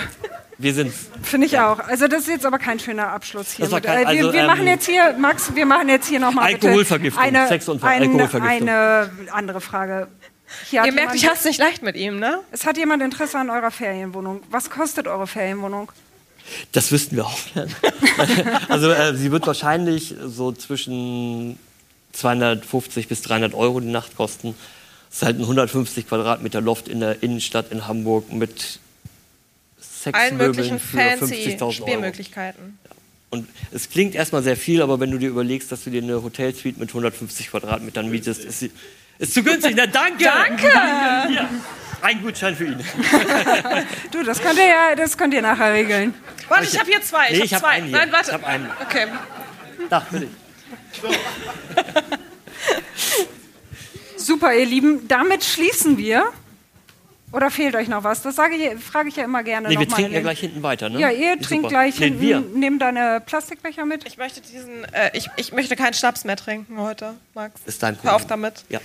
wir 0.58 0.72
sind, 0.74 0.92
finde 1.22 1.46
ich 1.46 1.58
auch. 1.58 1.78
Also 1.80 2.06
das 2.08 2.20
ist 2.22 2.28
jetzt 2.28 2.46
aber 2.46 2.58
kein 2.58 2.78
schöner 2.78 3.08
Abschluss 3.08 3.52
hier. 3.52 3.64
Das 3.64 3.72
war 3.72 3.78
mit- 3.78 3.86
kein- 3.86 3.98
äh, 3.98 4.00
wir 4.02 4.08
also, 4.20 4.32
wir 4.32 4.40
ähm, 4.40 4.46
machen 4.46 4.66
jetzt 4.66 4.86
hier, 4.86 5.14
Max, 5.18 5.54
wir 5.54 5.66
machen 5.66 5.88
jetzt 5.88 6.08
hier 6.08 6.20
nochmal 6.20 6.46
Alkoholvergiftung, 6.46 7.22
eine, 7.22 7.48
Sexunfall, 7.48 7.90
eine, 7.90 8.04
Alkoholvergiftung. 8.06 8.68
eine 8.68 9.10
andere 9.32 9.60
Frage. 9.60 10.08
Hier 10.70 10.84
Ihr 10.84 10.92
merkt, 10.92 10.98
jemand- 10.98 11.16
ich 11.16 11.28
hab's 11.28 11.44
nicht 11.44 11.58
leicht 11.58 11.82
mit 11.82 11.96
ihm, 11.96 12.18
ne? 12.20 12.38
Es 12.52 12.64
hat 12.66 12.76
jemand 12.76 13.02
Interesse 13.02 13.38
an 13.38 13.50
eurer 13.50 13.70
Ferienwohnung. 13.72 14.42
Was 14.50 14.70
kostet 14.70 15.06
eure 15.08 15.26
Ferienwohnung? 15.26 15.90
das 16.72 16.92
wüssten 16.92 17.16
wir 17.16 17.24
auch 17.24 17.38
gerne. 17.54 17.70
also 18.68 18.90
äh, 18.90 19.16
sie 19.16 19.32
wird 19.32 19.46
wahrscheinlich 19.46 20.14
so 20.26 20.52
zwischen 20.52 21.58
250 22.12 23.08
bis 23.08 23.22
300 23.22 23.54
Euro 23.54 23.80
die 23.80 23.90
Nacht 23.90 24.14
kosten. 24.16 24.54
Das 25.14 25.22
ist 25.22 25.26
halt 25.26 25.38
ein 25.38 25.42
150 25.42 26.08
Quadratmeter 26.08 26.60
Loft 26.60 26.88
in 26.88 26.98
der 26.98 27.22
Innenstadt 27.22 27.70
in 27.70 27.86
Hamburg 27.86 28.32
mit 28.32 28.80
Allen 30.10 30.36
möglichen 30.38 30.80
fancy 30.80 31.56
50.000 31.56 31.60
Euro. 31.62 31.70
Spielmöglichkeiten. 31.70 32.80
Und 33.30 33.48
es 33.70 33.88
klingt 33.90 34.16
erstmal 34.16 34.42
sehr 34.42 34.56
viel, 34.56 34.82
aber 34.82 34.98
wenn 34.98 35.12
du 35.12 35.18
dir 35.18 35.28
überlegst, 35.28 35.70
dass 35.70 35.84
du 35.84 35.90
dir 35.90 36.02
eine 36.02 36.20
Hotelsuite 36.24 36.80
mit 36.80 36.88
150 36.88 37.48
Quadratmetern 37.50 38.10
mietest, 38.10 38.44
ist, 38.44 38.58
sie- 38.58 38.72
ist 39.20 39.34
zu 39.34 39.44
günstig. 39.44 39.74
Na, 39.76 39.86
danke! 39.86 40.24
Danke! 40.24 40.68
Hier, 41.28 41.48
ein 42.02 42.20
Gutschein 42.20 42.56
für 42.56 42.64
ihn. 42.66 42.80
Du, 44.10 44.24
das 44.24 44.42
könnt 44.42 44.58
ihr 44.58 44.66
ja, 44.66 44.96
das 44.96 45.16
könnt 45.16 45.32
ihr 45.32 45.42
nachher 45.42 45.74
regeln. 45.74 46.12
Warte, 46.48 46.64
ich 46.64 46.76
habe 46.76 46.90
hier 46.90 47.00
zwei. 47.02 47.30
Nee, 47.30 47.36
Ich 47.38 47.44
ich 47.44 47.54
habe 47.54 47.62
hab 47.66 47.70
zwei. 47.70 47.76
einen 47.76 47.86
hier. 47.86 47.98
Nein, 47.98 48.10
warte. 48.10 48.30
Ich 48.30 48.34
hab 48.34 48.44
einen. 48.44 48.68
Okay. 48.82 49.06
Da, 49.90 50.00
für 50.00 50.18
dich. 50.18 50.30
Super, 54.24 54.54
ihr 54.54 54.66
Lieben. 54.66 55.06
Damit 55.08 55.44
schließen 55.44 55.98
wir. 55.98 56.24
Oder 57.32 57.50
fehlt 57.50 57.74
euch 57.74 57.88
noch 57.88 58.04
was? 58.04 58.22
Das 58.22 58.36
sage 58.36 58.54
ich, 58.54 58.80
frage 58.80 59.08
ich 59.08 59.16
ja 59.16 59.24
immer 59.24 59.42
gerne 59.42 59.68
Nee, 59.68 59.76
wir 59.78 59.88
trinken 59.88 60.12
ja 60.12 60.20
gleich 60.20 60.38
hinten 60.38 60.62
weiter, 60.62 60.88
ne? 60.88 61.00
Ja, 61.00 61.10
ihr 61.10 61.32
Super. 61.32 61.42
trinkt 61.42 61.68
gleich 61.68 61.98
Nee, 61.98 62.04
hinten. 62.06 62.20
wir. 62.20 62.40
Nehmt 62.40 62.80
deine 62.80 63.20
Plastikbecher 63.26 63.84
mit. 63.84 64.06
Ich 64.06 64.16
möchte 64.18 64.40
diesen, 64.40 64.84
äh, 64.92 65.10
ich, 65.14 65.28
ich 65.36 65.52
möchte 65.52 65.74
keinen 65.74 65.94
Schnaps 65.94 66.22
mehr 66.24 66.36
trinken 66.36 66.78
heute, 66.80 67.14
Max. 67.34 67.60
Ist 67.66 67.82
dein 67.82 67.96
Problem. 67.96 68.10
Hör 68.10 68.16
auf 68.16 68.26
damit. 68.28 68.64
Ja. 68.68 68.78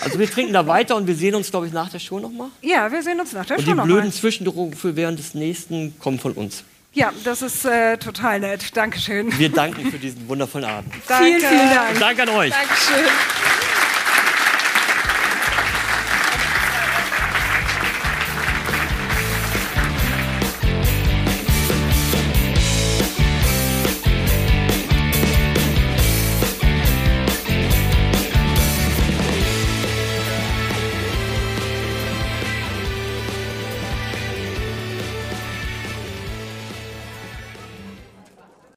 Also 0.00 0.18
wir 0.18 0.30
trinken 0.30 0.54
da 0.54 0.66
weiter 0.66 0.96
und 0.96 1.06
wir 1.06 1.14
sehen 1.14 1.34
uns, 1.34 1.50
glaube 1.50 1.66
ich, 1.66 1.74
nach 1.74 1.90
der 1.90 1.98
Show 1.98 2.18
nochmal. 2.20 2.48
Ja, 2.62 2.90
wir 2.90 3.02
sehen 3.02 3.20
uns 3.20 3.34
nach 3.34 3.44
der 3.44 3.58
Und 3.58 3.64
Show 3.64 3.70
die 3.72 3.76
nochmal. 3.76 3.86
blöden 3.86 4.12
Zwischenrufe 4.12 4.96
während 4.96 5.18
des 5.18 5.34
nächsten 5.34 5.98
kommen 5.98 6.18
von 6.18 6.32
uns. 6.32 6.64
Ja, 6.94 7.12
das 7.22 7.42
ist 7.42 7.66
äh, 7.66 7.98
total 7.98 8.40
nett. 8.40 8.74
Dankeschön. 8.78 9.38
Wir 9.38 9.50
danken 9.50 9.90
für 9.90 9.98
diesen 9.98 10.26
wundervollen 10.26 10.66
Abend. 10.66 10.92
Danke. 11.06 11.24
Vielen, 11.26 11.40
vielen 11.40 11.70
Dank. 11.74 11.98
Danke 12.00 12.22
an 12.22 12.28
euch. 12.30 12.50
Dankeschön. 12.50 13.59